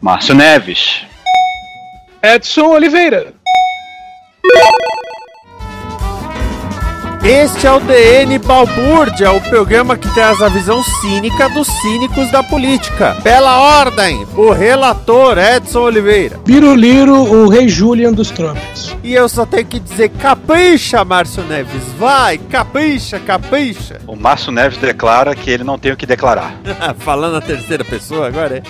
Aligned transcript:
Márcio 0.00 0.34
Neves. 0.34 1.04
Edson 2.22 2.66
Oliveira. 2.66 3.32
Este 7.30 7.66
é 7.66 7.72
o 7.72 7.78
DN 7.78 8.38
Balbúrdia, 8.38 9.30
o 9.32 9.40
programa 9.50 9.98
que 9.98 10.08
traz 10.14 10.40
a 10.40 10.48
visão 10.48 10.82
cínica 10.82 11.46
dos 11.50 11.66
cínicos 11.66 12.30
da 12.30 12.42
política. 12.42 13.18
Pela 13.22 13.60
ordem, 13.80 14.26
o 14.34 14.50
relator 14.50 15.36
Edson 15.36 15.80
Oliveira. 15.80 16.38
Biruliro, 16.42 17.14
o 17.16 17.46
rei 17.50 17.68
Julian 17.68 18.14
dos 18.14 18.30
trópicos. 18.30 18.96
E 19.04 19.12
eu 19.12 19.28
só 19.28 19.44
tenho 19.44 19.66
que 19.66 19.78
dizer 19.78 20.08
capricha, 20.08 21.04
Márcio 21.04 21.44
Neves. 21.44 21.82
Vai, 21.98 22.38
capricha, 22.38 23.18
capricha. 23.20 24.00
O 24.06 24.16
Márcio 24.16 24.50
Neves 24.50 24.78
declara 24.78 25.34
que 25.34 25.50
ele 25.50 25.64
não 25.64 25.78
tem 25.78 25.92
o 25.92 25.98
que 25.98 26.06
declarar. 26.06 26.54
Falando 27.00 27.36
a 27.36 27.40
terceira 27.42 27.84
pessoa 27.84 28.26
agora, 28.26 28.56
é? 28.56 28.62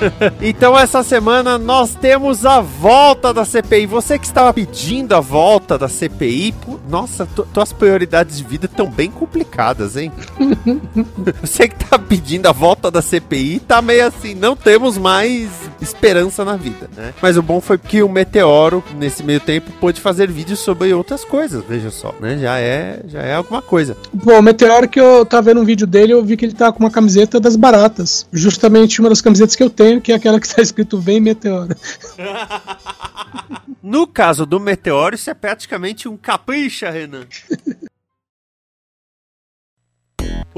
então 0.43 0.77
essa 0.77 1.05
semana 1.05 1.59
nós 1.59 1.95
temos 1.95 2.45
a 2.45 2.61
volta 2.61 3.33
da 3.33 3.45
CPI. 3.45 3.87
Você 3.87 4.19
que 4.19 4.27
estava 4.27 4.53
pedindo 4.53 5.15
a 5.15 5.20
volta 5.20 5.78
da 5.78 5.87
CPI, 5.89 6.53
nossa, 6.89 7.25
tu- 7.25 7.47
tuas 7.55 7.72
prioridades 7.72 8.39
de 8.39 8.47
vida 8.48 8.66
estão 8.66 8.91
bem 8.91 9.10
complicadas, 9.10 9.96
hein? 9.96 10.10
Você 11.41 11.69
que 11.69 11.84
tá 11.84 11.98
pedindo 11.98 12.47
a 12.47 12.53
volta 12.53 12.91
da 12.91 13.03
CPI, 13.03 13.60
tá 13.60 13.82
meio 13.82 14.06
assim, 14.06 14.34
não 14.34 14.56
temos 14.56 14.97
mais 14.97 15.48
esperança 15.81 16.44
na 16.44 16.56
vida, 16.56 16.88
né? 16.97 17.12
Mas 17.20 17.37
o 17.37 17.42
bom 17.42 17.60
foi 17.60 17.78
que 17.78 18.03
o 18.03 18.08
Meteoro, 18.08 18.82
nesse 18.97 19.22
meio 19.22 19.41
tempo, 19.41 19.70
pôde 19.72 20.00
fazer 20.00 20.31
vídeos 20.31 20.58
sobre 20.60 20.92
outras 20.92 21.25
coisas, 21.25 21.62
veja 21.69 21.91
só, 21.91 22.14
né? 22.20 22.38
Já 22.38 22.58
é, 22.58 23.03
já 23.06 23.20
é 23.20 23.34
alguma 23.34 23.60
coisa. 23.60 23.97
Bom, 24.12 24.38
o 24.38 24.42
Meteoro 24.42 24.88
que 24.88 25.00
eu 25.00 25.25
tava 25.26 25.42
vendo 25.42 25.60
um 25.60 25.64
vídeo 25.64 25.87
dele, 25.87 26.14
eu 26.14 26.25
vi 26.25 26.37
que 26.37 26.47
ele 26.47 26.54
tá 26.54 26.72
com 26.72 26.81
uma 26.81 26.91
camiseta 26.91 27.38
das 27.38 27.54
baratas. 27.56 28.26
Justamente 28.32 29.00
uma 29.00 29.10
das 29.10 29.20
camisetas 29.20 29.54
que 29.54 29.62
eu 29.62 29.70
tenho, 29.70 30.00
que 30.00 30.12
é 30.12 30.14
aquela 30.14 30.41
que 30.41 30.48
tá 30.48 30.62
escrito 30.62 30.98
Vem 30.98 31.20
Meteoro. 31.20 31.76
No 33.82 34.06
caso 34.06 34.44
do 34.44 34.60
Meteoro, 34.60 35.14
isso 35.14 35.31
é 35.31 35.34
praticamente 35.34 36.08
um 36.08 36.16
capricha, 36.16 36.91
Renan. 36.91 37.26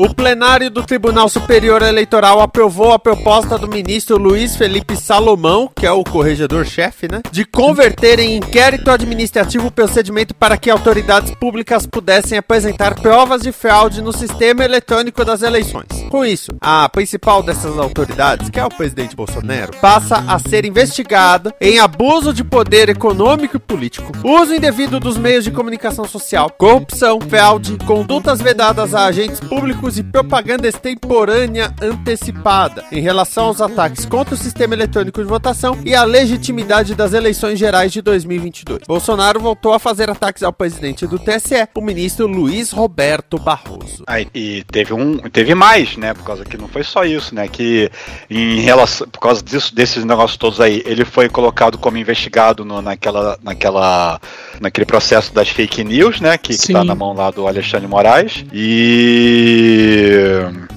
O 0.02 0.14
plenário 0.14 0.70
do 0.70 0.82
Tribunal 0.82 1.28
Superior 1.28 1.82
Eleitoral 1.82 2.40
aprovou 2.40 2.90
a 2.90 2.98
proposta 2.98 3.58
do 3.58 3.68
ministro 3.68 4.16
Luiz 4.16 4.56
Felipe 4.56 4.96
Salomão, 4.96 5.70
que 5.76 5.84
é 5.84 5.92
o 5.92 6.02
corregedor-chefe, 6.02 7.06
né, 7.06 7.20
de 7.30 7.44
converter 7.44 8.18
em 8.18 8.38
inquérito 8.38 8.90
administrativo 8.90 9.66
o 9.66 9.70
procedimento 9.70 10.34
para 10.34 10.56
que 10.56 10.70
autoridades 10.70 11.34
públicas 11.34 11.86
pudessem 11.86 12.38
apresentar 12.38 12.94
provas 12.94 13.42
de 13.42 13.52
fraude 13.52 14.00
no 14.00 14.10
sistema 14.10 14.64
eletrônico 14.64 15.22
das 15.22 15.42
eleições. 15.42 15.84
Com 16.08 16.24
isso, 16.24 16.50
a 16.62 16.88
principal 16.88 17.42
dessas 17.42 17.76
autoridades, 17.76 18.48
que 18.48 18.58
é 18.58 18.64
o 18.64 18.70
presidente 18.70 19.14
Bolsonaro, 19.14 19.76
passa 19.82 20.24
a 20.26 20.38
ser 20.38 20.64
investigada 20.64 21.54
em 21.60 21.78
abuso 21.78 22.32
de 22.32 22.42
poder 22.42 22.88
econômico 22.88 23.58
e 23.58 23.60
político, 23.60 24.12
uso 24.24 24.54
indevido 24.54 24.98
dos 24.98 25.18
meios 25.18 25.44
de 25.44 25.50
comunicação 25.50 26.06
social, 26.06 26.48
corrupção, 26.48 27.20
fraude, 27.20 27.76
condutas 27.84 28.40
vedadas 28.40 28.94
a 28.94 29.04
agentes 29.04 29.38
públicos 29.40 29.89
e 29.98 30.02
propaganda 30.02 30.66
extemporânea 30.68 31.74
antecipada 31.82 32.84
em 32.92 33.00
relação 33.00 33.46
aos 33.46 33.60
ataques 33.60 34.04
contra 34.04 34.34
o 34.34 34.38
sistema 34.38 34.74
eletrônico 34.74 35.20
de 35.22 35.28
votação 35.28 35.78
e 35.84 35.94
a 35.94 36.04
legitimidade 36.04 36.94
das 36.94 37.12
eleições 37.12 37.58
gerais 37.58 37.92
de 37.92 38.00
2022. 38.02 38.80
Bolsonaro 38.86 39.40
voltou 39.40 39.72
a 39.72 39.78
fazer 39.78 40.10
ataques 40.10 40.42
ao 40.42 40.52
presidente 40.52 41.06
do 41.06 41.18
TSE, 41.18 41.66
o 41.74 41.80
ministro 41.80 42.26
Luiz 42.26 42.70
Roberto 42.70 43.38
Barroso. 43.38 44.02
Aí, 44.06 44.26
e 44.34 44.64
teve 44.70 44.92
um, 44.92 45.18
teve 45.18 45.54
mais, 45.54 45.96
né? 45.96 46.14
Por 46.14 46.24
causa 46.24 46.44
que 46.44 46.56
não 46.56 46.68
foi 46.68 46.82
só 46.84 47.04
isso, 47.04 47.34
né? 47.34 47.48
Que 47.48 47.90
em 48.28 48.60
relação, 48.60 49.08
por 49.08 49.20
causa 49.20 49.42
disso, 49.42 49.74
desses 49.74 50.04
negócios 50.04 50.36
todos 50.36 50.60
aí, 50.60 50.82
ele 50.86 51.04
foi 51.04 51.28
colocado 51.28 51.78
como 51.78 51.96
investigado 51.96 52.64
no- 52.64 52.82
naquela, 52.82 53.38
naquela, 53.42 54.20
naquele 54.60 54.84
processo 54.86 55.32
das 55.34 55.48
fake 55.48 55.84
news, 55.84 56.20
né? 56.20 56.36
Que, 56.38 56.48
que 56.54 56.66
Sim. 56.66 56.72
tá 56.72 56.84
na 56.84 56.94
mão 56.94 57.12
lá 57.12 57.30
do 57.30 57.46
Alexandre 57.46 57.86
Moraes. 57.86 58.44
E, 58.52 59.69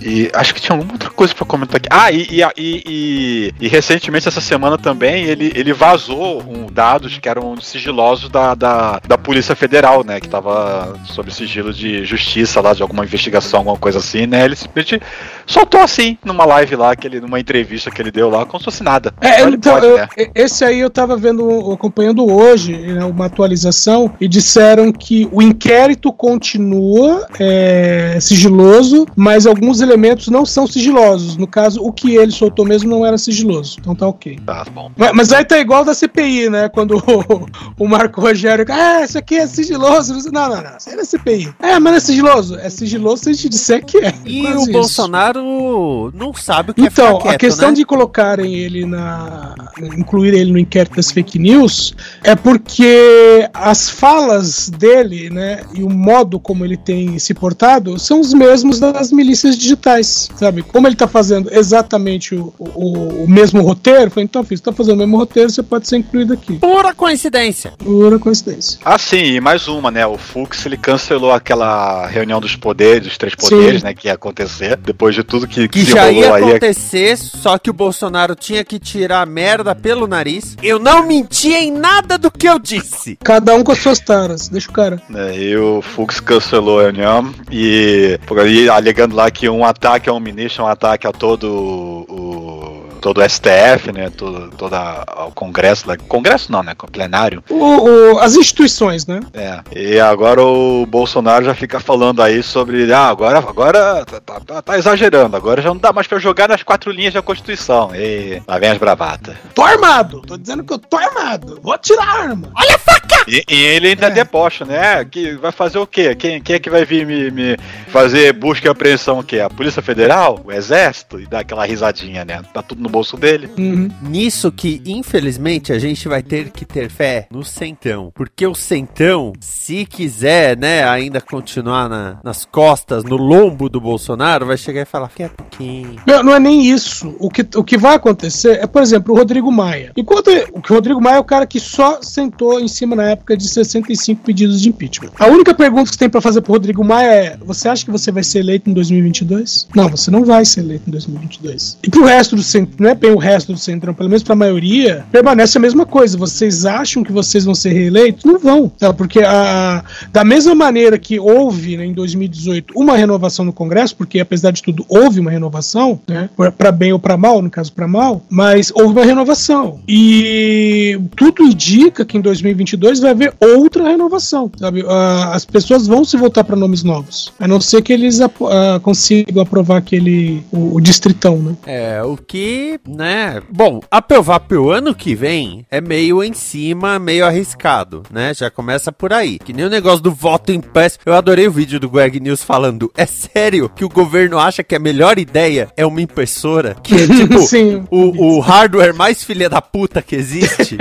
e 0.01 0.29
acho 0.33 0.53
que 0.53 0.61
tinha 0.61 0.75
alguma 0.75 0.93
outra 0.93 1.09
coisa 1.09 1.33
pra 1.33 1.45
comentar 1.45 1.77
aqui. 1.77 1.87
Ah, 1.89 2.11
e, 2.11 2.41
e, 2.57 3.53
e, 3.59 3.67
recentemente 3.67 4.27
essa 4.27 4.41
semana 4.41 4.77
também 4.77 5.25
ele, 5.25 5.51
ele 5.55 5.73
vazou 5.73 6.41
um, 6.41 6.67
dados 6.71 7.17
que 7.17 7.29
eram 7.29 7.59
sigilosos 7.59 8.29
da, 8.29 8.53
da, 8.53 8.99
da 9.07 9.17
Polícia 9.17 9.55
Federal, 9.55 10.03
né? 10.03 10.19
Que 10.19 10.27
tava 10.27 10.97
sob 11.05 11.33
sigilo 11.33 11.73
de 11.73 12.03
justiça 12.05 12.59
lá, 12.61 12.73
de 12.73 12.81
alguma 12.81 13.03
investigação, 13.03 13.59
alguma 13.59 13.77
coisa 13.77 13.99
assim, 13.99 14.25
né? 14.27 14.43
Ele 14.43 14.55
simplesmente 14.55 15.01
soltou 15.45 15.81
assim 15.81 16.17
numa 16.23 16.45
live 16.45 16.75
lá, 16.75 16.95
que 16.95 17.07
ele, 17.07 17.19
numa 17.19 17.39
entrevista 17.39 17.91
que 17.91 18.01
ele 18.01 18.11
deu 18.11 18.29
lá, 18.29 18.45
como 18.45 18.59
se 18.59 18.65
fosse 18.65 18.83
nada. 18.83 19.13
É, 19.21 19.41
então, 19.41 19.73
pode, 19.73 19.85
eu- 19.85 19.97
né? 19.97 20.07
esse 20.35 20.63
aí 20.65 20.79
eu 20.79 20.89
tava 20.89 21.15
vendo, 21.15 21.71
acompanhando 21.71 22.25
hoje, 22.29 22.75
né, 22.75 23.05
uma 23.05 23.25
atualização, 23.25 24.13
e 24.19 24.27
disseram 24.27 24.91
que 24.91 25.27
o 25.31 25.41
inquérito 25.41 26.11
continua 26.11 27.27
é, 27.39 28.17
sigiloso, 28.19 28.82
mas 29.15 29.45
alguns 29.45 29.81
elementos 29.81 30.27
não 30.27 30.45
são 30.45 30.67
sigilosos. 30.67 31.37
No 31.37 31.47
caso, 31.47 31.81
o 31.81 31.91
que 31.91 32.15
ele 32.15 32.31
soltou 32.31 32.65
mesmo 32.65 32.89
não 32.89 33.05
era 33.05 33.17
sigiloso. 33.17 33.77
Então 33.79 33.95
tá 33.95 34.07
ok. 34.07 34.39
Tá 34.45 34.65
bom. 34.73 34.91
Mas, 34.95 35.11
mas 35.13 35.33
aí 35.33 35.45
tá 35.45 35.57
igual 35.59 35.85
da 35.85 35.93
CPI, 35.93 36.49
né? 36.49 36.69
Quando 36.69 36.97
o, 36.97 37.47
o 37.83 37.87
Marco 37.87 38.21
Rogério. 38.21 38.65
Ah, 38.69 39.03
isso 39.03 39.17
aqui 39.17 39.35
é 39.35 39.47
sigiloso. 39.47 40.13
Não, 40.31 40.49
não, 40.49 40.61
não. 40.61 40.77
Isso 40.77 40.89
aí 40.89 40.95
não 40.95 41.01
é 41.01 41.05
CPI. 41.05 41.53
É, 41.59 41.79
mas 41.79 41.83
não 41.83 41.93
é 41.93 41.99
sigiloso. 41.99 42.55
É 42.55 42.69
sigiloso 42.69 43.23
se 43.23 43.29
a 43.29 43.33
gente 43.33 43.49
disser 43.49 43.85
que 43.85 43.97
é. 43.97 44.13
E 44.25 44.41
Quase 44.41 44.57
o 44.57 44.61
isso. 44.63 44.71
Bolsonaro 44.71 46.11
não 46.13 46.33
sabe 46.33 46.71
o 46.71 46.73
que 46.73 46.81
é 46.81 46.85
Então, 46.85 47.17
ficar 47.17 47.21
quieto, 47.21 47.35
a 47.35 47.37
questão 47.37 47.69
né? 47.69 47.75
de 47.75 47.85
colocarem 47.85 48.55
ele 48.55 48.85
na. 48.85 49.55
incluir 49.97 50.33
ele 50.33 50.51
no 50.51 50.59
inquérito 50.59 50.95
das 50.95 51.11
fake 51.11 51.39
news 51.39 51.95
é 52.23 52.35
porque 52.35 53.49
as 53.53 53.89
falas 53.89 54.69
dele, 54.69 55.29
né, 55.29 55.61
e 55.73 55.83
o 55.83 55.89
modo 55.89 56.39
como 56.39 56.63
ele 56.65 56.77
tem 56.77 57.17
se 57.19 57.33
portado 57.33 57.99
são 57.99 58.19
os 58.19 58.33
mesmos 58.33 58.72
das 58.79 59.11
milícias 59.11 59.57
digitais, 59.57 60.29
sabe? 60.35 60.61
Como 60.63 60.87
ele 60.87 60.95
tá 60.95 61.07
fazendo 61.07 61.49
exatamente 61.53 62.35
o, 62.35 62.53
o, 62.59 63.23
o 63.23 63.27
mesmo 63.29 63.61
roteiro, 63.61 64.11
foi 64.11 64.23
então, 64.23 64.43
filho, 64.43 64.57
você 64.57 64.63
tá 64.63 64.71
fazendo 64.73 64.95
o 64.95 64.97
mesmo 64.99 65.17
roteiro, 65.17 65.49
você 65.49 65.63
pode 65.63 65.87
ser 65.87 65.97
incluído 65.97 66.33
aqui. 66.33 66.59
Pura 66.59 66.93
coincidência. 66.93 67.71
Pura 67.77 68.17
coincidência. 68.19 68.79
Ah, 68.85 68.97
sim, 68.97 69.17
e 69.35 69.39
mais 69.41 69.67
uma, 69.67 69.89
né? 69.91 70.05
O 70.05 70.17
Fux 70.17 70.65
ele 70.65 70.77
cancelou 70.77 71.31
aquela 71.31 72.07
reunião 72.07 72.39
dos 72.39 72.55
poderes, 72.55 73.03
dos 73.07 73.17
três 73.17 73.35
poderes, 73.35 73.81
Sim. 73.81 73.87
né? 73.87 73.93
Que 73.93 74.07
ia 74.07 74.13
acontecer 74.13 74.75
depois 74.77 75.15
de 75.15 75.23
tudo 75.23 75.47
que, 75.47 75.67
Que 75.67 75.85
se 75.85 75.91
já 75.91 76.11
ia 76.11 76.29
rolou 76.29 76.35
aí. 76.35 76.51
acontecer, 76.51 77.17
só 77.17 77.57
que 77.57 77.69
o 77.69 77.73
Bolsonaro 77.73 78.35
tinha 78.35 78.63
que 78.63 78.79
tirar 78.79 79.21
a 79.21 79.25
merda 79.25 79.73
pelo 79.75 80.07
nariz. 80.07 80.55
Eu 80.61 80.79
não 80.79 81.05
menti 81.07 81.53
em 81.53 81.71
nada 81.71 82.17
do 82.17 82.31
que 82.31 82.47
eu 82.47 82.59
disse. 82.59 83.17
Cada 83.23 83.53
um 83.55 83.63
com 83.63 83.71
as 83.71 83.79
suas 83.79 83.99
taras, 83.99 84.47
deixa 84.49 84.69
o 84.69 84.73
cara. 84.73 85.01
né, 85.09 85.37
e 85.37 85.55
o 85.57 85.81
Fux 85.81 86.19
cancelou 86.19 86.79
a 86.79 86.83
reunião 86.83 87.33
e 87.51 88.19
por 88.25 88.39
aí 88.39 88.62
alegando 88.69 89.15
lá 89.15 89.29
que 89.29 89.47
um 89.49 89.65
ataque 89.65 90.09
a 90.09 90.13
um 90.13 90.19
ministro 90.19 90.63
é 90.63 90.65
um 90.65 90.69
ataque 90.69 91.07
a 91.07 91.11
todo 91.11 92.05
o 92.09 92.72
todo 93.03 93.17
o 93.19 93.29
STF, 93.29 93.91
né, 93.93 94.09
todo, 94.09 94.49
toda 94.57 95.03
o 95.27 95.31
Congresso, 95.33 95.85
lá- 95.89 95.97
Congresso 95.97 96.49
não, 96.49 96.63
né, 96.63 96.73
plenário. 96.89 97.43
O- 97.49 98.13
o- 98.13 98.19
as 98.19 98.35
instituições, 98.37 99.05
né? 99.05 99.19
É. 99.33 99.59
E 99.75 99.99
agora 99.99 100.41
o 100.41 100.85
Bolsonaro 100.85 101.43
já 101.43 101.53
fica 101.53 101.81
falando 101.81 102.21
aí 102.23 102.41
sobre, 102.41 102.91
ah, 102.93 103.09
agora, 103.09 103.39
agora 103.39 104.05
tá, 104.05 104.21
tá- 104.21 104.39
tá- 104.39 104.61
tá 104.61 104.77
exagerando, 104.77 105.35
agora 105.35 105.61
já 105.61 105.67
não 105.69 105.77
dá 105.77 105.91
mais 105.91 106.07
pra 106.07 106.17
jogar 106.17 106.47
nas 106.47 106.63
quatro 106.63 106.91
linhas 106.91 107.13
da 107.13 107.21
Constituição. 107.21 107.91
E 107.93 108.41
lá 108.47 108.57
vem 108.57 108.69
as 108.69 108.77
bravatas. 108.77 109.35
Tô 109.53 109.63
armado! 109.63 110.21
Tô 110.21 110.37
dizendo 110.37 110.63
que 110.63 110.71
eu 110.71 110.79
tô 110.79 110.95
armado! 110.95 111.59
Vou 111.61 111.77
tirar 111.77 112.07
a 112.07 112.21
arma! 112.21 112.51
Olha 112.55 112.75
a 112.75 112.79
faca! 112.79 113.25
E, 113.27 113.43
e 113.49 113.55
ele 113.65 113.89
ainda 113.89 114.09
debocha, 114.09 114.63
né? 114.63 115.03
Que 115.03 115.33
vai 115.35 115.51
fazer 115.51 115.77
o 115.77 115.85
quê? 115.87 116.15
Quem, 116.15 116.41
quem 116.41 116.55
é 116.55 116.59
que 116.59 116.69
vai 116.69 116.85
vir 116.85 117.05
me, 117.05 117.29
me 117.31 117.57
fazer 117.89 118.31
busca 118.33 118.67
e 118.67 118.69
apreensão 118.71 119.19
o 119.19 119.23
quê? 119.23 119.39
A 119.41 119.49
Polícia 119.49 119.81
Federal? 119.81 120.39
O 120.45 120.51
Exército? 120.51 121.19
E 121.19 121.25
dá 121.25 121.39
aquela 121.39 121.65
risadinha, 121.65 122.23
né? 122.23 122.41
Tá 122.53 122.61
tudo 122.61 122.81
no 122.81 122.92
bolso 122.93 123.17
dele. 123.17 123.49
Uhum. 123.57 123.89
Nisso 124.03 124.51
que, 124.51 124.81
infelizmente, 124.85 125.73
a 125.73 125.79
gente 125.79 126.07
vai 126.07 126.21
ter 126.23 126.49
que 126.51 126.63
ter 126.63 126.89
fé 126.89 127.27
no 127.31 127.43
Centão. 127.43 128.11
Porque 128.13 128.45
o 128.45 128.53
Centão, 128.55 129.33
se 129.39 129.85
quiser, 129.85 130.55
né, 130.57 130.83
ainda 130.87 131.19
continuar 131.19 131.89
na- 131.89 132.19
nas 132.23 132.45
costas, 132.45 133.03
no 133.03 133.17
lombo 133.17 133.67
do 133.67 133.81
Bolsonaro, 133.81 134.45
vai 134.45 134.57
chegar 134.57 134.81
e 134.81 134.85
falar, 134.85 135.09
quieto 135.09 135.33
pouquinho. 135.35 135.95
Não, 136.05 136.23
não 136.23 136.33
é 136.35 136.39
nem 136.39 136.65
isso. 136.69 137.15
O 137.19 137.29
que, 137.29 137.45
o 137.55 137.63
que 137.63 137.77
vai 137.77 137.95
acontecer 137.95 138.59
é, 138.61 138.67
por 138.67 138.81
exemplo, 138.81 139.13
o 139.13 139.17
Rodrigo 139.17 139.51
Maia. 139.51 139.91
Enquanto 139.97 140.27
o 140.53 140.61
Rodrigo 140.73 141.01
Maia 141.01 141.15
é 141.17 141.19
o 141.19 141.23
cara 141.23 141.45
que 141.47 141.59
só 141.59 141.99
sentou 142.01 142.59
em 142.59 142.67
cima 142.67 142.95
na 142.95 143.09
época 143.11 143.35
de 143.35 143.47
65 143.47 144.21
pedidos 144.23 144.61
de 144.61 144.69
impeachment. 144.69 145.11
A 145.19 145.27
única 145.27 145.53
pergunta 145.53 145.85
que 145.85 145.89
você 145.91 145.99
tem 145.99 146.09
pra 146.09 146.21
fazer 146.21 146.41
pro 146.41 146.53
Rodrigo 146.53 146.83
Maia 146.83 147.07
é: 147.07 147.37
você 147.43 147.67
acha 147.67 147.83
que 147.83 147.91
você 147.91 148.11
vai 148.11 148.23
ser 148.23 148.39
eleito 148.39 148.69
em 148.69 148.73
2022? 148.73 149.67
Não, 149.75 149.89
você 149.89 150.11
não 150.11 150.23
vai 150.23 150.45
ser 150.45 150.59
eleito 150.61 150.83
em 150.87 150.91
2022. 150.91 151.77
E 151.83 151.89
pro 151.89 152.05
resto 152.05 152.35
do 152.35 152.43
centro, 152.43 152.82
não 152.83 152.89
é 152.89 152.95
bem 152.95 153.11
o 153.11 153.17
resto 153.17 153.53
do 153.53 153.57
centrão, 153.57 153.93
pelo 153.93 154.09
menos 154.09 154.23
pra 154.23 154.35
maioria, 154.35 155.05
permanece 155.09 155.57
a 155.57 155.61
mesma 155.61 155.85
coisa. 155.85 156.17
Vocês 156.17 156.65
acham 156.65 157.03
que 157.03 157.11
vocês 157.11 157.45
vão 157.45 157.55
ser 157.55 157.71
reeleitos? 157.71 158.25
Não 158.25 158.37
vão, 158.37 158.67
tá? 158.67 158.93
Porque 158.93 159.21
a, 159.21 159.83
da 160.11 160.23
mesma 160.25 160.53
maneira 160.53 160.97
que 160.97 161.17
houve 161.17 161.77
né, 161.77 161.85
em 161.85 161.93
2018 161.93 162.73
uma 162.75 162.97
renovação 162.97 163.45
no 163.45 163.53
Congresso, 163.53 163.95
porque 163.95 164.19
apesar 164.19 164.51
de 164.51 164.61
tudo 164.61 164.85
houve 164.89 165.21
uma 165.21 165.31
renovação, 165.31 165.99
né, 166.07 166.29
para 166.57 166.71
bem 166.71 166.91
ou 166.91 166.99
para 166.99 167.15
mal, 167.15 167.41
no 167.41 167.49
caso 167.49 167.71
para 167.71 167.87
mal, 167.87 168.21
mas 168.29 168.71
houve 168.75 168.93
uma 168.93 169.05
renovação. 169.05 169.79
E 169.87 170.99
tudo 171.15 171.43
indica 171.43 172.03
que 172.03 172.17
em 172.17 172.21
2022 172.21 172.99
vai 172.99 173.11
haver 173.11 173.33
outra 173.39 173.87
renovação, 173.87 174.51
sabe? 174.59 174.83
As 175.31 175.45
pessoas 175.45 175.87
vão 175.87 176.03
se 176.03 176.17
voltar 176.17 176.43
para 176.43 176.57
nomes 176.57 176.83
novos, 176.83 177.31
a 177.39 177.47
não 177.47 177.61
ser 177.61 177.81
que 177.81 177.93
eles 177.93 178.19
ah, 178.19 178.79
consigam 178.81 179.41
aprovar 179.41 179.77
aquele 179.77 180.43
o, 180.51 180.75
o 180.75 180.81
distritão, 180.81 181.37
né? 181.37 181.55
É, 181.65 182.03
o 182.03 182.17
que, 182.17 182.72
né? 182.87 183.41
Bom, 183.49 183.81
aprovar 183.89 184.39
pro 184.41 184.69
ano 184.69 184.95
que 184.95 185.15
vem 185.15 185.65
é 185.69 185.81
meio 185.81 186.23
em 186.23 186.33
cima, 186.33 186.99
meio 186.99 187.25
arriscado, 187.25 188.03
né? 188.11 188.33
Já 188.33 188.49
começa 188.49 188.91
por 188.91 189.13
aí. 189.13 189.39
Que 189.39 189.53
nem 189.53 189.65
o 189.65 189.69
negócio 189.69 190.01
do 190.01 190.11
voto 190.11 190.51
impresso. 190.51 190.99
Eu 191.05 191.13
adorei 191.13 191.47
o 191.47 191.51
vídeo 191.51 191.79
do 191.79 191.89
Greg 191.89 192.19
News 192.19 192.43
falando: 192.43 192.91
é 192.95 193.05
sério 193.05 193.69
que 193.69 193.85
o 193.85 193.89
governo 193.89 194.39
acha 194.39 194.63
que 194.63 194.75
a 194.75 194.79
melhor 194.79 195.17
ideia 195.17 195.71
é 195.75 195.85
uma 195.85 196.01
impressora? 196.01 196.75
Que 196.83 196.95
é 196.95 197.07
tipo 197.07 197.39
Sim. 197.47 197.85
o, 197.89 198.35
o 198.35 198.39
hardware 198.39 198.93
mais 198.93 199.23
filha 199.23 199.49
da 199.49 199.61
puta 199.61 200.01
que 200.01 200.15
existe. 200.15 200.77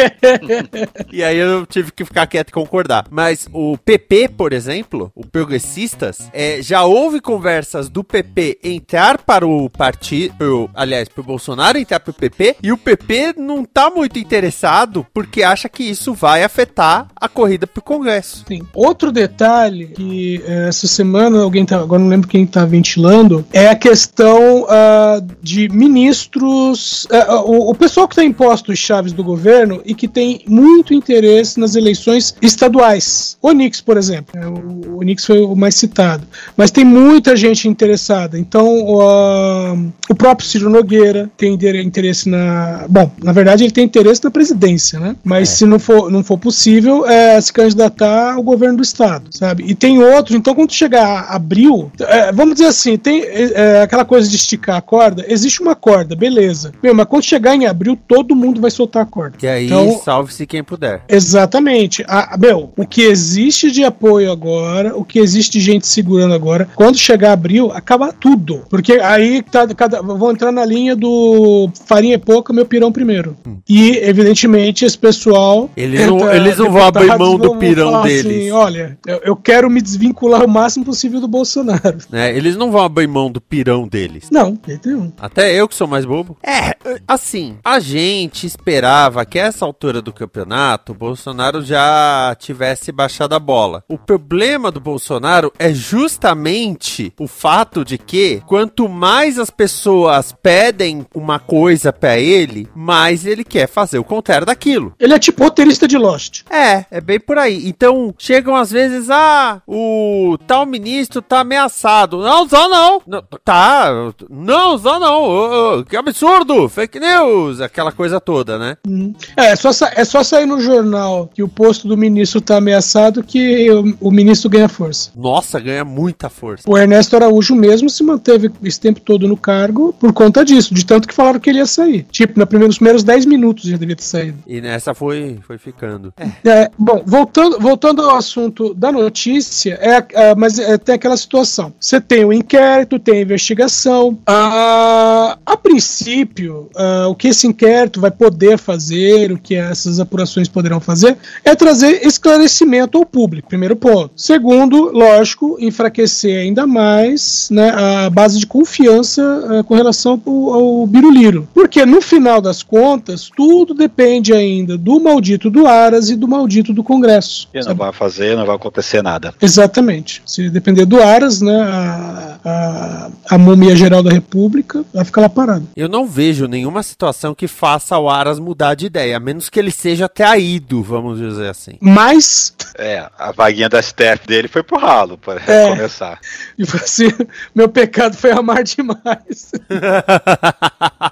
e 1.12 1.22
aí 1.22 1.38
eu 1.38 1.66
tive 1.66 1.92
que 1.92 2.04
ficar 2.04 2.26
quieto 2.26 2.50
e 2.50 2.52
concordar. 2.52 3.06
Mas 3.10 3.48
o 3.52 3.76
PP, 3.78 4.28
por 4.36 4.52
exemplo, 4.52 5.10
o 5.14 5.26
Progressistas, 5.26 6.30
é, 6.32 6.60
já 6.62 6.84
houve 6.84 7.20
conversas 7.20 7.88
do 7.88 8.04
PP 8.04 8.58
entrar 8.62 9.18
para 9.18 9.46
o 9.46 9.68
partido, 9.70 10.70
aliás, 10.74 11.08
pro 11.08 11.22
Bolsonaro 11.22 11.71
entrar 11.80 12.00
pro 12.00 12.12
PP, 12.12 12.56
e 12.62 12.72
o 12.72 12.78
PP 12.78 13.34
não 13.36 13.64
tá 13.64 13.90
muito 13.90 14.18
interessado 14.18 15.06
porque 15.12 15.42
acha 15.42 15.68
que 15.68 15.82
isso 15.82 16.12
vai 16.12 16.42
afetar 16.42 17.08
a 17.16 17.28
corrida 17.28 17.66
pro 17.66 17.82
Congresso. 17.82 18.44
Sim. 18.46 18.62
Outro 18.74 19.12
detalhe 19.12 19.88
que 19.88 20.42
eh, 20.46 20.68
essa 20.68 20.86
semana 20.86 21.42
alguém 21.42 21.64
tá, 21.64 21.78
agora 21.78 22.00
não 22.02 22.08
lembro 22.08 22.28
quem 22.28 22.46
tá 22.46 22.64
ventilando, 22.64 23.44
é 23.52 23.68
a 23.68 23.76
questão 23.76 24.66
ah, 24.68 25.22
de 25.42 25.68
ministros, 25.68 27.06
ah, 27.10 27.42
o, 27.42 27.70
o 27.70 27.74
pessoal 27.74 28.08
que 28.08 28.16
tem 28.16 28.28
impostos 28.28 28.78
chaves 28.78 29.12
do 29.12 29.24
governo 29.24 29.80
e 29.84 29.94
que 29.94 30.08
tem 30.08 30.42
muito 30.46 30.94
interesse 30.94 31.58
nas 31.58 31.74
eleições 31.74 32.34
estaduais. 32.42 33.36
O 33.40 33.52
Nix, 33.52 33.80
por 33.80 33.96
exemplo, 33.96 34.38
né, 34.38 34.46
o, 34.46 34.98
o 34.98 35.02
Nix 35.02 35.24
foi 35.24 35.40
o 35.40 35.54
mais 35.54 35.74
citado, 35.74 36.26
mas 36.56 36.70
tem 36.70 36.84
muita 36.84 37.36
gente 37.36 37.68
interessada. 37.68 38.38
Então, 38.38 39.00
ah, 39.00 39.74
o 40.08 40.14
próprio 40.14 40.46
Ciro 40.48 40.70
Nogueira 40.70 41.30
tem 41.36 41.56
inter- 41.62 41.76
interesse 41.84 42.28
na, 42.28 42.84
bom, 42.88 43.10
na 43.22 43.32
verdade 43.32 43.64
ele 43.64 43.70
tem 43.72 43.84
interesse 43.84 44.22
na 44.24 44.30
presidência, 44.30 44.98
né? 44.98 45.16
Mas 45.24 45.48
se 45.50 45.64
não 45.66 45.78
for, 45.78 46.10
não 46.10 46.22
for 46.22 46.38
possível, 46.38 47.06
é 47.06 47.40
se 47.40 47.52
candidatar 47.52 48.34
ao 48.34 48.42
governo 48.42 48.76
do 48.78 48.82
estado, 48.82 49.28
sabe? 49.30 49.64
E 49.66 49.74
tem 49.74 50.02
outros, 50.02 50.36
então 50.36 50.54
quando 50.54 50.72
chegar 50.72 51.26
abril, 51.28 51.90
é, 52.00 52.32
vamos 52.32 52.54
dizer 52.54 52.66
assim, 52.66 52.96
tem 52.96 53.22
é, 53.22 53.52
é, 53.54 53.82
aquela 53.82 54.04
coisa 54.04 54.28
de 54.28 54.36
esticar 54.36 54.76
a 54.76 54.80
corda, 54.80 55.24
existe 55.28 55.60
uma 55.62 55.74
corda, 55.74 56.14
beleza. 56.16 56.72
Meu, 56.82 56.94
mas 56.94 57.06
quando 57.06 57.22
chegar 57.24 57.54
em 57.54 57.66
abril, 57.66 57.98
todo 58.08 58.34
mundo 58.34 58.60
vai 58.60 58.70
soltar 58.70 59.02
a 59.02 59.06
corda. 59.06 59.36
E 59.42 59.46
aí, 59.46 59.66
Então, 59.66 60.00
salve-se 60.04 60.46
quem 60.46 60.62
puder. 60.62 61.02
Exatamente. 61.08 62.04
A, 62.06 62.36
meu, 62.38 62.72
o 62.76 62.86
que 62.86 63.02
existe 63.02 63.70
de 63.70 63.84
apoio 63.84 64.30
agora, 64.30 64.96
o 64.96 65.04
que 65.04 65.18
existe 65.18 65.58
de 65.58 65.60
gente 65.64 65.86
segurando 65.86 66.34
agora, 66.34 66.68
quando 66.74 66.96
chegar 66.96 67.32
abril, 67.32 67.70
acaba 67.72 68.12
tudo. 68.12 68.62
Porque 68.68 68.94
aí 68.94 69.42
tá, 69.42 69.66
cada, 69.74 70.00
vão 70.02 70.30
entrar 70.30 70.52
na 70.52 70.64
linha 70.64 70.94
do 70.94 71.51
farinha 71.86 72.14
é 72.14 72.18
pouca, 72.18 72.52
meu 72.52 72.64
pirão 72.66 72.90
primeiro. 72.92 73.36
E, 73.68 73.96
evidentemente, 73.98 74.84
esse 74.84 74.96
pessoal. 74.98 75.70
Eles 75.76 76.06
não- 76.06 76.32
eles 76.32 76.58
não 76.58 76.70
vão 76.70 76.84
abrir 76.86 77.16
mão 77.18 77.36
do 77.38 77.56
pirão 77.56 78.02
deles. 78.02 78.26
Assim, 78.26 78.50
Olha, 78.52 78.98
eu, 79.06 79.20
eu 79.24 79.36
quero 79.36 79.68
me 79.70 79.80
desvincular 79.80 80.44
o 80.44 80.48
máximo 80.48 80.84
possível 80.84 81.20
do 81.20 81.28
Bolsonaro. 81.28 81.98
Né? 82.10 82.30
Eles 82.36 82.56
não 82.56 82.70
vão 82.70 82.82
abrir 82.82 83.06
mão 83.06 83.30
do 83.30 83.40
pirão 83.40 83.86
deles. 83.88 84.28
Não, 84.30 84.58
jeito 84.66 84.88
nenhum. 84.88 85.12
Até 85.20 85.52
eu 85.54 85.66
que 85.68 85.74
sou 85.74 85.86
mais 85.86 86.04
bobo. 86.04 86.36
É, 86.42 86.76
assim, 87.06 87.56
a 87.64 87.78
gente 87.80 88.46
esperava 88.46 89.24
que 89.24 89.38
essa 89.38 89.64
altura 89.64 90.00
do 90.02 90.12
campeonato 90.12 90.92
o 90.92 90.94
Bolsonaro 90.94 91.62
já 91.62 92.34
tivesse 92.38 92.92
baixado 92.92 93.34
a 93.34 93.38
bola. 93.38 93.82
O 93.88 93.96
problema 93.98 94.70
do 94.70 94.80
Bolsonaro 94.80 95.52
é 95.58 95.72
justamente 95.72 97.12
o 97.18 97.26
fato 97.26 97.84
de 97.84 97.98
que 97.98 98.42
quanto 98.46 98.88
mais 98.88 99.38
as 99.38 99.50
pessoas 99.50 100.32
pedem 100.42 101.06
uma 101.14 101.38
coisa 101.46 101.92
pra 101.92 102.18
ele, 102.18 102.68
mais 102.74 103.26
ele 103.26 103.44
quer 103.44 103.68
fazer 103.68 103.98
o 103.98 104.04
contrário 104.04 104.46
daquilo. 104.46 104.94
Ele 104.98 105.14
é 105.14 105.18
tipo 105.18 105.42
roteirista 105.42 105.86
de 105.86 105.98
Lost. 105.98 106.42
É, 106.50 106.84
é 106.90 107.00
bem 107.00 107.20
por 107.20 107.38
aí. 107.38 107.68
Então, 107.68 108.14
chegam 108.18 108.56
às 108.56 108.70
vezes, 108.70 109.10
ah, 109.10 109.60
o 109.66 110.36
tal 110.46 110.64
ministro 110.66 111.20
tá 111.20 111.40
ameaçado. 111.40 112.18
Não, 112.18 112.48
só 112.48 112.68
não. 112.68 113.02
não 113.06 113.22
tá, 113.44 113.90
não, 114.30 114.78
só 114.78 114.98
não. 114.98 115.22
Ô, 115.22 115.78
ô, 115.78 115.84
que 115.84 115.96
absurdo, 115.96 116.68
fake 116.68 116.98
news, 116.98 117.60
aquela 117.60 117.92
coisa 117.92 118.20
toda, 118.20 118.58
né? 118.58 118.76
Uhum. 118.86 119.14
É, 119.36 119.52
é 119.52 119.56
só, 119.56 119.70
é 119.94 120.04
só 120.04 120.22
sair 120.22 120.46
no 120.46 120.60
jornal 120.60 121.30
que 121.34 121.42
o 121.42 121.48
posto 121.48 121.86
do 121.86 121.96
ministro 121.96 122.40
tá 122.40 122.56
ameaçado 122.56 123.22
que 123.22 123.70
o, 123.70 123.96
o 124.00 124.10
ministro 124.10 124.50
ganha 124.50 124.68
força. 124.68 125.10
Nossa, 125.16 125.60
ganha 125.60 125.84
muita 125.84 126.28
força. 126.28 126.68
O 126.68 126.76
Ernesto 126.76 127.16
Araújo 127.16 127.54
mesmo 127.54 127.88
se 127.88 128.02
manteve 128.02 128.50
esse 128.62 128.80
tempo 128.80 129.00
todo 129.00 129.28
no 129.28 129.36
cargo 129.36 129.92
por 129.92 130.12
conta 130.12 130.44
disso, 130.44 130.74
de 130.74 130.84
tanto 130.84 131.08
que 131.08 131.14
falaram 131.14 131.31
que 131.40 131.50
ele 131.50 131.58
ia 131.58 131.66
sair. 131.66 132.06
Tipo, 132.10 132.38
na 132.38 132.46
primeira, 132.46 132.68
nos 132.68 132.78
primeiros 132.78 133.04
10 133.04 133.26
minutos 133.26 133.64
já 133.64 133.76
devia 133.76 133.96
ter 133.96 134.02
saído. 134.02 134.38
E 134.46 134.60
nessa 134.60 134.94
foi, 134.94 135.38
foi 135.46 135.58
ficando. 135.58 136.12
É, 136.44 136.70
bom, 136.78 137.02
voltando, 137.04 137.58
voltando 137.58 138.02
ao 138.02 138.16
assunto 138.16 138.74
da 138.74 138.90
notícia, 138.90 139.78
é, 139.80 140.04
é, 140.12 140.34
mas 140.34 140.58
é, 140.58 140.78
tem 140.78 140.94
aquela 140.94 141.16
situação. 141.16 141.72
Você 141.78 142.00
tem 142.00 142.24
o 142.24 142.32
inquérito, 142.32 142.98
tem 142.98 143.18
a 143.18 143.22
investigação. 143.22 144.18
Ah, 144.26 145.38
a 145.44 145.56
princípio, 145.56 146.68
ah, 146.76 147.08
o 147.08 147.14
que 147.14 147.28
esse 147.28 147.46
inquérito 147.46 148.00
vai 148.00 148.10
poder 148.10 148.58
fazer, 148.58 149.32
o 149.32 149.38
que 149.38 149.54
essas 149.54 150.00
apurações 150.00 150.48
poderão 150.48 150.80
fazer, 150.80 151.16
é 151.44 151.54
trazer 151.54 152.06
esclarecimento 152.06 152.98
ao 152.98 153.06
público, 153.06 153.48
primeiro 153.48 153.76
ponto. 153.76 154.10
Segundo, 154.16 154.90
lógico, 154.92 155.56
enfraquecer 155.60 156.40
ainda 156.40 156.66
mais 156.66 157.48
né, 157.50 157.70
a 157.70 158.10
base 158.10 158.38
de 158.38 158.46
confiança 158.46 159.22
ah, 159.22 159.64
com 159.64 159.74
relação 159.74 160.20
ao, 160.24 160.54
ao 160.54 160.86
Biruliro. 161.22 161.48
Porque 161.54 161.84
no 161.86 162.00
final 162.00 162.40
das 162.40 162.62
contas, 162.62 163.30
tudo 163.34 163.74
depende 163.74 164.32
ainda 164.32 164.76
do 164.76 165.00
maldito 165.00 165.50
do 165.50 165.66
Aras 165.66 166.10
e 166.10 166.16
do 166.16 166.26
maldito 166.26 166.72
do 166.72 166.82
Congresso. 166.82 167.48
E 167.54 167.60
não 167.60 167.74
vai 167.74 167.92
fazer, 167.92 168.36
não 168.36 168.44
vai 168.46 168.56
acontecer 168.56 169.02
nada. 169.02 169.34
Exatamente. 169.40 170.22
Se 170.26 170.50
depender 170.50 170.84
do 170.84 171.00
Aras, 171.02 171.40
né, 171.40 171.60
a, 171.62 172.38
a, 172.44 173.10
a 173.34 173.38
múmia 173.38 173.76
geral 173.76 174.02
da 174.02 174.10
República 174.10 174.84
vai 174.92 175.04
ficar 175.04 175.20
lá 175.22 175.28
parada. 175.28 175.64
Eu 175.76 175.88
não 175.88 176.06
vejo 176.06 176.46
nenhuma 176.46 176.82
situação 176.82 177.34
que 177.34 177.46
faça 177.46 177.96
o 177.98 178.08
Aras 178.10 178.38
mudar 178.38 178.74
de 178.74 178.86
ideia, 178.86 179.16
a 179.16 179.20
menos 179.20 179.48
que 179.48 179.58
ele 179.58 179.70
seja 179.70 180.08
traído, 180.08 180.82
vamos 180.82 181.18
dizer 181.18 181.48
assim. 181.48 181.72
Mas. 181.80 182.52
É, 182.78 183.06
a 183.18 183.32
vaguinha 183.32 183.68
da 183.68 183.80
STF 183.82 184.26
dele 184.26 184.48
foi 184.48 184.62
pro 184.62 184.78
ralo, 184.78 185.18
para 185.18 185.40
É. 185.46 185.68
começar. 185.68 186.18
E 186.58 186.62
assim, 186.62 187.08
meu 187.54 187.68
pecado 187.68 188.16
foi 188.16 188.30
amar 188.32 188.62
demais. 188.64 189.52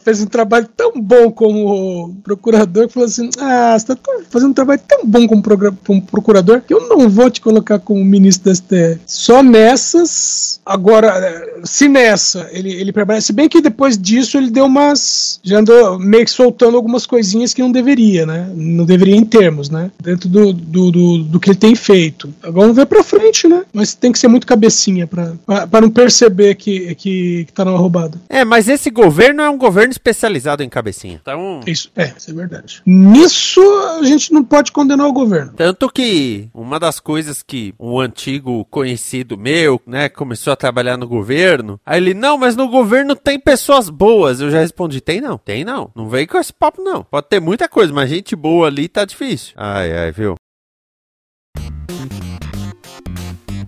Fez 0.00 0.20
um 0.22 0.26
trabalho 0.26 0.68
tão 0.76 0.92
bom 1.00 1.30
como 1.30 2.14
procurador 2.22 2.86
que 2.86 2.92
falou 2.94 3.08
assim: 3.08 3.28
Ah, 3.38 3.76
você 3.78 3.86
tá 3.86 3.96
tão- 3.96 4.22
fazendo 4.30 4.50
um 4.50 4.54
trabalho 4.54 4.80
tão 4.86 5.04
bom 5.04 5.26
como, 5.26 5.42
como 5.86 6.02
procurador 6.02 6.60
que 6.60 6.72
eu 6.74 6.88
não 6.88 7.08
vou 7.08 7.30
te 7.30 7.40
colocar 7.40 7.78
como 7.78 8.04
ministro 8.04 8.44
da 8.44 8.54
STF. 8.54 9.00
Só 9.06 9.42
nessas. 9.42 10.60
Agora, 10.64 11.44
se 11.64 11.88
nessa 11.88 12.48
ele, 12.52 12.72
ele 12.72 12.92
permanece. 12.92 13.32
Bem 13.32 13.48
que 13.48 13.60
depois 13.60 13.98
disso 13.98 14.36
ele 14.36 14.50
deu 14.50 14.66
umas. 14.66 15.40
Já 15.42 15.58
andou 15.58 15.98
meio 15.98 16.24
que 16.24 16.30
soltando 16.30 16.76
algumas 16.76 17.06
coisinhas 17.06 17.52
que 17.52 17.62
não 17.62 17.70
deveria, 17.72 18.24
né? 18.26 18.50
Não 18.54 18.84
deveria 18.84 19.16
em 19.16 19.24
termos, 19.24 19.68
né? 19.70 19.90
Dentro 20.02 20.28
do, 20.28 20.52
do, 20.52 20.90
do, 20.90 21.18
do 21.24 21.40
que 21.40 21.50
ele 21.50 21.58
tem 21.58 21.74
feito. 21.74 22.32
Vamos 22.42 22.74
ver 22.76 22.86
pra 22.86 23.02
frente, 23.04 23.46
né? 23.48 23.62
Mas 23.72 23.94
tem 23.94 24.12
que 24.12 24.18
ser 24.18 24.28
muito 24.28 24.46
cabecinha 24.46 25.06
pra, 25.06 25.32
pra, 25.44 25.66
pra 25.66 25.80
não 25.80 25.90
perceber 25.90 26.54
que, 26.54 26.94
que, 26.94 27.44
que 27.44 27.52
tá 27.52 27.64
numa 27.64 27.78
roubada. 27.78 28.20
É, 28.28 28.44
mas 28.44 28.68
esse 28.68 28.90
governo 28.90 29.42
é 29.42 29.50
um 29.50 29.58
governo 29.64 29.92
especializado 29.92 30.62
em 30.62 30.68
cabecinha. 30.68 31.18
Então, 31.20 31.60
Isso, 31.66 31.90
é, 31.96 32.12
isso 32.16 32.30
é 32.30 32.34
verdade. 32.34 32.82
Nisso 32.84 33.60
a 34.00 34.04
gente 34.04 34.32
não 34.32 34.44
pode 34.44 34.70
condenar 34.72 35.06
o 35.06 35.12
governo. 35.12 35.52
Tanto 35.56 35.88
que 35.88 36.48
uma 36.52 36.78
das 36.78 37.00
coisas 37.00 37.42
que 37.42 37.74
um 37.80 37.98
antigo 37.98 38.64
conhecido 38.66 39.38
meu, 39.38 39.80
né, 39.86 40.08
começou 40.08 40.52
a 40.52 40.56
trabalhar 40.56 40.96
no 40.96 41.08
governo, 41.08 41.80
aí 41.84 41.98
ele, 41.98 42.12
não, 42.14 42.36
mas 42.36 42.56
no 42.56 42.68
governo 42.68 43.16
tem 43.16 43.38
pessoas 43.38 43.88
boas. 43.88 44.40
Eu 44.40 44.50
já 44.50 44.60
respondi, 44.60 45.00
tem 45.00 45.20
não, 45.20 45.38
tem 45.38 45.64
não. 45.64 45.90
Não 45.94 46.08
vem 46.08 46.26
com 46.26 46.38
esse 46.38 46.52
papo 46.52 46.82
não. 46.82 47.02
Pode 47.04 47.28
ter 47.28 47.40
muita 47.40 47.68
coisa, 47.68 47.92
mas 47.92 48.10
gente 48.10 48.36
boa 48.36 48.66
ali 48.66 48.88
tá 48.88 49.04
difícil. 49.04 49.54
Ai, 49.56 49.96
ai, 49.96 50.12
viu? 50.12 50.36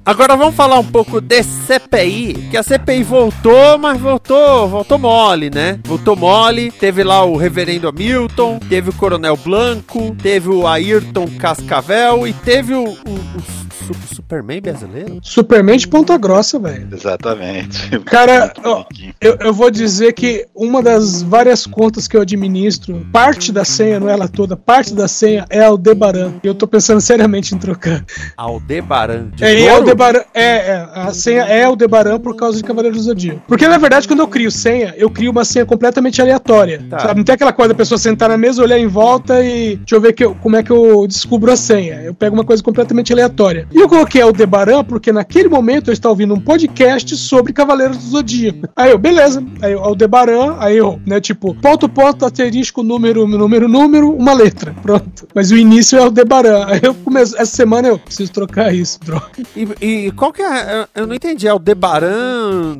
Agora 0.06 0.36
vamos 0.36 0.54
falar 0.54 0.78
um 0.78 0.84
pouco 0.84 1.20
de 1.20 1.42
CPI, 1.42 2.46
que 2.48 2.56
a 2.56 2.62
CPI 2.62 3.02
voltou, 3.02 3.76
mas 3.76 4.00
voltou, 4.00 4.68
voltou 4.68 4.98
mole, 4.98 5.50
né? 5.50 5.80
Voltou 5.84 6.14
mole, 6.14 6.70
teve 6.70 7.02
lá 7.02 7.24
o 7.24 7.36
reverendo 7.36 7.88
Hamilton, 7.88 8.60
teve 8.68 8.90
o 8.90 8.92
Coronel 8.94 9.36
Blanco, 9.36 10.14
teve 10.22 10.48
o 10.48 10.64
Ayrton 10.64 11.26
Cascavel 11.38 12.24
e 12.26 12.32
teve 12.32 12.72
o, 12.72 12.84
o- 12.84 12.90
o 12.90 13.42
su- 13.84 14.14
Superman 14.14 14.60
brasileiro? 14.60 15.18
Superman 15.22 15.76
de 15.76 15.88
ponta 15.88 16.16
grossa, 16.16 16.58
velho. 16.58 16.86
Exatamente. 16.92 17.98
Cara, 18.00 18.52
ó, 18.64 18.84
eu, 19.20 19.36
eu 19.40 19.52
vou 19.52 19.70
dizer 19.72 20.12
que 20.12 20.46
uma 20.54 20.82
das 20.82 21.20
várias 21.22 21.66
contas 21.66 22.06
que 22.08 22.16
eu 22.16 22.20
administro, 22.22 23.04
parte 23.12 23.50
da 23.52 23.64
senha, 23.64 23.98
não 24.00 24.08
é 24.08 24.12
ela 24.12 24.28
toda, 24.28 24.56
parte 24.56 24.94
da 24.94 25.08
senha 25.08 25.44
é 25.50 25.64
Aldebaran. 25.64 26.34
E 26.44 26.46
eu 26.46 26.54
tô 26.54 26.66
pensando 26.68 27.00
seriamente 27.00 27.54
em 27.54 27.58
trocar. 27.58 28.04
Aldebaran. 28.36 29.28
De 29.34 29.44
É, 29.44 29.56
Douro? 29.56 29.95
Aldebaran, 29.96 30.24
é, 30.34 30.42
é, 30.44 30.88
a 30.94 31.12
senha 31.12 31.42
é 31.44 31.64
Aldebaran 31.64 32.18
por 32.20 32.36
causa 32.36 32.58
de 32.58 32.64
Cavaleiro 32.64 32.96
do 32.96 33.02
Zodíaco. 33.02 33.40
Porque 33.48 33.66
na 33.66 33.78
verdade, 33.78 34.06
quando 34.06 34.20
eu 34.20 34.28
crio 34.28 34.50
senha, 34.50 34.94
eu 34.96 35.08
crio 35.10 35.30
uma 35.30 35.44
senha 35.44 35.64
completamente 35.64 36.20
aleatória. 36.20 36.82
Tá. 36.88 36.98
Sabe? 37.00 37.16
Não 37.16 37.24
tem 37.24 37.34
aquela 37.34 37.52
coisa 37.52 37.70
da 37.70 37.74
pessoa 37.74 37.98
sentar 37.98 38.28
na 38.28 38.36
mesa, 38.36 38.62
olhar 38.62 38.78
em 38.78 38.86
volta 38.86 39.42
e 39.42 39.76
deixa 39.76 39.94
eu 39.94 40.00
ver 40.00 40.12
que 40.12 40.24
eu- 40.24 40.34
como 40.42 40.56
é 40.56 40.62
que 40.62 40.70
eu 40.70 41.06
descubro 41.06 41.50
a 41.50 41.56
senha. 41.56 42.02
Eu 42.02 42.12
pego 42.14 42.34
uma 42.34 42.44
coisa 42.44 42.62
completamente 42.62 43.12
aleatória. 43.12 43.66
E 43.72 43.78
eu 43.80 43.88
coloquei 43.88 44.20
Aldebaran 44.20 44.84
porque 44.84 45.10
naquele 45.12 45.48
momento 45.48 45.88
eu 45.88 45.92
estava 45.92 46.12
ouvindo 46.12 46.34
um 46.34 46.40
podcast 46.40 47.16
sobre 47.16 47.52
Cavaleiros 47.52 47.96
do 47.96 48.04
Zodíaco. 48.04 48.68
Aí 48.76 48.90
eu, 48.90 48.98
beleza. 48.98 49.42
Aí 49.62 49.72
eu, 49.72 49.80
Aldebaran, 49.82 50.56
aí 50.58 50.76
eu, 50.76 51.00
né, 51.06 51.20
tipo, 51.20 51.54
ponto, 51.54 51.88
ponto, 51.88 52.24
asterisco, 52.26 52.82
número, 52.82 53.26
número, 53.26 53.66
número, 53.68 54.10
uma 54.12 54.34
letra. 54.34 54.74
Pronto. 54.82 55.26
Mas 55.34 55.50
o 55.50 55.56
início 55.56 55.98
é 55.98 56.02
Aldebaran. 56.02 56.66
Aí 56.66 56.80
eu 56.82 56.94
começo, 56.94 57.34
essa 57.36 57.54
semana 57.56 57.88
eu 57.88 57.98
preciso 57.98 58.32
trocar 58.32 58.74
isso, 58.74 58.98
droga. 59.04 59.26
E, 59.56 59.68
e 59.80 59.85
qual 60.16 60.32
que 60.32 60.42
é? 60.42 60.80
Eu, 60.94 61.02
eu 61.02 61.06
não 61.06 61.14
entendi. 61.14 61.46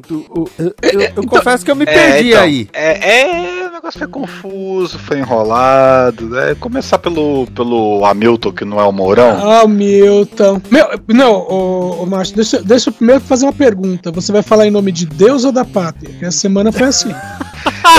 Do- 0.09 0.19
o- 0.31 0.49
eu 0.59 0.75
eu- 0.83 1.01
eu 1.17 1.27
confesso 1.27 1.65
que 1.65 1.71
eu 1.71 1.77
me 1.77 1.85
perdi 1.85 2.31
então, 2.31 2.43
aí. 2.43 2.69
É, 2.73 3.21
é, 3.63 3.69
o 3.69 3.73
negócio 3.73 3.99
foi 3.99 4.09
confuso, 4.09 4.99
foi 4.99 5.19
enrolado. 5.19 6.39
É, 6.39 6.55
começar 6.55 6.99
pelo, 6.99 7.47
pelo 7.55 8.05
Hamilton, 8.05 8.53
que 8.53 8.65
não 8.65 8.81
é 8.81 8.85
o 8.85 8.93
Mourão. 8.93 9.39
Ah, 9.51 9.67
Milton. 9.67 10.61
Meu, 10.71 10.87
não, 11.09 11.33
ô, 11.33 12.03
ô 12.03 12.07
Márcio, 12.07 12.35
deixa, 12.37 12.63
deixa 12.63 12.91
eu 12.91 12.95
primeiro 12.95 13.21
fazer 13.21 13.47
uma 13.47 13.53
pergunta. 13.53 14.11
Você 14.13 14.33
vai 14.33 14.43
falar 14.43 14.67
em 14.67 14.71
nome 14.71 14.93
de 14.93 15.07
Deus 15.07 15.45
ou 15.45 15.53
da 15.53 15.65
pátria? 15.65 16.11
Porque 16.11 16.25
essa 16.25 16.39
semana 16.39 16.73
foi 16.73 16.87
assim. 16.89 17.13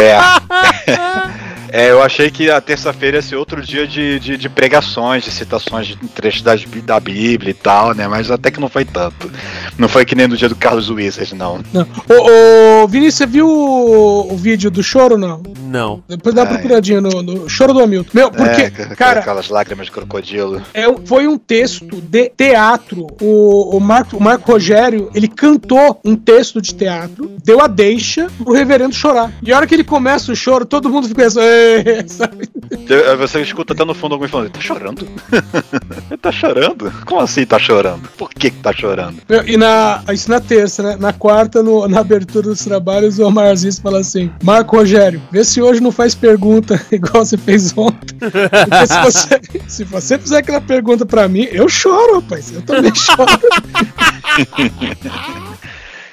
É. 0.02 0.18
É, 1.78 1.92
eu 1.92 2.02
achei 2.02 2.32
que 2.32 2.50
a 2.50 2.60
terça-feira 2.60 3.18
ia 3.18 3.22
ser 3.22 3.36
outro 3.36 3.62
dia 3.62 3.86
de, 3.86 4.20
de, 4.20 4.36
de 4.36 4.50
pregações, 4.50 5.24
de 5.24 5.30
citações 5.30 5.86
de 5.86 5.96
trechos 5.96 6.42
Bí- 6.66 6.82
da 6.82 7.00
Bíblia 7.00 7.52
e 7.52 7.54
tal, 7.54 7.94
né? 7.94 8.08
Mas 8.08 8.32
até 8.32 8.50
que 8.50 8.60
não 8.60 8.68
foi 8.68 8.84
tanto. 8.84 9.30
Não 9.78 9.88
foi 9.88 10.04
que 10.04 10.16
nem 10.16 10.28
no 10.28 10.36
dia 10.36 10.50
do 10.50 10.56
Carlos 10.56 10.90
Wizard, 10.90 11.36
não. 11.36 11.60
Não. 11.72 11.84
Ô, 12.10 12.84
ô, 12.84 12.88
Vinícius, 12.88 13.16
você 13.16 13.26
viu 13.28 13.48
o, 13.48 14.34
o 14.34 14.36
vídeo 14.36 14.72
do 14.72 14.82
choro, 14.82 15.20
não? 15.20 15.44
Não. 15.60 16.04
Depois 16.08 16.34
dá 16.34 16.42
uma 16.42 16.50
Ai. 16.52 16.58
procuradinha 16.58 17.00
no, 17.00 17.22
no 17.22 17.48
choro 17.48 17.74
do 17.74 17.80
Hamilton. 17.80 18.10
Meu, 18.12 18.32
porque, 18.32 18.62
É, 18.64 18.70
com- 18.72 18.86
com 18.88 18.96
cara, 18.96 19.20
aquelas 19.20 19.50
lágrimas 19.50 19.86
de 19.86 19.92
crocodilo. 19.92 20.64
É, 20.74 20.86
foi 21.06 21.28
um 21.28 21.38
texto 21.38 21.86
de 22.02 22.30
teatro. 22.36 23.06
O, 23.22 23.78
o, 23.78 23.80
Marco, 23.80 24.18
o 24.18 24.22
Marco 24.24 24.52
Rogério, 24.52 25.12
ele 25.14 25.28
cantou 25.28 26.00
um 26.04 26.16
texto 26.16 26.60
de 26.60 26.74
teatro, 26.74 27.32
deu 27.44 27.62
a 27.62 27.68
deixa 27.68 28.28
pro 28.44 28.52
reverendo 28.54 28.96
chorar. 28.96 29.32
E 29.44 29.54
a 29.54 29.58
hora 29.58 29.68
que 29.68 29.76
ele 29.76 29.84
começa 29.84 30.32
o 30.32 30.36
choro, 30.36 30.66
todo 30.66 30.90
mundo 30.90 31.08
fica 31.08 31.28
assim, 31.28 31.40
Sabe? 32.08 32.50
Eu- 32.90 33.18
Você 33.18 33.42
escuta 33.42 33.74
até 33.74 33.84
no 33.86 33.94
fundo 33.94 34.14
alguém 34.16 34.28
falando, 34.30 34.50
tá 34.52 34.60
chorando? 34.60 35.08
Ele 36.10 36.18
tá 36.18 36.32
chorando? 36.32 36.92
Como 37.06 37.22
assim 37.22 37.46
tá 37.46 37.58
chorando? 37.60 38.08
Por 38.18 38.30
que 38.30 38.50
que 38.52 38.58
tá 38.58 38.72
chorando? 38.74 39.18
E 39.46 39.58
na, 39.58 40.04
isso 40.14 40.30
na 40.30 40.40
terça, 40.40 40.84
né? 40.84 40.98
Na 41.00 41.14
quarta, 41.14 41.62
no- 41.64 41.88
na 41.88 42.00
abertura 42.00 42.48
dos 42.50 42.64
trabalhos, 42.64 43.20
o 43.20 43.26
Omar 43.28 43.48
Aziz 43.48 43.80
fala 43.80 44.00
assim: 44.00 44.32
Marco 44.44 44.76
Rogério, 44.78 45.22
vê 45.32 45.44
se 45.44 45.62
hoje 45.62 45.82
não 45.82 45.92
faz 45.92 46.14
pergunta 46.16 46.80
igual 46.92 47.26
você 47.26 47.38
fez 47.38 47.74
ontem. 47.78 48.16
Porque 48.20 48.88
se 48.88 49.02
você, 49.02 49.42
se 49.68 49.84
você 49.84 50.18
fizer 50.20 50.38
aquela 50.38 50.62
pergunta 50.62 51.06
pra 51.06 51.28
mim, 51.28 51.48
eu 51.52 51.68
choro, 51.70 52.16
rapaz. 52.22 52.52
Eu 52.54 52.62
também 52.62 52.94
choro. 52.96 53.28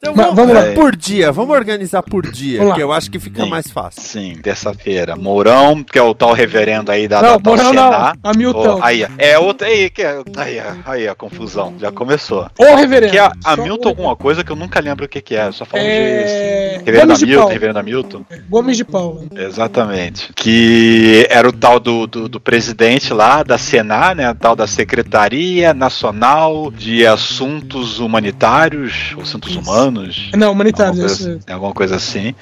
Então 0.04 0.14
Mas 0.14 0.26
vamos, 0.34 0.52
vamos 0.52 0.54
lá. 0.68 0.74
Por 0.74 0.94
dia, 0.94 1.32
vamos 1.32 1.56
organizar 1.56 2.02
por 2.02 2.30
dia, 2.30 2.58
Vamos 2.58 2.70
lá. 2.72 2.76
que 2.76 2.82
eu 2.82 2.92
acho 2.92 3.10
que 3.10 3.18
fica 3.18 3.42
Sim. 3.42 3.48
mais 3.48 3.70
fácil. 3.70 4.02
Sim, 4.02 4.34
terça-feira. 4.42 5.16
Mourão, 5.16 5.82
que 5.82 5.98
é 5.98 6.02
o 6.02 6.14
tal 6.14 6.34
reverendo 6.34 6.92
aí 6.92 7.08
da, 7.08 7.22
Não, 7.22 7.38
da 7.38 7.38
tal 7.40 7.56
Mourão 7.56 7.72
não. 7.72 8.12
Hamilton. 8.22 8.78
Oh, 8.80 8.84
aí, 8.84 9.06
é 9.16 9.38
outra. 9.38 9.66
Aí, 9.66 9.88
que 9.88 10.02
é, 10.02 10.22
aí, 10.36 10.60
aí 10.84 11.08
a 11.08 11.14
confusão. 11.14 11.74
Já 11.78 11.90
começou. 11.90 12.46
Ô, 12.58 12.74
reverendo. 12.74 13.12
Que 13.12 13.18
é 13.18 13.30
Hamilton 13.44 13.88
alguma 13.88 14.14
coisa 14.14 14.44
que 14.44 14.52
eu 14.52 14.56
nunca 14.56 14.78
lembro 14.78 15.06
o 15.06 15.08
que, 15.08 15.22
que 15.22 15.34
é. 15.34 15.50
Só 15.52 15.64
falamos 15.64 15.90
É, 15.90 16.78
de. 16.78 16.84
Reverendo 16.84 17.06
Gomes 17.06 17.18
de 17.18 17.24
Hamilton, 17.24 17.40
Paula. 17.40 17.52
Reverendo 17.54 17.78
Hamilton. 17.78 18.24
Gomes 18.50 18.76
de 18.76 18.84
Paula. 18.84 19.22
Exatamente. 19.34 20.32
Que 20.34 21.26
era 21.30 21.48
o 21.48 21.52
tal 21.52 21.80
do, 21.80 22.06
do, 22.06 22.28
do 22.28 22.40
presidente 22.40 23.12
lá 23.14 23.42
da 23.42 23.56
Senar, 23.56 24.14
né? 24.14 24.26
A 24.26 24.34
tal 24.34 24.54
da 24.54 24.66
Secretaria 24.66 25.72
Nacional 25.72 26.70
de 26.70 27.06
Assuntos 27.06 28.00
Humanitários, 28.00 29.14
Assuntos 29.20 29.50
Isso. 29.50 29.60
Humanos, 29.60 29.93
humanos. 29.94 30.30
Não, 30.34 30.52
humanitários, 30.52 30.98
alguma 30.98 31.06
isso. 31.12 31.24
coisa, 31.24 31.38
assim, 31.38 31.52
alguma 31.52 31.72
coisa 31.72 31.96
assim. 31.96 32.34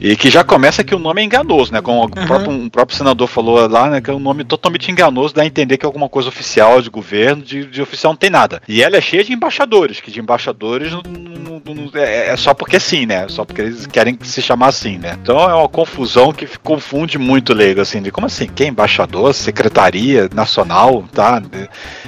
E 0.00 0.16
que 0.16 0.30
já 0.30 0.44
começa 0.44 0.84
que 0.84 0.94
o 0.94 0.98
nome 0.98 1.22
é 1.22 1.24
enganoso, 1.24 1.72
né? 1.72 1.80
Como 1.80 2.04
o 2.04 2.08
próprio, 2.08 2.50
um 2.50 2.68
próprio 2.68 2.96
senador 2.96 3.26
falou 3.28 3.66
lá, 3.68 3.88
né? 3.90 4.00
Que 4.00 4.10
é 4.10 4.14
um 4.14 4.18
nome 4.18 4.44
totalmente 4.44 4.90
enganoso, 4.90 5.34
dá 5.34 5.42
a 5.42 5.46
entender 5.46 5.76
que 5.78 5.84
é 5.84 5.88
alguma 5.88 6.08
coisa 6.08 6.28
oficial 6.28 6.82
de 6.82 6.90
governo, 6.90 7.42
de, 7.42 7.64
de 7.66 7.82
oficial 7.82 8.12
não 8.12 8.18
tem 8.18 8.30
nada. 8.30 8.60
E 8.68 8.82
ela 8.82 8.96
é 8.96 9.00
cheia 9.00 9.24
de 9.24 9.32
embaixadores, 9.32 10.00
que 10.00 10.10
de 10.10 10.20
embaixadores 10.20 10.92
não, 10.92 11.02
não- 11.02 11.74
não- 11.74 11.90
é, 11.94 12.28
é 12.28 12.36
só 12.36 12.52
porque 12.52 12.78
sim, 12.78 13.06
né? 13.06 13.26
Só 13.28 13.44
porque 13.44 13.62
eles 13.62 13.86
querem 13.86 14.18
se 14.22 14.42
chamar 14.42 14.68
assim, 14.68 14.98
né? 14.98 15.16
Então 15.22 15.38
é 15.38 15.54
uma 15.54 15.68
confusão 15.68 16.32
que 16.32 16.46
confunde 16.58 17.18
muito 17.18 17.52
o 17.52 17.54
leigo, 17.54 17.80
assim, 17.80 18.02
de 18.02 18.10
como 18.10 18.26
assim? 18.26 18.46
Quem 18.54 18.66
é 18.68 18.70
embaixador? 18.70 19.32
Secretaria 19.34 20.28
Nacional, 20.34 21.04
tá? 21.12 21.42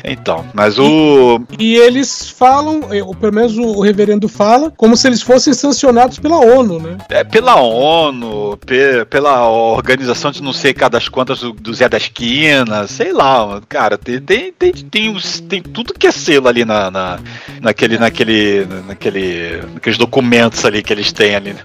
Então, 0.05 0.45
mas 0.55 0.79
o. 0.79 1.41
E 1.59 1.77
eles 1.77 2.29
falam, 2.31 2.81
pelo 3.21 3.33
menos 3.33 3.57
o, 3.57 3.63
o 3.63 3.81
reverendo 3.81 4.29
fala, 4.29 4.71
como 4.79 4.97
se 4.97 5.07
eles 5.09 5.21
fossem 5.21 5.53
sancionados 5.53 6.19
pela 6.19 6.39
ONU, 6.39 6.79
né? 6.79 6.97
É 7.11 7.23
pela 7.25 7.57
ONU, 7.61 8.57
pe- 8.65 9.05
pela 9.11 9.47
organização 9.49 10.31
de 10.31 10.43
não 10.43 10.53
sei 10.55 10.73
das 10.89 11.09
quantas 11.09 11.41
do, 11.41 11.53
do 11.53 11.75
Zé 11.75 11.89
da 11.89 11.97
Esquina, 11.99 12.87
sei 12.87 13.13
lá, 13.13 13.61
cara, 13.69 13.99
tem, 13.99 14.21
tem, 14.21 14.53
tem, 14.53 14.73
tem, 14.73 15.15
os- 15.15 15.41
tem 15.41 15.61
tudo 15.61 15.93
que 15.93 16.07
é 16.07 16.13
selo 16.13 16.47
ali 16.49 16.65
na, 16.65 16.91
na, 16.91 17.19
naquele, 17.61 17.99
naquele, 17.99 18.65
naquele, 18.87 19.61
naqueles 19.75 19.99
documentos 19.99 20.65
ali 20.65 20.83
que 20.83 20.93
eles 20.93 21.13
têm 21.13 21.35
ali. 21.35 21.57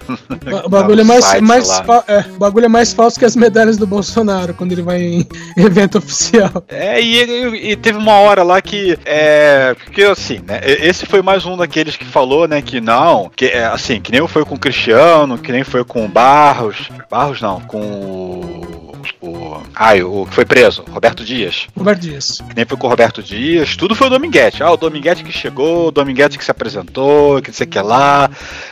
O 0.66 0.70
bagulho 0.70 1.02
é 1.02 1.04
mais, 1.04 1.24
site 1.24 1.44
mais 1.44 1.70
é, 2.08 2.24
bagulho 2.40 2.66
é 2.66 2.70
mais 2.70 2.92
falso 2.94 3.20
que 3.20 3.26
as 3.26 3.36
medalhas 3.36 3.78
do 3.78 3.86
Bolsonaro 3.86 4.56
quando 4.56 4.72
ele 4.72 4.82
vai 4.82 5.00
em 5.02 5.28
evento 5.56 6.00
oficial. 6.00 6.64
É, 6.68 7.00
e, 7.00 7.24
e- 7.24 7.72
e 7.72 7.76
teve 7.76 8.00
uma 8.00 8.14
hora 8.14 8.42
lá 8.42 8.60
que. 8.60 8.98
É. 9.06 9.76
Porque 9.84 10.02
assim, 10.04 10.40
né? 10.48 10.60
Esse 10.64 11.06
foi 11.06 11.22
mais 11.22 11.46
um 11.46 11.56
daqueles 11.56 11.96
que 11.96 12.06
falou, 12.06 12.48
né? 12.48 12.60
Que 12.62 12.82
não. 12.82 13.03
Que, 13.36 13.48
é, 13.48 13.66
assim, 13.66 14.00
que 14.00 14.12
nem 14.12 14.26
foi 14.28 14.46
com 14.46 14.56
o 14.56 14.60
Cristiano, 14.60 15.38
que 15.38 15.52
nem 15.52 15.64
foi 15.64 15.84
com 15.84 16.06
o 16.06 16.08
Barros. 16.08 16.90
Barros 17.10 17.42
não, 17.42 17.60
com 17.62 17.82
o. 17.82 18.94
o 19.22 19.62
ai, 19.76 20.02
o 20.04 20.26
que 20.26 20.34
foi 20.34 20.46
preso, 20.46 20.84
Roberto 20.90 21.24
Dias. 21.24 21.68
Roberto 21.76 22.02
Dias. 22.02 22.42
Que 22.48 22.56
nem 22.56 22.66
foi 22.66 22.78
com 22.78 22.88
o 22.88 22.90
Roberto 22.90 23.22
Dias, 23.22 23.76
tudo 23.76 23.96
foi 23.96 24.08
o 24.08 24.10
Dominguete. 24.10 24.64
Ah, 24.64 24.72
o 24.72 24.78
Dominguete 24.78 25.24
que 25.24 25.32
chegou, 25.32 25.88
o 25.88 25.92
Dominguete 25.92 26.38
que 26.38 26.46
se 26.46 26.52
apresentou, 26.52 27.42
que 27.42 27.50
não 27.50 27.56
sei 27.56 27.68
o 27.68 27.70
que 27.70 27.80
lá, 27.80 28.30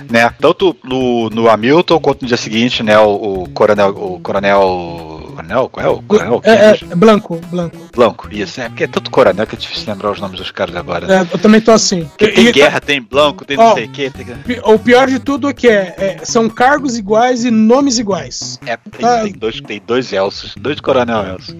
né? 0.09 0.33
Tanto 0.39 0.75
no, 0.83 1.29
no 1.29 1.50
Hamilton 1.50 2.00
quanto 2.00 2.21
no 2.21 2.27
dia 2.27 2.38
seguinte, 2.38 2.83
né? 2.83 2.97
O, 3.00 3.43
o 3.43 3.50
coronel. 3.50 3.89
O 3.89 4.19
coronel. 4.19 5.10
Coronel? 5.31 5.69
Qual 5.69 5.85
é 5.85 5.89
o 5.89 6.01
coronel? 6.03 6.41
É, 6.43 6.51
é, 6.51 6.79
é 6.91 6.95
Blanco, 6.95 7.39
Blanco. 7.50 7.77
Blanco, 7.95 8.27
isso, 8.31 8.61
é 8.61 8.69
porque 8.69 8.83
é 8.83 8.88
tanto 8.88 9.09
coronel 9.11 9.47
que 9.47 9.55
é 9.55 9.57
difícil 9.57 9.85
lembrar 9.91 10.11
os 10.11 10.19
nomes 10.19 10.38
dos 10.39 10.51
caras 10.51 10.75
agora. 10.75 11.13
É, 11.13 11.21
eu 11.21 11.39
também 11.39 11.61
tô 11.61 11.71
assim. 11.71 12.05
Porque 12.05 12.27
tem 12.29 12.47
E- 12.47 12.51
guerra, 12.51 12.79
tem 12.79 13.01
Blanco, 13.01 13.45
tem 13.45 13.57
Ó, 13.57 13.69
não 13.69 13.73
sei 13.75 13.85
o 13.85 13.89
que. 13.89 14.09
Tem... 14.09 14.25
O 14.63 14.77
pior 14.79 15.07
de 15.07 15.19
tudo 15.19 15.50
é 15.50 15.53
que 15.53 15.67
é, 15.67 15.95
é, 15.97 16.25
são 16.25 16.50
cargos 16.50 16.97
iguais 16.97 17.43
e 17.45 17.51
nomes 17.51 17.97
iguais. 18.00 18.59
É, 18.65 18.77
tem, 18.77 19.05
Ah. 19.05 19.21
tem 19.23 19.33
dois, 19.33 19.61
tem 19.61 19.81
dois 19.85 20.11
Elsos, 20.13 20.53
dois 20.57 20.79
coronel 20.79 21.25
Elsos. 21.25 21.55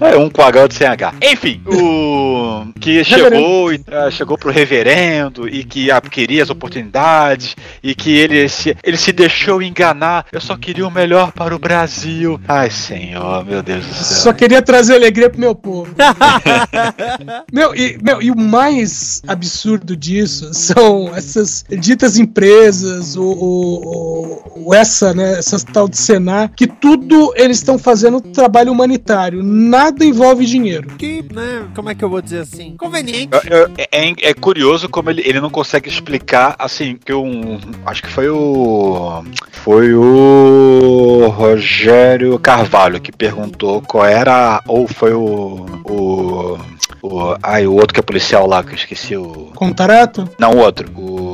É, 0.00 0.16
um 0.16 0.30
com 0.30 0.42
H 0.42 0.62
outro 0.62 0.76
sem 0.78 0.86
H. 0.86 1.14
Enfim, 1.22 1.60
o 1.66 2.64
que 2.80 3.04
chegou, 3.04 3.72
e, 3.72 3.80
ah, 3.90 4.10
chegou 4.10 4.38
pro 4.38 4.50
reverendo 4.50 5.48
e 5.48 5.62
que 5.64 5.90
ah, 5.90 6.00
queria 6.00 6.42
as 6.42 6.50
oportunidades 6.50 7.54
e 7.82 7.94
que 7.94 8.10
ele 8.16 8.48
se, 8.48 8.76
ele 8.82 8.96
se 8.96 9.12
deixou 9.12 9.60
enganar. 9.62 10.26
Eu 10.32 10.40
só 10.40 10.56
queria 10.56 10.86
o 10.86 10.90
melhor 10.90 11.32
para 11.32 11.54
o 11.54 11.58
Brasil. 11.58 12.40
Ai, 12.48 12.70
senhor, 12.70 13.44
meu 13.44 13.62
Deus 13.62 13.84
do 13.86 13.94
céu. 13.94 14.16
Só 14.16 14.32
queria 14.32 14.62
trazer 14.62 14.94
alegria 14.94 15.28
pro 15.28 15.40
meu 15.40 15.54
povo. 15.54 15.94
meu, 17.52 17.74
e, 17.74 17.98
meu, 18.02 18.22
e 18.22 18.30
o 18.30 18.36
mais 18.36 19.22
absurdo 19.26 19.96
disso 19.96 20.52
são 20.54 21.14
essas 21.14 21.64
ditas 21.78 22.18
empresas, 22.18 23.16
o- 23.16 23.22
o- 23.22 24.64
o- 24.68 24.74
essa, 24.74 25.12
né, 25.14 25.38
essas 25.38 25.62
tal 25.64 25.88
de 25.88 25.96
Senar, 25.96 26.50
que 26.56 26.66
tudo 26.66 27.32
eles 27.36 27.58
estão 27.58 27.78
fazendo 27.78 28.20
trabalho 28.20 28.72
humanitário. 28.72 29.42
Nada 29.42 29.89
envolve 30.02 30.44
dinheiro. 30.46 30.88
Que, 30.96 31.22
né, 31.32 31.68
como 31.74 31.90
é 31.90 31.94
que 31.94 32.04
eu 32.04 32.08
vou 32.10 32.20
dizer 32.22 32.40
assim? 32.40 32.74
Conveniente. 32.76 33.30
Eu- 33.48 33.70
É, 33.78 34.30
é 34.30 34.34
curioso 34.34 34.88
como 34.88 35.10
ele, 35.10 35.22
ele 35.24 35.40
não 35.40 35.50
consegue 35.50 35.88
explicar, 35.88 36.54
assim, 36.58 36.96
que 37.04 37.12
um. 37.12 37.58
Acho 37.86 38.02
que 38.02 38.08
foi 38.08 38.28
o. 38.28 39.24
Foi 39.52 39.92
o 39.94 41.28
Rogério 41.28 42.38
Carvalho 42.38 43.00
que 43.00 43.12
perguntou 43.12 43.82
qual 43.82 44.04
era. 44.06 44.62
Ou 44.66 44.86
foi 44.88 45.12
o. 45.12 45.66
O. 45.84 46.58
o 47.02 47.36
ai, 47.42 47.66
o 47.66 47.74
outro 47.74 47.92
que 47.94 48.00
é 48.00 48.02
policial 48.02 48.46
lá, 48.46 48.62
que 48.62 48.70
eu 48.70 48.74
esqueci 48.76 49.16
o. 49.16 49.50
Contarato? 49.54 50.28
Não, 50.38 50.52
o 50.52 50.58
outro. 50.58 50.90
O. 50.98 51.29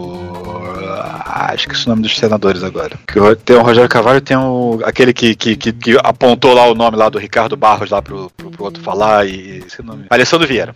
Ah, 1.38 1.54
esqueci 1.54 1.84
o 1.86 1.90
nome 1.90 2.00
dos 2.02 2.16
senadores 2.16 2.62
agora. 2.64 2.96
Que 3.06 3.20
tem 3.44 3.56
o 3.56 3.62
Rogério 3.62 3.88
Carvalho 3.90 4.20
tem 4.22 4.36
o. 4.36 4.80
aquele 4.84 5.12
que, 5.12 5.34
que, 5.34 5.54
que, 5.54 5.70
que 5.72 5.98
apontou 6.02 6.54
lá 6.54 6.66
o 6.66 6.74
nome 6.74 6.96
lá 6.96 7.10
do 7.10 7.18
Ricardo 7.18 7.56
Barros 7.58 7.90
lá 7.90 8.00
pro, 8.00 8.30
pro, 8.34 8.50
pro 8.50 8.64
outro 8.64 8.82
falar 8.82 9.26
e. 9.28 9.62
Esse 9.66 9.82
nome. 9.82 10.06
Alessandro 10.08 10.46
Vieira. 10.48 10.74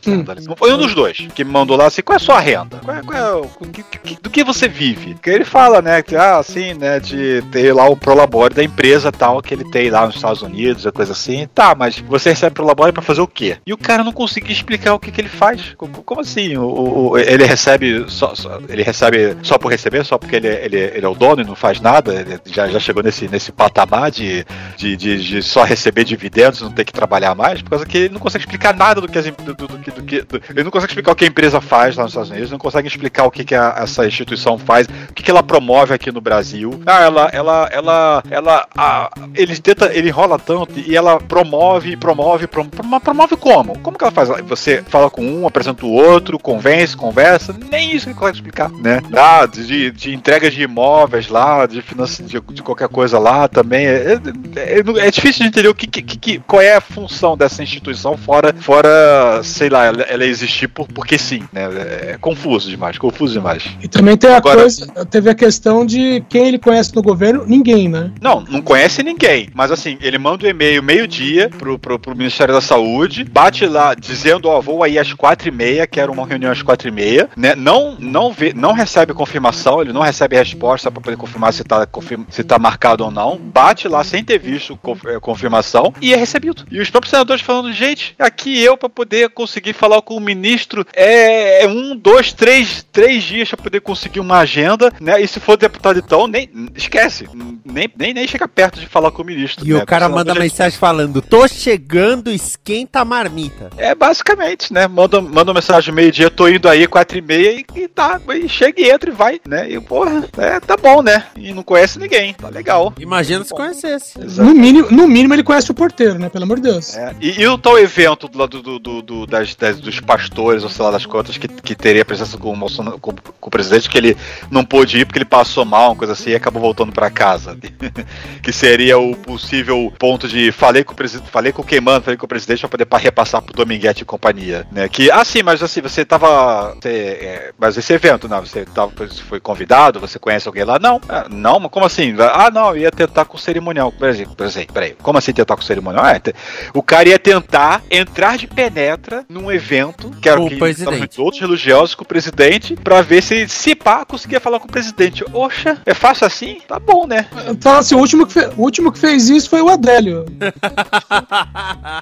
Foi 0.58 0.72
um 0.74 0.76
dos 0.76 0.94
dois 0.94 1.16
que 1.34 1.44
me 1.44 1.50
mandou 1.50 1.76
lá 1.78 1.86
assim: 1.86 2.02
qual 2.02 2.14
é 2.14 2.20
a 2.20 2.24
sua 2.24 2.38
renda? 2.40 2.78
Qual 2.84 2.94
é, 2.96 3.02
qual 3.02 3.18
é 3.18 3.32
o- 3.36 3.46
que- 3.72 3.82
que- 3.82 4.20
do 4.20 4.28
que 4.28 4.44
você 4.44 4.68
vive? 4.68 5.14
Porque 5.14 5.30
ele 5.30 5.44
fala, 5.44 5.80
né, 5.80 6.02
que, 6.02 6.14
ah, 6.14 6.36
assim, 6.38 6.74
né, 6.74 7.00
de 7.00 7.42
ter 7.50 7.72
lá 7.72 7.88
o 7.88 7.96
Prolabore 7.96 8.52
da 8.54 8.62
empresa 8.62 9.10
tal 9.10 9.40
que 9.40 9.54
ele 9.54 9.64
tem 9.70 9.88
lá 9.90 10.04
nos 10.06 10.16
Estados 10.16 10.42
Unidos, 10.42 10.86
a 10.86 10.92
coisa 10.92 11.12
assim. 11.12 11.48
Tá, 11.54 11.74
mas 11.74 11.98
você 12.00 12.30
recebe 12.30 12.54
Prolabore 12.54 12.92
pra 12.92 13.02
fazer 13.02 13.22
o 13.22 13.26
quê? 13.26 13.56
E 13.66 13.72
o 13.72 13.78
cara 13.78 14.04
não 14.04 14.12
conseguia 14.12 14.52
explicar 14.52 14.92
o 14.92 14.98
que, 14.98 15.10
que 15.10 15.20
ele 15.22 15.28
faz. 15.30 15.74
Co- 15.76 15.88
co- 15.88 16.02
Como 16.02 16.20
assim? 16.20 16.56
O- 16.58 17.10
o- 17.12 17.18
ele 17.18 17.44
recebe 17.44 18.04
só, 18.08 18.34
só- 18.34 18.58
ele 18.68 18.82
recebe 18.82 19.36
só 19.42 19.56
por 19.56 19.70
receber, 19.70 20.04
só 20.04 20.18
porque 20.18 20.36
ele, 20.36 20.50
é- 20.50 20.64
ele, 20.64 20.76
é- 20.78 20.97
ele 20.97 21.07
é 21.07 21.09
o 21.09 21.14
dono 21.14 21.42
e 21.42 21.45
não 21.45 21.54
faz 21.54 21.80
nada? 21.80 22.14
Ele 22.14 22.38
já, 22.47 22.69
já 22.69 22.78
chegou 22.80 23.02
nesse, 23.02 23.28
nesse 23.28 23.52
patamar 23.52 24.11
de, 24.11 24.45
de, 24.76 24.97
de, 24.97 25.23
de 25.23 25.42
só 25.42 25.62
receber 25.64 26.04
dividendos 26.04 26.61
e 26.61 26.64
não 26.64 26.73
ter 26.73 26.85
que 26.85 26.92
trabalhar 26.92 27.35
mais? 27.35 27.62
Por 27.62 27.71
causa 27.71 27.87
que 27.87 27.99
ele 27.99 28.09
não 28.14 28.21
consegue 28.21 28.45
explicar 28.45 28.75
nada 28.75 29.00
do 29.00 29.09
que 29.09 29.19
as 29.19 29.25
do, 29.26 29.54
do, 29.54 29.66
do 29.69 29.78
que- 29.78 29.90
do 29.90 30.02
que. 30.02 30.25
ele 30.50 30.64
não 30.64 30.71
consegue 30.71 30.90
explicar 30.92 31.12
o 31.12 31.14
que 31.16 31.25
a 31.25 31.28
empresa 31.28 31.61
faz 31.61 31.97
lá 31.97 32.02
nos 32.04 32.12
Estados 32.12 32.30
Unidos, 32.30 32.50
não 32.50 32.58
consegue 32.58 32.89
explicar 32.89 33.25
o 33.25 33.30
que, 33.30 33.45
que 33.45 33.54
a- 33.54 33.75
essa 33.78 34.06
instituição 34.06 34.58
faz, 34.58 34.86
o 35.08 35.13
que, 35.15 35.23
que 35.23 35.30
ela 35.30 35.43
promove 35.43 35.95
aqui 35.95 36.10
no 36.13 36.21
Brasil. 36.21 36.80
Ah, 36.86 37.02
ela, 37.02 37.30
ela, 37.32 37.69
ela, 37.73 38.23
ela, 38.30 38.67
ah, 38.76 39.10
ele 39.34 39.56
tenta, 39.58 39.91
ele 39.95 40.08
enrola 40.08 40.39
tanto 40.39 40.78
e 40.78 40.97
ela 40.97 41.19
promove, 41.21 41.97
promove, 41.97 42.47
promove, 42.47 43.00
promove 43.02 43.36
como? 43.36 43.78
Como 43.78 43.97
que 43.97 44.04
ela 44.04 44.10
faz? 44.13 44.28
Você 44.47 44.82
fala 44.89 45.10
com 45.10 45.23
um, 45.25 45.47
apresenta 45.47 45.84
o 45.86 45.91
outro, 45.93 46.39
convence, 46.39 46.97
conversa, 46.97 47.54
nem 47.71 47.95
isso 47.95 48.08
ele 48.08 48.15
consegue 48.15 48.39
explicar, 48.39 48.71
né? 48.71 49.00
Ah, 49.17 49.47
de, 49.47 49.91
de 49.91 50.15
entrega 50.15 50.39
de 50.48 50.62
imóveis 50.62 51.28
lá, 51.28 51.66
de, 51.66 51.82
financi- 51.82 52.22
de, 52.22 52.40
de 52.40 52.62
qualquer 52.62 52.88
coisa 52.88 53.18
lá 53.18 53.48
também. 53.48 53.84
É, 53.86 54.14
é- 54.56 54.78
é- 54.78 55.06
é 55.06 55.10
difícil 55.10 55.42
de 55.42 55.48
entender 55.48 55.68
o 55.68 55.74
que, 55.74 55.86
que, 55.86 56.02
que- 56.02 56.38
qual 56.46 56.62
é 56.62 56.76
a 56.76 56.80
função 56.80 57.36
dessa 57.36 57.62
instituição 57.62 58.16
fora, 58.16 58.54
fora 58.58 59.42
sei 59.42 59.68
lá, 59.68 59.86
ela, 59.86 60.02
ela 60.02 60.24
existir 60.24 60.68
por, 60.68 60.86
porque 60.88 61.18
sim, 61.18 61.42
né? 61.52 61.68
É 62.12 62.18
confuso 62.20 62.68
demais, 62.70 62.96
confuso 62.98 63.32
demais. 63.34 63.64
E 63.82 63.88
também 63.88 64.16
tem 64.16 64.30
a 64.30 64.36
Agora- 64.36 64.60
coisa, 64.60 64.86
teve 65.10 65.28
a 65.28 65.34
questão 65.34 65.84
de 65.84 66.22
quem 66.28 66.46
ele 66.48 66.58
conhece 66.58 66.94
no 66.94 67.02
governo, 67.02 67.44
ninguém, 67.46 67.88
né? 67.88 68.10
Não, 68.20 68.40
não 68.48 68.62
conhece 68.62 69.02
ninguém. 69.02 69.48
Mas 69.54 69.70
assim, 69.70 69.98
ele 70.00 70.18
manda 70.18 70.46
um 70.46 70.48
e-mail 70.50 70.82
meio-dia 70.82 71.48
pro, 71.50 71.78
pro, 71.78 71.98
pro 71.98 72.14
Ministério 72.16 72.54
da 72.54 72.60
Saúde, 72.60 73.24
bate 73.24 73.66
lá 73.66 73.94
dizendo, 73.94 74.48
ó, 74.48 74.60
vou 74.60 74.82
aí 74.84 74.98
às 74.98 75.12
quatro 75.12 75.48
e 75.48 75.50
meia, 75.50 75.86
quero 75.86 76.12
uma 76.12 76.26
reunião 76.26 76.52
às 76.52 76.62
quatro 76.62 76.88
e 76.88 76.90
meia, 76.90 77.28
né? 77.36 77.54
Não, 77.56 77.96
não, 77.98 78.32
vê, 78.32 78.52
não 78.54 78.72
recebe 78.72 79.12
confirmação, 79.12 79.80
ele 79.80 79.92
não 79.92 80.02
recebe 80.02 80.29
resposta 80.38 80.90
pra 80.90 81.00
poder 81.00 81.16
confirmar 81.16 81.52
se 81.52 81.64
tá, 81.64 81.86
confirma, 81.86 82.26
se 82.30 82.45
tá 82.45 82.58
marcado 82.58 83.04
ou 83.04 83.10
não. 83.10 83.36
Bate 83.36 83.88
lá 83.88 84.02
sem 84.04 84.25
ter 84.25 84.38
visto 84.38 84.78
eh, 85.06 85.21
confirmação 85.21 85.93
e 86.00 86.12
é 86.12 86.16
recebido. 86.16 86.64
E 86.71 86.80
os 86.80 86.90
próprios 86.90 87.10
senadores 87.10 87.43
falando, 87.43 87.73
gente, 87.73 88.14
aqui 88.19 88.62
eu 88.62 88.76
pra 88.76 88.88
poder 88.88 89.30
conseguir 89.30 89.73
falar 89.73 90.02
com 90.02 90.16
o 90.16 90.21
ministro 90.21 90.86
é, 90.95 91.64
é 91.64 91.69
um, 91.69 91.97
dois, 91.97 92.32
três, 92.32 92.86
três 92.90 93.23
dias 93.23 93.49
pra 93.49 93.62
poder 93.62 93.80
conseguir 93.80 94.21
uma 94.21 94.38
agenda, 94.38 94.93
né? 95.00 95.21
E 95.21 95.26
se 95.26 95.40
for 95.40 95.56
deputado 95.56 95.99
então, 95.99 96.26
nem 96.26 96.49
esquece, 96.75 97.28
nem, 97.64 97.90
nem, 97.97 98.14
nem 98.14 98.26
chega 98.26 98.49
perto 98.49 98.80
de 98.80 98.86
falar 98.86 99.10
com 99.10 99.23
o 99.23 99.25
ministro. 99.26 99.66
E 99.66 99.73
né? 99.73 99.82
o 99.82 99.86
cara 99.86 100.08
manda 100.08 100.34
mensagem 100.34 100.78
falando: 100.78 101.23
tô 101.23 101.47
chegando, 101.49 102.30
esquenta 102.30 103.00
a 103.00 103.04
marmita. 103.04 103.71
É 103.76 103.95
basicamente, 103.95 104.73
né? 104.73 104.86
Manda, 104.86 105.21
manda 105.21 105.50
uma 105.50 105.54
mensagem 105.54 105.95
meio-dia, 105.95 106.30
tô 106.30 106.49
indo 106.49 106.69
aí, 106.69 106.86
quatro 106.86 107.19
e 107.19 107.23
meia, 107.23 107.52
e, 107.52 107.64
e 107.75 107.88
tá, 107.88 108.21
e 108.34 108.49
chega 108.49 108.80
e 108.80 108.90
entra 108.90 109.10
e 109.10 109.12
vai, 109.12 109.40
né? 109.47 109.71
E 109.71 109.80
porra, 110.10 110.46
é, 110.46 110.60
tá 110.60 110.76
bom, 110.76 111.02
né? 111.02 111.25
E 111.36 111.52
não 111.52 111.62
conhece 111.62 111.99
ninguém, 111.99 112.34
tá 112.34 112.49
legal. 112.49 112.92
Imagina 112.99 113.44
se 113.44 113.50
conhecesse. 113.54 114.18
No 114.40 114.54
mínimo, 114.54 114.88
no 114.90 115.06
mínimo 115.08 115.34
ele 115.34 115.42
conhece 115.42 115.70
o 115.70 115.75
porteiro, 115.75 116.18
né? 116.18 116.28
Pelo 116.28 116.44
amor 116.44 116.56
de 116.56 116.62
Deus. 116.70 116.96
É, 116.96 117.14
e, 117.20 117.40
e 117.40 117.46
o 117.46 117.56
tal 117.58 117.78
evento 117.78 118.28
do, 118.28 118.46
do, 118.46 118.62
do, 118.62 118.78
do- 118.78 119.02
do- 119.02 119.26
das, 119.26 119.54
das- 119.54 119.80
dos 119.80 120.00
pastores, 120.00 120.62
ou 120.62 120.68
sei 120.70 120.84
lá 120.84 120.90
das 120.90 121.06
contas, 121.06 121.36
que, 121.38 121.49
que 121.49 121.75
teria 121.75 122.04
presença 122.04 122.36
com 122.36 122.52
o, 122.52 122.56
Bolsonaro, 122.56 122.99
com, 122.99 123.12
com 123.14 123.49
o 123.49 123.50
presidente, 123.50 123.88
que 123.88 123.99
ele 123.99 124.16
não 124.50 124.64
pôde 124.64 124.99
ir 124.99 125.04
porque 125.06 125.18
ele 125.18 125.25
passou 125.25 125.64
mal, 125.64 125.90
uma 125.90 125.96
coisa 125.96 126.12
assim, 126.12 126.30
e 126.30 126.34
acabou 126.34 126.60
voltando 126.62 126.92
pra 126.92 127.10
casa. 127.10 127.56
que 128.42 128.52
seria 128.52 128.99
o 128.99 129.14
possível 129.16 129.92
ponto 129.99 130.28
de 130.28 130.50
falei 130.52 130.84
com 130.84 130.92
o 130.92 130.96
presidente, 130.96 131.30
falei 131.30 131.52
com 131.52 131.62
quem 131.62 131.80
manda, 131.80 132.00
falei 132.02 132.16
com 132.16 132.26
o 132.26 132.28
presidente 132.28 132.60
pra 132.60 132.68
poder 132.68 132.84
pa- 132.86 132.99
repassar 132.99 133.42
pro 133.42 133.54
Dominguete 133.54 134.02
e 134.02 134.06
companhia, 134.06 134.66
né? 134.73 134.88
Que, 134.88 135.10
ah, 135.10 135.25
sim, 135.25 135.42
mas 135.42 135.62
assim, 135.62 135.80
você 135.80 136.04
tava. 136.04 136.75
você, 136.80 136.88
é, 136.88 137.52
mas 137.58 137.76
esse 137.76 137.92
evento, 137.92 138.28
né? 138.28 138.40
Você 138.40 138.64
tava, 138.64 138.92
você 138.96 139.23
foi 139.23 139.40
convidado, 139.40 140.00
Você 140.00 140.19
conhece 140.19 140.49
alguém 140.49 140.65
lá? 140.65 140.78
Não. 140.78 141.00
Ah, 141.08 141.26
não, 141.30 141.60
mas 141.60 141.71
como 141.71 141.86
assim? 141.86 142.15
Ah, 142.19 142.50
não, 142.50 142.76
ia 142.76 142.91
tentar 142.91 143.25
com 143.25 143.36
cerimonial. 143.39 143.93
Peraí, 143.93 144.26
peraí, 144.26 144.67
peraí. 144.67 144.97
Como 145.02 145.19
assim 145.19 145.32
tentar 145.32 145.56
com 145.56 145.63
cerimonial? 145.63 146.04
Ah, 146.04 146.19
te- 146.19 146.34
o 146.75 146.82
cara 146.82 147.08
ia 147.08 147.19
tentar 147.19 147.82
entrar 147.91 148.36
de 148.39 148.47
penetra 148.47 149.25
num 149.28 149.50
evento, 149.50 150.10
que 150.21 150.28
era 150.28 150.41
o 150.41 150.49
que 150.49 150.56
presidente. 150.56 151.17
todos 151.17 151.39
religiosos 151.41 151.95
com 151.95 152.02
o 152.02 152.06
presidente, 152.06 152.75
pra 152.76 153.02
ver 153.02 153.23
se, 153.23 153.47
se 153.49 153.75
pá, 153.75 154.04
conseguia 154.04 154.41
falar 154.41 154.58
com 154.60 154.67
o 154.67 154.71
presidente. 154.71 155.25
Oxa, 155.32 155.78
é 155.84 155.95
fácil 155.95 156.26
assim? 156.26 156.60
Tá 156.67 156.78
bom, 156.78 157.06
né? 157.06 157.26
Fala 157.60 157.78
assim, 157.80 157.95
o 157.95 157.99
último, 157.99 158.26
que 158.26 158.32
fe- 158.32 158.50
o 158.56 158.63
último 158.63 158.91
que 158.93 158.99
fez 158.99 159.28
isso 159.28 159.49
foi 159.50 159.60
o 159.63 159.69
Adélio. 159.69 160.25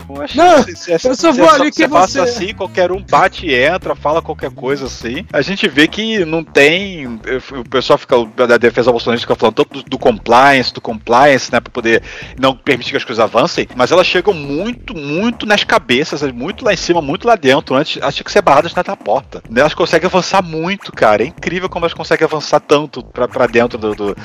Poxa, 0.06 0.34
Não, 0.42 0.62
se- 0.62 0.76
se- 0.76 0.92
eu 0.92 0.98
só 1.14 1.32
se- 1.32 1.38
vou 1.40 1.48
se- 1.48 1.54
ali 1.56 1.72
se 1.72 1.76
que 1.78 1.84
é 1.84 1.88
fácil 1.88 2.22
você- 2.24 2.30
assim, 2.44 2.54
qualquer 2.54 2.92
um 2.92 3.02
bate 3.02 3.46
e 3.46 3.54
entra, 3.54 3.94
fala 3.94 4.20
qualquer 4.22 4.50
coisa 4.50 4.86
assim. 4.86 5.24
A 5.32 5.40
gente 5.42 5.66
vê 5.68 5.86
que 5.88 6.24
não 6.24 6.42
tem. 6.44 7.06
O 7.06 7.68
pessoal 7.68 7.87
fica. 7.96 8.16
Da 8.46 8.56
defesa 8.58 8.90
bolsonarista 8.90 9.26
fica 9.26 9.38
falando 9.38 9.54
tanto 9.54 9.82
do, 9.82 9.90
do 9.90 9.98
compliance, 9.98 10.72
do 10.74 10.80
compliance, 10.80 11.52
né? 11.52 11.60
Pra 11.60 11.70
poder 11.72 12.02
não 12.38 12.54
permitir 12.56 12.90
que 12.90 12.96
as 12.96 13.04
coisas 13.04 13.22
avancem, 13.22 13.66
mas 13.74 13.90
elas 13.92 14.06
chegam 14.06 14.34
muito, 14.34 14.94
muito 14.96 15.46
nas 15.46 15.64
cabeças, 15.64 16.20
muito 16.32 16.64
lá 16.64 16.72
em 16.72 16.76
cima, 16.76 17.00
muito 17.00 17.26
lá 17.26 17.36
dentro, 17.36 17.74
antes, 17.76 17.92
tinham 17.92 18.24
que 18.24 18.32
ser 18.32 18.42
barradas 18.42 18.74
na 18.74 18.96
porta. 18.96 19.42
Né? 19.48 19.60
Elas 19.60 19.74
conseguem 19.74 20.06
avançar 20.06 20.42
muito, 20.42 20.92
cara. 20.92 21.22
É 21.22 21.26
incrível 21.26 21.68
como 21.68 21.84
elas 21.84 21.94
conseguem 21.94 22.24
avançar 22.24 22.60
tanto 22.60 23.02
pra, 23.04 23.28
pra 23.28 23.46
dentro 23.46 23.78
do, 23.78 23.94
do, 23.94 24.16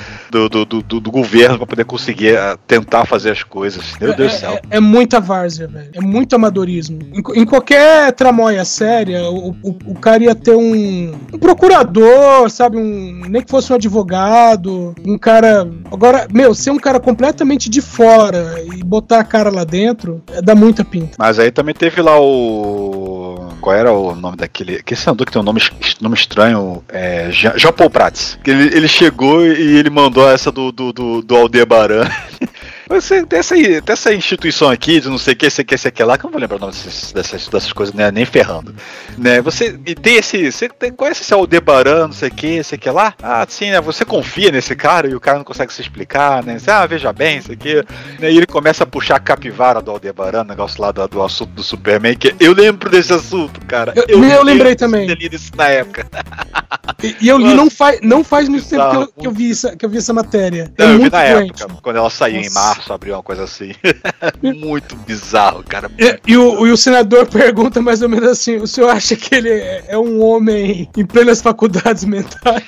do, 0.48 0.64
do, 0.64 0.82
do- 1.00 1.10
governo 1.14 1.58
pra 1.58 1.66
poder 1.66 1.84
conseguir 1.84 2.34
eh, 2.34 2.56
tentar 2.66 3.04
fazer 3.06 3.30
as 3.30 3.42
coisas. 3.44 3.94
Meu 4.00 4.14
Deus 4.16 4.32
do 4.32 4.38
céu. 4.38 4.52
É, 4.70 4.76
é 4.78 4.80
muita 4.80 5.20
várzea, 5.20 5.68
velho. 5.68 5.90
É 5.94 6.00
muito 6.00 6.34
amadorismo. 6.34 6.98
Em, 7.12 7.40
em 7.42 7.44
qualquer 7.44 8.10
tramóia 8.12 8.64
séria, 8.64 9.22
o, 9.30 9.50
o, 9.62 9.78
o 9.86 9.94
cara 9.94 10.24
ia 10.24 10.34
ter 10.34 10.56
um, 10.56 11.14
um 11.32 11.38
procurador, 11.38 12.50
sabe? 12.50 12.76
Um, 12.78 13.22
nem 13.28 13.42
que 13.42 13.50
fosse 13.54 13.72
um 13.72 13.76
advogado, 13.76 14.94
um 15.06 15.16
cara. 15.16 15.68
Agora, 15.92 16.26
meu, 16.32 16.52
ser 16.54 16.70
um 16.70 16.78
cara 16.78 16.98
completamente 16.98 17.70
de 17.70 17.80
fora 17.80 18.56
e 18.74 18.82
botar 18.82 19.20
a 19.20 19.24
cara 19.24 19.48
lá 19.48 19.62
dentro, 19.62 20.20
é, 20.32 20.42
dá 20.42 20.56
muita 20.56 20.84
pinta. 20.84 21.16
Mas 21.16 21.38
aí 21.38 21.52
também 21.52 21.72
teve 21.74 22.02
lá 22.02 22.20
o. 22.20 23.48
Qual 23.60 23.74
era 23.74 23.92
o 23.92 24.14
nome 24.16 24.36
daquele. 24.36 24.82
Que 24.82 24.96
senador 24.96 25.24
que 25.24 25.32
tem 25.32 25.40
um 25.40 25.44
nome, 25.44 25.60
nome 26.00 26.16
estranho? 26.16 26.82
É, 26.88 27.30
Jean, 27.30 27.72
Paul 27.72 27.90
Prats. 27.90 28.38
Ele, 28.44 28.76
ele 28.76 28.88
chegou 28.88 29.46
e 29.46 29.76
ele 29.76 29.88
mandou 29.88 30.28
essa 30.28 30.50
do, 30.50 30.72
do, 30.72 30.92
do, 30.92 31.22
do 31.22 31.36
Aldebaran. 31.36 32.08
Você, 32.88 33.24
dessa, 33.24 33.54
aí- 33.54 33.80
dessa 33.80 34.12
instituição 34.14 34.68
aqui, 34.70 35.00
de 35.00 35.08
não 35.08 35.18
sei 35.18 35.32
o 35.34 35.36
que, 35.36 35.48
sei 35.50 35.62
o 35.62 35.66
que, 35.66 35.78
sei 35.78 35.88
o 35.90 35.92
que 35.92 36.02
lá, 36.04 36.18
que 36.18 36.24
eu 36.24 36.28
não 36.28 36.32
vou 36.32 36.40
lembrar 36.40 36.56
o 36.56 36.60
nome 36.60 36.72
desses- 36.72 37.12
dessas, 37.12 37.48
dessas 37.48 37.72
coisas, 37.72 37.94
né, 37.94 38.10
nem 38.10 38.24
ferrando. 38.24 38.74
Né, 39.16 39.40
você 39.40 39.78
e 39.86 39.94
tem 39.94 40.16
esse. 40.16 40.50
Você 40.52 40.68
tem, 40.68 40.92
conhece 40.92 41.22
esse 41.22 41.32
Aldebaran, 41.32 42.06
não 42.08 42.12
sei 42.12 42.28
o 42.28 42.34
que, 42.34 42.62
sei 42.62 42.76
o 42.76 42.80
que 42.80 42.90
lá? 42.90 43.14
Ah, 43.22 43.44
sim, 43.48 43.70
né? 43.70 43.80
Você 43.80 44.04
confia 44.04 44.50
nesse 44.50 44.74
cara 44.76 45.08
e 45.08 45.14
o 45.14 45.20
cara 45.20 45.38
não 45.38 45.44
consegue 45.44 45.72
se 45.72 45.80
explicar, 45.80 46.42
né? 46.44 46.58
Você, 46.58 46.70
ah, 46.70 46.86
veja 46.86 47.12
bem, 47.12 47.38
isso 47.38 47.52
aqui. 47.52 47.74
Né, 48.18 48.30
e 48.32 48.36
ele 48.36 48.46
começa 48.46 48.84
a 48.84 48.86
puxar 48.86 49.16
a 49.16 49.20
capivara 49.20 49.80
do 49.80 49.90
Aldebaran, 49.90 50.44
negócio 50.44 50.80
lá 50.80 50.92
do, 50.92 51.06
do 51.08 51.22
assunto 51.22 51.50
do 51.52 51.62
Superman, 51.62 52.14
que 52.16 52.34
eu 52.40 52.52
lembro 52.52 52.90
desse 52.90 53.12
assunto, 53.12 53.60
cara. 53.66 53.92
Eu- 53.96 54.04
eu 54.20 54.42
lembrei 54.42 54.72
li- 54.72 54.76
também. 54.76 55.08
Eu 55.08 55.16
isso 55.32 55.50
na 55.56 55.68
época. 55.68 56.06
E, 57.02 57.16
e 57.20 57.28
eu 57.28 57.38
li 57.38 57.54
não 57.54 57.70
faz, 57.70 58.00
não 58.02 58.24
faz 58.24 58.48
muito 58.48 58.68
tempo 58.68 58.90
que 58.90 58.96
eu, 58.96 59.06
que 59.08 59.26
eu 59.26 59.32
vi 59.32 59.50
essa, 59.50 59.76
que 59.76 59.84
eu 59.84 59.88
vi 59.90 59.98
essa 59.98 60.12
matéria. 60.12 60.72
Não, 60.78 60.86
é 60.86 60.94
eu 60.94 60.98
vi 60.98 61.10
na 61.10 61.34
doente. 61.34 61.62
época, 61.62 61.78
quando 61.82 61.96
ela 61.96 62.10
saiu 62.10 62.40
em 62.40 62.44
Nossa. 62.44 62.60
março, 62.60 62.92
abriu 62.92 63.14
uma 63.14 63.22
coisa 63.22 63.44
assim. 63.44 63.72
Muito 64.42 64.96
bizarro, 64.96 65.62
cara. 65.64 65.90
E, 65.98 66.18
e 66.26 66.36
o, 66.36 66.66
e 66.66 66.70
o 66.70 66.76
senador 66.76 67.26
pergunta 67.30 67.80
mais 67.82 68.02
ou 68.02 68.08
menos 68.08 68.28
assim: 68.28 68.56
o 68.56 68.66
senhor 68.66 68.90
acha 68.90 69.16
que 69.16 69.34
ele 69.34 69.50
é, 69.50 69.84
é 69.88 69.98
um 69.98 70.22
homem 70.22 70.88
em 70.96 71.04
plenas 71.06 71.40
faculdades 71.42 72.04
mentais? 72.06 72.64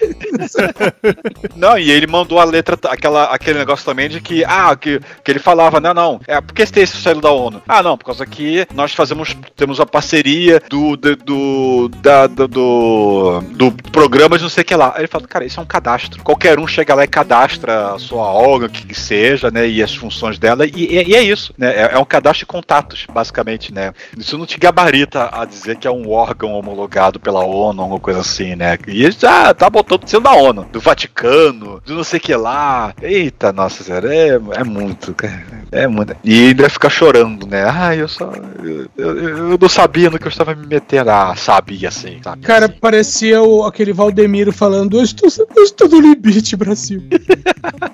Não, 1.54 1.78
e 1.78 1.90
ele 1.90 2.06
mandou 2.06 2.38
a 2.38 2.44
letra, 2.44 2.78
aquela, 2.88 3.24
aquele 3.24 3.58
negócio 3.58 3.84
também 3.84 4.08
de 4.08 4.20
que, 4.20 4.44
ah, 4.44 4.74
que, 4.76 5.00
que 5.24 5.30
ele 5.30 5.38
falava, 5.38 5.80
não, 5.80 5.94
não, 5.94 6.20
é 6.26 6.40
porque 6.40 6.62
esse 6.62 6.72
texto 6.72 6.96
saiu 6.98 7.20
da 7.20 7.30
ONU. 7.30 7.62
Ah, 7.66 7.82
não, 7.82 7.96
por 7.96 8.04
causa 8.06 8.26
que 8.26 8.66
nós 8.74 8.92
fazemos, 8.92 9.36
temos 9.54 9.80
a 9.80 9.86
parceria 9.86 10.60
do, 10.68 10.96
do, 10.96 11.16
do, 11.16 11.88
da- 12.02 12.26
do, 12.26 12.48
do, 12.48 13.40
do 13.52 13.72
programa 13.96 14.36
de 14.36 14.42
não 14.42 14.50
sei 14.50 14.62
o 14.62 14.64
que 14.64 14.74
lá. 14.74 14.92
Aí 14.94 15.00
ele 15.02 15.08
fala, 15.08 15.26
cara, 15.26 15.44
isso 15.44 15.58
é 15.58 15.62
um 15.62 15.66
cadastro. 15.66 16.22
Qualquer 16.22 16.58
um 16.58 16.66
chega 16.66 16.94
lá 16.94 17.04
e 17.04 17.08
cadastra 17.08 17.94
a 17.94 17.98
sua 17.98 18.24
órgão, 18.30 18.68
o 18.68 18.70
que, 18.70 18.86
que 18.86 18.94
seja, 18.94 19.50
né, 19.50 19.66
e 19.66 19.82
as 19.82 19.94
funções 19.94 20.38
dela, 20.38 20.66
e, 20.66 20.70
e- 20.74 21.08
e 21.10 21.14
é 21.16 21.22
isso, 21.22 21.54
né, 21.56 21.68
é, 21.74 21.90
é 21.94 21.98
um 21.98 22.04
cadastro 22.04 22.40
de 22.40 22.46
contatos, 22.46 23.06
basicamente, 23.12 23.72
né. 23.72 23.92
Isso 24.16 24.36
não 24.36 24.44
te 24.44 24.58
gabarita 24.58 25.30
a 25.32 25.44
dizer 25.44 25.76
que 25.76 25.86
é 25.88 25.90
um 25.90 26.10
órgão 26.10 26.52
homologado 26.52 27.18
pela 27.18 27.44
ONU, 27.44 27.80
alguma 27.82 28.00
coisa 28.00 28.20
assim, 28.20 28.54
né. 28.54 28.76
E 28.86 29.02
ele 29.04 29.16
já 29.18 29.54
tá 29.54 29.70
botando 29.70 30.06
sendo 30.06 30.24
da 30.24 30.32
ONU, 30.34 30.66
do 30.70 30.80
Vaticano, 30.80 31.80
do 31.84 31.94
não 31.94 32.04
sei 32.04 32.18
o 32.18 32.22
que 32.22 32.34
lá. 32.34 32.92
Eita, 33.00 33.52
nossa 33.52 33.82
senhora, 33.82 34.14
é, 34.14 34.38
é 34.52 34.64
muito, 34.64 35.14
cara. 35.14 35.42
É 35.72 35.86
muito. 35.86 36.14
E 36.22 36.48
ainda 36.48 36.68
fica 36.68 36.90
chorando, 36.90 37.46
né? 37.46 37.64
Ah, 37.68 37.94
eu 37.94 38.08
só. 38.08 38.30
Eu, 38.62 38.88
eu, 38.96 39.28
eu 39.52 39.58
não 39.60 39.68
sabia 39.68 40.10
no 40.10 40.18
que 40.18 40.26
eu 40.26 40.30
estava 40.30 40.54
me 40.54 40.66
metendo. 40.66 41.10
Ah, 41.10 41.34
sabia 41.36 41.90
sim, 41.90 42.20
sabe? 42.22 42.42
Cara, 42.42 42.68
parecia 42.68 43.42
o, 43.42 43.64
aquele 43.76 43.92
Valdemiro 43.92 44.52
falando: 44.52 44.96
Eu 44.96 45.04
estou, 45.04 45.28
eu 45.54 45.62
estou 45.62 45.88
no 45.88 46.00
limite, 46.00 46.56
Brasil. 46.56 47.02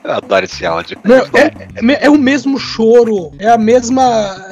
Eu 0.05 0.13
adoro 0.13 0.45
esse 0.45 0.67
áudio. 0.67 0.99
Meu, 1.05 1.25
é, 1.35 1.47
é, 1.77 2.07
é 2.07 2.11
o 2.11 2.19
mesmo 2.19 2.59
choro, 2.59 3.33
é 3.39 3.49
a 3.49 3.57
mesma, 3.57 4.03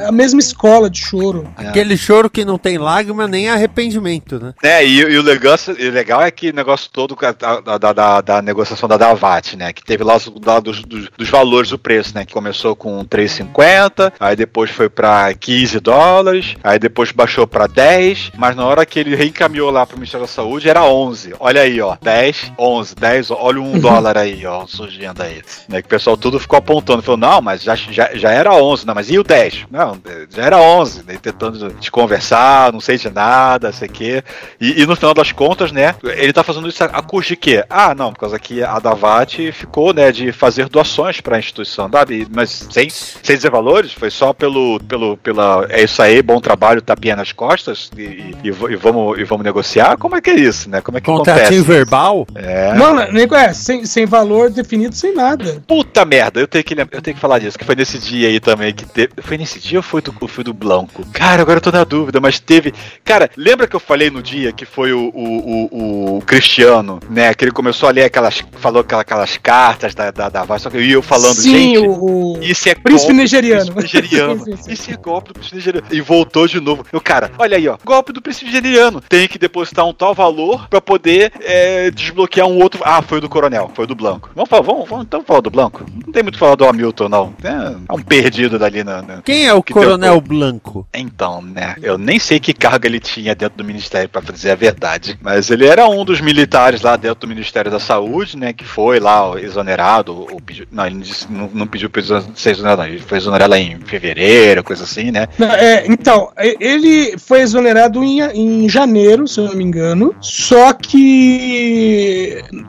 a 0.06 0.12
mesma 0.12 0.38
escola 0.38 0.88
de 0.88 1.00
choro. 1.00 1.46
Aquele 1.56 1.96
choro 1.96 2.30
que 2.30 2.44
não 2.44 2.56
tem 2.56 2.78
lágrima 2.78 3.26
nem 3.26 3.48
arrependimento, 3.48 4.38
né? 4.38 4.54
É, 4.62 4.84
e, 4.84 5.00
e 5.00 5.18
o, 5.18 5.22
legal, 5.22 5.56
e 5.78 5.88
o 5.88 5.92
legal 5.92 6.22
é 6.22 6.30
que 6.30 6.50
o 6.50 6.54
negócio 6.54 6.88
todo 6.90 7.16
da, 7.16 7.78
da, 7.78 7.92
da, 7.92 8.20
da 8.20 8.42
negociação 8.42 8.88
da 8.88 8.96
Davat, 8.96 9.56
né? 9.56 9.72
Que 9.72 9.84
teve 9.84 10.04
lá 10.04 10.16
os 10.16 10.30
lá 10.44 10.60
dos, 10.60 10.82
dos, 10.82 11.08
dos 11.16 11.28
valores 11.28 11.70
do 11.70 11.78
preço, 11.78 12.14
né? 12.14 12.24
Que 12.24 12.32
começou 12.32 12.74
com 12.76 13.04
3,50, 13.04 14.12
aí 14.18 14.36
depois 14.36 14.70
foi 14.70 14.88
pra 14.88 15.34
15 15.34 15.80
dólares, 15.80 16.54
aí 16.62 16.78
depois 16.78 17.12
baixou 17.12 17.46
pra 17.46 17.66
10, 17.66 18.32
mas 18.38 18.56
na 18.56 18.64
hora 18.64 18.86
que 18.86 18.98
ele 18.98 19.16
reencaminhou 19.16 19.70
lá 19.70 19.84
pro 19.84 19.96
Ministério 19.96 20.26
da 20.26 20.32
Saúde 20.32 20.68
era 20.68 20.84
11. 20.84 21.19
Olha 21.38 21.62
aí, 21.62 21.80
ó, 21.80 21.96
10, 22.00 22.52
11, 22.58 22.94
10, 22.94 23.30
olha 23.30 23.60
um 23.60 23.78
dólar 23.78 24.16
aí, 24.16 24.44
ó, 24.46 24.66
surgindo 24.66 25.22
aí. 25.22 25.42
Né? 25.68 25.80
Que 25.82 25.86
o 25.86 25.90
pessoal 25.90 26.16
tudo 26.16 26.38
ficou 26.38 26.58
apontando, 26.58 27.02
falou, 27.02 27.18
não, 27.18 27.40
mas 27.40 27.62
já, 27.62 27.74
já, 27.74 28.10
já 28.14 28.30
era 28.30 28.52
11, 28.52 28.86
não, 28.86 28.94
mas 28.94 29.10
e 29.10 29.18
o 29.18 29.24
10? 29.24 29.66
Não, 29.70 29.98
já 30.30 30.44
era 30.44 30.58
11, 30.58 31.04
né? 31.04 31.18
Tentando 31.20 31.70
te 31.74 31.90
conversar, 31.90 32.72
não 32.72 32.80
sei 32.80 32.96
de 32.96 33.10
nada, 33.10 33.72
sei 33.72 33.88
o 33.88 33.92
quê. 33.92 34.24
E, 34.60 34.82
e 34.82 34.86
no 34.86 34.96
final 34.96 35.14
das 35.14 35.32
contas, 35.32 35.72
né, 35.72 35.94
ele 36.02 36.32
tá 36.32 36.42
fazendo 36.42 36.68
isso 36.68 36.82
a, 36.84 36.86
a 36.86 37.02
custo 37.02 37.30
de 37.30 37.36
quê? 37.36 37.64
Ah, 37.68 37.94
não, 37.94 38.12
por 38.12 38.20
causa 38.20 38.38
que 38.38 38.62
a 38.62 38.78
Davat 38.78 39.52
ficou, 39.52 39.92
né, 39.92 40.12
de 40.12 40.32
fazer 40.32 40.68
doações 40.68 41.20
pra 41.20 41.38
instituição, 41.38 41.88
sabe? 41.90 42.26
Mas 42.34 42.66
sem, 42.70 42.88
sem 42.90 43.36
dizer 43.36 43.50
valores, 43.50 43.92
foi 43.92 44.10
só 44.10 44.32
pelo, 44.32 44.80
pelo, 44.80 45.16
pela, 45.16 45.66
é 45.68 45.82
isso 45.82 46.00
aí, 46.02 46.22
bom 46.22 46.40
trabalho, 46.40 46.82
tapinha 46.82 47.16
nas 47.16 47.32
costas 47.32 47.90
e, 47.96 48.34
e, 48.42 48.48
e 48.48 48.76
vamos, 48.76 49.18
e 49.18 49.24
vamos 49.24 49.44
negociar? 49.44 49.96
Como 49.96 50.16
é 50.16 50.20
que 50.20 50.30
é 50.30 50.34
isso, 50.34 50.68
né? 50.68 50.80
Como 50.80 50.98
é 50.98 51.00
que 51.00 51.09
Contratinho 51.18 51.44
acontece? 51.44 51.62
verbal? 51.62 52.26
É. 52.34 52.74
Não, 52.74 52.94
não, 52.94 53.12
nem 53.12 53.28
é, 53.32 53.52
sem, 53.52 53.84
sem 53.84 54.06
valor 54.06 54.50
definido, 54.50 54.94
sem 54.94 55.14
nada. 55.14 55.62
Puta 55.66 56.04
merda, 56.04 56.40
eu 56.40 56.48
tenho 56.48 56.64
que 56.64 56.74
eu 56.74 57.02
tenho 57.02 57.14
que 57.14 57.20
falar 57.20 57.38
disso, 57.38 57.58
que 57.58 57.64
foi 57.64 57.74
nesse 57.74 57.98
dia 57.98 58.28
aí 58.28 58.40
também 58.40 58.72
que 58.72 58.84
teve. 58.84 59.12
Foi 59.20 59.36
nesse 59.36 59.58
dia 59.58 59.78
ou 59.78 59.82
foi 59.82 60.00
do, 60.00 60.12
foi 60.28 60.44
do 60.44 60.52
Blanco? 60.54 61.04
Cara, 61.12 61.42
agora 61.42 61.58
eu 61.58 61.62
tô 61.62 61.70
na 61.70 61.84
dúvida, 61.84 62.20
mas 62.20 62.38
teve. 62.38 62.72
Cara, 63.04 63.30
lembra 63.36 63.66
que 63.66 63.76
eu 63.76 63.80
falei 63.80 64.10
no 64.10 64.22
dia 64.22 64.52
que 64.52 64.64
foi 64.64 64.92
o, 64.92 65.10
o, 65.14 65.68
o, 65.70 66.16
o 66.18 66.22
Cristiano, 66.22 67.00
né? 67.08 67.32
Que 67.34 67.44
ele 67.44 67.52
começou 67.52 67.88
a 67.88 67.92
ler 67.92 68.04
aquelas. 68.04 68.42
Falou 68.58 68.80
aquelas, 68.80 69.02
aquelas 69.02 69.36
cartas 69.36 69.94
da, 69.94 70.10
da, 70.10 70.28
da 70.28 70.58
só 70.58 70.68
que 70.68 70.76
eu 70.76 70.82
ia 70.82 71.02
falando, 71.02 71.36
Sim, 71.36 71.74
gente. 71.74 71.78
o, 71.88 72.38
Isso 72.42 72.68
é 72.68 72.74
príncipe 72.74 73.12
golpe 73.12 73.22
nigeriano. 73.22 73.64
do 73.66 73.72
príncipe 73.74 74.02
nigeriano. 74.02 74.40
Sim, 74.44 74.56
sim, 74.56 74.62
sim. 74.62 74.72
Isso 74.72 74.90
é 74.90 74.96
golpe 74.96 75.28
do 75.28 75.34
príncipe 75.34 75.56
nigeriano. 75.56 75.86
E 75.90 76.00
voltou 76.00 76.46
de 76.46 76.60
novo. 76.60 76.84
Eu, 76.92 77.00
cara, 77.00 77.30
olha 77.38 77.56
aí, 77.56 77.68
ó. 77.68 77.76
Golpe 77.84 78.12
do 78.12 78.20
príncipe 78.20 78.46
nigeriano. 78.46 79.00
Tem 79.08 79.26
que 79.28 79.38
depositar 79.38 79.86
um 79.86 79.94
tal 79.94 80.14
valor 80.14 80.68
pra 80.68 80.80
poder 80.80 80.99
é, 81.42 81.90
desbloquear 81.90 82.46
um 82.46 82.58
outro. 82.58 82.80
Ah, 82.84 83.02
foi 83.02 83.18
o 83.18 83.20
do 83.20 83.28
coronel, 83.28 83.70
foi 83.74 83.84
o 83.84 83.88
do 83.88 83.94
Blanco. 83.94 84.30
Vamos 84.34 84.48
falar, 84.50 84.62
vamos, 84.62 84.88
vamos 84.88 85.04
então 85.06 85.22
falar 85.24 85.40
do 85.40 85.50
Blanco? 85.50 85.84
Não 86.06 86.12
tem 86.12 86.22
muito 86.22 86.34
o 86.34 86.38
que 86.38 86.40
falar 86.40 86.54
do 86.56 86.64
Hamilton, 86.66 87.08
não. 87.08 87.34
É, 87.42 87.48
é 87.88 87.92
um 87.92 88.02
perdido 88.02 88.58
dali 88.58 88.82
na. 88.84 89.02
na- 89.02 89.22
Quem 89.22 89.46
é 89.46 89.54
o 89.54 89.62
que 89.62 89.72
Coronel 89.72 90.20
Blanco? 90.20 90.86
Então, 90.94 91.40
né? 91.42 91.76
Eu 91.82 91.96
nem 91.98 92.18
sei 92.18 92.38
que 92.40 92.52
carga 92.52 92.86
ele 92.88 93.00
tinha 93.00 93.34
dentro 93.34 93.56
do 93.58 93.64
ministério, 93.64 94.08
pra 94.08 94.20
dizer 94.20 94.50
a 94.50 94.54
verdade. 94.54 95.18
Mas 95.22 95.50
ele 95.50 95.66
era 95.66 95.88
um 95.88 96.04
dos 96.04 96.20
militares 96.20 96.82
lá 96.82 96.96
dentro 96.96 97.20
do 97.20 97.28
Ministério 97.28 97.70
da 97.70 97.78
Saúde, 97.80 98.36
né? 98.36 98.52
Que 98.52 98.64
foi 98.64 98.98
lá 99.00 99.38
exonerado. 99.40 100.14
Ou 100.30 100.40
pediu, 100.40 100.66
não, 100.70 100.86
ele 100.86 100.96
não, 100.96 101.02
disse- 101.02 101.26
não, 101.30 101.50
não 101.52 101.66
pediu 101.66 101.88
pra 101.90 102.02
ser 102.34 102.50
exonerado, 102.50 102.82
engano. 102.82 102.94
Ele 102.94 102.98
foi 103.02 103.18
exonerado 103.18 103.50
lá 103.50 103.58
em 103.58 103.78
fevereiro, 103.80 104.62
coisa 104.64 104.84
assim, 104.84 105.10
né? 105.10 105.26
É, 105.58 105.86
então, 105.86 106.30
ele 106.38 107.16
foi 107.18 107.40
exonerado 107.40 108.02
em, 108.02 108.20
em 108.20 108.68
janeiro, 108.68 109.26
se 109.28 109.38
eu 109.40 109.44
não 109.44 109.54
me 109.54 109.64
engano. 109.64 110.14
Só 110.20 110.72
que 110.72 110.89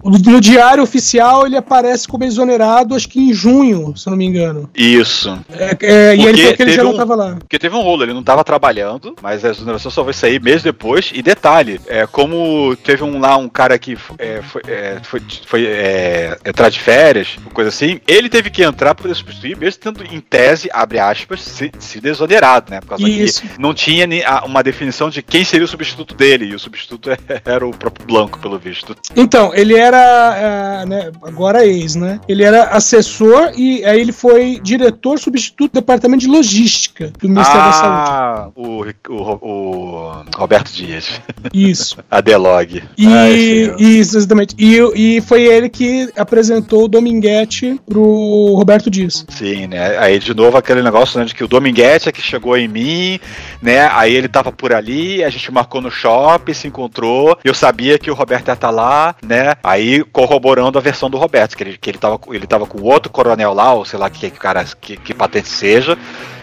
no 0.04 0.42
diário 0.42 0.84
oficial 0.84 1.46
ele 1.46 1.58
aparece 1.58 2.08
como 2.08 2.24
exonerado, 2.24 2.96
acho 2.96 3.08
que 3.08 3.20
em 3.20 3.34
junho, 3.34 3.96
se 3.96 4.10
não 4.10 4.18
me 4.18 4.26
engano. 4.26 4.70
Isso. 4.76 5.38
É, 5.52 5.78
é, 5.82 6.16
e 6.16 6.26
ele 6.26 6.42
falou 6.42 6.56
que 6.56 6.62
ele 6.64 6.72
já 6.72 6.82
um, 6.82 6.86
não 6.86 6.92
estava 6.92 7.16
lá. 7.16 7.36
Porque 7.36 7.60
teve 7.60 7.76
um 7.76 7.82
rolo, 7.82 8.04
ele 8.04 8.14
não 8.14 8.22
estava 8.22 8.44
trabalhando, 8.44 9.16
mas 9.22 9.44
a 9.46 9.50
exoneração 9.50 9.92
só 9.92 10.04
vai 10.04 10.14
sair 10.14 10.42
meses 10.42 10.64
depois. 10.64 11.12
E 11.14 11.22
detalhe, 11.22 11.80
é, 11.88 12.06
como 12.08 12.76
teve 12.78 13.04
um 13.04 13.20
lá 13.20 13.38
um 13.38 13.50
cara 13.50 13.78
que 13.78 13.98
é, 14.18 14.42
foi, 14.42 14.62
é, 14.68 15.00
foi, 15.04 15.22
foi 15.46 15.66
é, 15.66 16.38
entrar 16.46 16.70
de 16.70 16.80
férias, 16.80 17.38
coisa 17.54 17.70
assim, 17.70 18.00
ele 18.08 18.30
teve 18.30 18.50
que 18.50 18.64
entrar 18.64 18.96
para 18.96 19.04
poder 19.04 19.16
substituir, 19.16 19.58
mesmo 19.58 19.82
tendo 19.82 20.04
em 20.04 20.20
tese, 20.20 20.70
abre 20.72 21.00
aspas, 21.00 21.42
se, 21.42 21.72
se 21.80 22.00
desonerado, 22.00 22.72
né? 22.72 22.80
Por 22.80 22.90
causa 22.90 23.08
Isso. 23.08 23.42
que 23.42 23.60
não 23.60 23.74
tinha 23.74 24.08
uma 24.46 24.64
definição 24.64 25.10
de 25.10 25.22
quem 25.22 25.44
seria 25.44 25.66
o 25.66 25.68
substituto 25.68 26.16
dele, 26.16 26.46
e 26.46 26.56
o 26.56 26.60
substituto 26.60 27.10
era 27.46 27.66
o 27.66 27.72
próprio 27.72 28.06
Blanco, 28.12 28.40
pelo 28.40 28.60
visto. 28.60 28.94
Então, 29.16 29.56
ele 29.56 29.76
era, 29.76 30.86
né, 30.86 31.12
agora 31.24 31.66
ex, 31.66 31.96
né? 31.96 32.20
Ele 32.28 32.44
era 32.44 32.66
assessor 32.66 33.54
e 33.56 33.86
aí 33.86 34.02
ele 34.02 34.12
foi 34.12 34.60
diretor 34.62 35.18
substituto 35.18 35.72
do 35.72 35.80
departamento 35.80 36.22
de 36.22 36.28
logística 36.28 37.14
do 37.20 37.30
Ministério 37.30 37.62
ah, 37.62 37.66
da 37.66 37.74
Saúde. 37.74 38.10
Ah, 38.10 38.50
o, 38.54 39.14
o, 39.14 39.40
o, 39.42 40.26
Roberto 40.36 40.72
Dias. 40.74 41.22
Isso. 41.54 41.98
A 42.12 42.20
Delog. 42.20 42.84
E, 42.98 43.08
ah, 43.08 43.30
isso, 43.30 44.18
exatamente. 44.18 44.56
E, 44.60 44.78
e 44.96 45.22
foi 45.22 45.44
ele 45.44 45.70
que 45.70 46.10
apresentou 46.18 46.86
o 46.86 46.88
Dominguete 46.90 47.80
pro 47.86 48.54
Roberto 48.56 48.90
Dias. 48.90 49.26
Sim, 49.30 49.68
né? 49.68 49.98
Aí 49.98 50.20
de 50.20 50.34
novo 50.34 50.58
aquele 50.58 50.82
negócio 50.82 51.18
né, 51.18 51.26
de 51.26 51.34
que 51.34 51.44
o 51.44 51.48
Dominguete 51.48 52.10
é 52.10 52.12
que 52.12 52.22
chegou 52.22 52.58
em 52.58 52.68
mim, 52.68 53.20
né? 53.62 53.88
Aí 53.94 54.14
ele 54.14 54.28
tava 54.28 54.52
por 54.52 54.74
ali, 54.74 55.24
a 55.24 55.30
gente 55.30 55.52
marcou 55.52 55.82
no 55.82 55.90
shopping, 55.90 56.54
se 56.54 56.68
encontrou, 56.68 57.38
eu 57.44 57.54
sabia 57.54 57.98
que 58.02 58.12
o 58.12 58.14
Roberto 58.14 58.48
ia 58.48 58.54
estar 58.54 58.68
tá 58.68 58.72
lá, 58.72 59.16
né? 59.24 59.54
Aí 59.64 60.04
corroborando 60.06 60.78
a 60.78 60.82
versão 60.82 61.10
do 61.10 61.18
Roberto, 61.18 61.56
que 61.56 61.64
ele, 61.64 61.78
que 61.78 61.90
ele, 61.90 61.98
tava, 61.98 62.20
ele 62.30 62.48
tava 62.48 62.66
com 62.66 62.82
outro 62.82 63.12
coronel 63.12 63.54
lá, 63.54 63.74
ou 63.74 63.86
sei 63.86 64.00
lá 64.00 64.10
que, 64.10 64.30
que 64.30 64.40
cara 64.40 64.66
que, 64.80 64.98
que 64.98 65.14
patente 65.14 65.50
seja, 65.50 65.98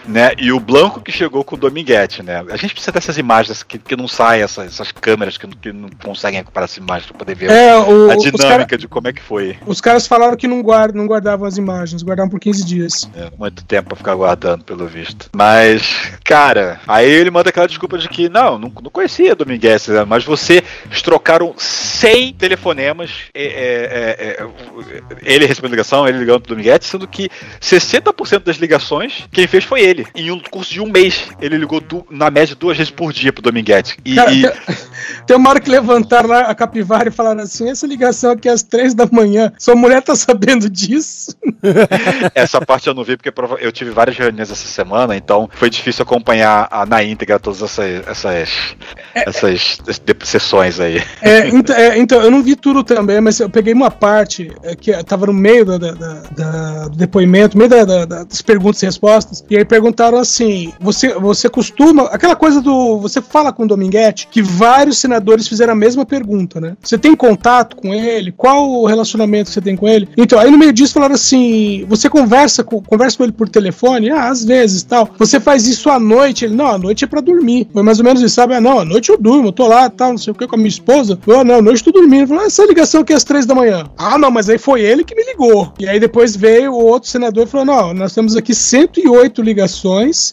né? 0.07 0.31
E 0.37 0.51
o 0.51 0.59
Blanco 0.59 1.01
que 1.01 1.11
chegou 1.11 1.43
com 1.43 1.55
o 1.55 1.59
Dominguete, 1.59 2.23
né? 2.23 2.43
A 2.49 2.57
gente 2.57 2.73
precisa 2.73 2.91
dessas 2.91 3.17
imagens 3.17 3.63
que, 3.63 3.77
que 3.77 3.95
não 3.95 4.07
saem, 4.07 4.43
essas, 4.43 4.67
essas 4.67 4.91
câmeras 4.91 5.37
que, 5.37 5.47
que 5.47 5.71
não 5.71 5.89
conseguem 6.03 6.39
recuperar 6.39 6.65
essas 6.65 6.77
imagens 6.77 7.07
para 7.07 7.17
poder 7.17 7.35
ver 7.35 7.49
é, 7.49 7.77
o, 7.77 8.09
a 8.09 8.15
dinâmica 8.15 8.65
cara, 8.65 8.77
de 8.77 8.87
como 8.87 9.07
é 9.07 9.13
que 9.13 9.21
foi. 9.21 9.57
Os 9.65 9.81
caras 9.81 10.07
falaram 10.07 10.35
que 10.35 10.47
não, 10.47 10.61
guard, 10.61 10.95
não 10.95 11.05
guardavam 11.05 11.47
as 11.47 11.57
imagens, 11.57 12.03
guardavam 12.03 12.29
por 12.29 12.39
15 12.39 12.65
dias. 12.65 13.09
É, 13.15 13.29
muito 13.37 13.63
tempo 13.65 13.89
pra 13.89 13.97
ficar 13.97 14.15
guardando, 14.15 14.63
pelo 14.63 14.87
visto. 14.87 15.29
Mas, 15.35 16.11
cara, 16.23 16.79
aí 16.87 17.09
ele 17.09 17.31
manda 17.31 17.49
aquela 17.49 17.67
desculpa 17.67 17.97
de 17.97 18.07
que, 18.09 18.29
não, 18.29 18.57
não, 18.57 18.71
não 18.81 18.91
conhecia 18.91 19.35
Dominguete, 19.35 19.91
né? 19.91 20.05
mas 20.05 20.23
você 20.23 20.63
trocaram 21.03 21.53
100 21.57 22.33
telefonemas, 22.33 23.11
é, 23.33 23.43
é, 23.43 24.43
é, 24.43 24.47
ele 25.23 25.45
recebendo 25.45 25.71
ligação, 25.71 26.07
ele 26.07 26.19
ligando 26.19 26.41
pro 26.41 26.49
Dominguete, 26.49 26.85
sendo 26.85 27.07
que 27.07 27.29
60% 27.61 28.43
das 28.43 28.57
ligações, 28.57 29.27
quem 29.31 29.47
fez 29.47 29.63
foi 29.63 29.81
ele. 29.81 29.88
Em 30.15 30.31
um 30.31 30.39
curso 30.39 30.71
de 30.71 30.81
um 30.81 30.89
mês, 30.89 31.27
ele 31.41 31.57
ligou 31.57 31.79
du, 31.79 32.05
na 32.09 32.29
média 32.29 32.55
duas 32.55 32.77
vezes 32.77 32.91
por 32.91 33.11
dia 33.13 33.33
pro 33.33 33.41
Dominguete. 33.41 33.97
E, 34.05 34.15
Cara, 34.15 34.31
e... 34.31 34.43
Tem 35.25 35.35
uma 35.35 35.49
hora 35.49 35.59
que 35.59 35.69
levantaram 35.69 36.29
lá 36.29 36.41
a 36.41 36.55
capivara 36.55 37.09
e 37.09 37.11
falaram 37.11 37.41
assim: 37.41 37.69
essa 37.69 37.85
ligação 37.85 38.31
aqui 38.31 38.49
é 38.49 38.51
às 38.51 38.63
três 38.63 38.93
da 38.93 39.07
manhã, 39.11 39.51
sua 39.57 39.75
mulher 39.75 40.01
tá 40.01 40.15
sabendo 40.15 40.69
disso? 40.69 41.35
essa 42.33 42.59
parte 42.61 42.87
eu 42.87 42.93
não 42.93 43.03
vi, 43.03 43.17
porque 43.17 43.31
eu 43.59 43.71
tive 43.71 43.91
várias 43.91 44.17
reuniões 44.17 44.51
essa 44.51 44.67
semana, 44.67 45.15
então 45.15 45.49
foi 45.53 45.69
difícil 45.69 46.03
acompanhar 46.03 46.67
a, 46.71 46.85
na 46.85 47.03
íntegra 47.03 47.39
todas 47.39 47.61
essas, 47.61 48.07
essas, 48.07 48.75
é, 49.13 49.29
essas 49.29 49.91
sessões 50.23 50.79
aí. 50.79 51.03
É 51.21 51.47
então, 51.53 51.75
é, 51.75 51.97
então, 51.97 52.21
eu 52.21 52.31
não 52.31 52.41
vi 52.41 52.55
tudo 52.55 52.83
também, 52.83 53.21
mas 53.21 53.39
eu 53.39 53.49
peguei 53.49 53.73
uma 53.73 53.91
parte 53.91 54.51
é, 54.63 54.75
que 54.75 54.91
tava 55.03 55.27
no 55.27 55.33
meio 55.33 55.65
da, 55.65 55.77
da, 55.77 55.91
da, 55.91 56.87
do 56.87 56.97
depoimento, 56.97 57.57
no 57.57 57.67
meio 57.67 57.85
das 57.85 58.41
perguntas 58.41 58.81
e 58.81 58.85
respostas, 58.85 59.43
e 59.49 59.57
aí 59.57 59.65
perguntaram 59.65 59.78
assim: 60.19 60.73
você, 60.79 61.13
você 61.13 61.49
costuma. 61.49 62.03
Aquela 62.03 62.35
coisa 62.35 62.61
do. 62.61 62.97
Você 62.99 63.21
fala 63.21 63.51
com 63.51 63.63
o 63.63 63.67
Dominguete 63.67 64.27
que 64.31 64.41
vários 64.41 64.97
senadores 64.97 65.47
fizeram 65.47 65.73
a 65.73 65.75
mesma 65.75 66.05
pergunta, 66.05 66.59
né? 66.59 66.75
Você 66.81 66.97
tem 66.97 67.15
contato 67.15 67.75
com 67.75 67.93
ele? 67.93 68.31
Qual 68.31 68.69
o 68.69 68.85
relacionamento 68.85 69.47
que 69.47 69.53
você 69.53 69.61
tem 69.61 69.75
com 69.75 69.87
ele? 69.87 70.09
Então, 70.17 70.39
aí 70.39 70.51
no 70.51 70.57
meio 70.57 70.73
disso 70.73 70.93
falaram 70.93 71.15
assim: 71.15 71.85
você 71.87 72.09
conversa 72.09 72.63
com, 72.63 72.81
conversa 72.81 73.17
com 73.17 73.23
ele 73.23 73.33
por 73.33 73.49
telefone? 73.49 74.09
Ah, 74.09 74.29
às 74.29 74.43
vezes 74.43 74.83
tal. 74.83 75.09
Você 75.17 75.39
faz 75.39 75.67
isso 75.67 75.89
à 75.89 75.99
noite? 75.99 76.45
Ele, 76.45 76.55
não, 76.55 76.67
à 76.67 76.77
noite 76.77 77.03
é 77.03 77.07
pra 77.07 77.21
dormir. 77.21 77.67
Foi 77.71 77.83
mais 77.83 77.99
ou 77.99 78.05
menos 78.05 78.21
isso, 78.21 78.35
sabe? 78.35 78.53
Ah, 78.53 78.61
não, 78.61 78.79
à 78.79 78.85
noite 78.85 79.09
eu 79.09 79.17
durmo, 79.17 79.49
eu 79.49 79.51
tô 79.51 79.67
lá, 79.67 79.89
tal, 79.89 80.11
não 80.11 80.17
sei 80.17 80.31
o 80.31 80.35
que, 80.35 80.47
com 80.47 80.55
a 80.55 80.57
minha 80.57 80.69
esposa. 80.69 81.17
Ah, 81.27 81.43
não, 81.43 81.55
à 81.55 81.61
noite 81.61 81.85
eu 81.85 81.93
tô 81.93 81.99
dormindo. 81.99 82.27
Falou, 82.27 82.43
ah, 82.43 82.47
essa 82.47 82.65
ligação 82.65 83.01
aqui 83.01 83.13
é 83.13 83.15
às 83.15 83.23
três 83.23 83.45
da 83.45 83.55
manhã. 83.55 83.85
Ah, 83.97 84.17
não, 84.17 84.31
mas 84.31 84.49
aí 84.49 84.57
foi 84.57 84.81
ele 84.81 85.03
que 85.03 85.15
me 85.15 85.23
ligou. 85.23 85.73
E 85.79 85.87
aí 85.87 85.99
depois 85.99 86.35
veio 86.35 86.73
o 86.73 86.85
outro 86.85 87.09
senador 87.09 87.45
e 87.45 87.49
falou: 87.49 87.65
não, 87.65 87.93
nós 87.93 88.13
temos 88.13 88.35
aqui 88.35 88.53
108 88.53 89.41
ligações 89.41 89.68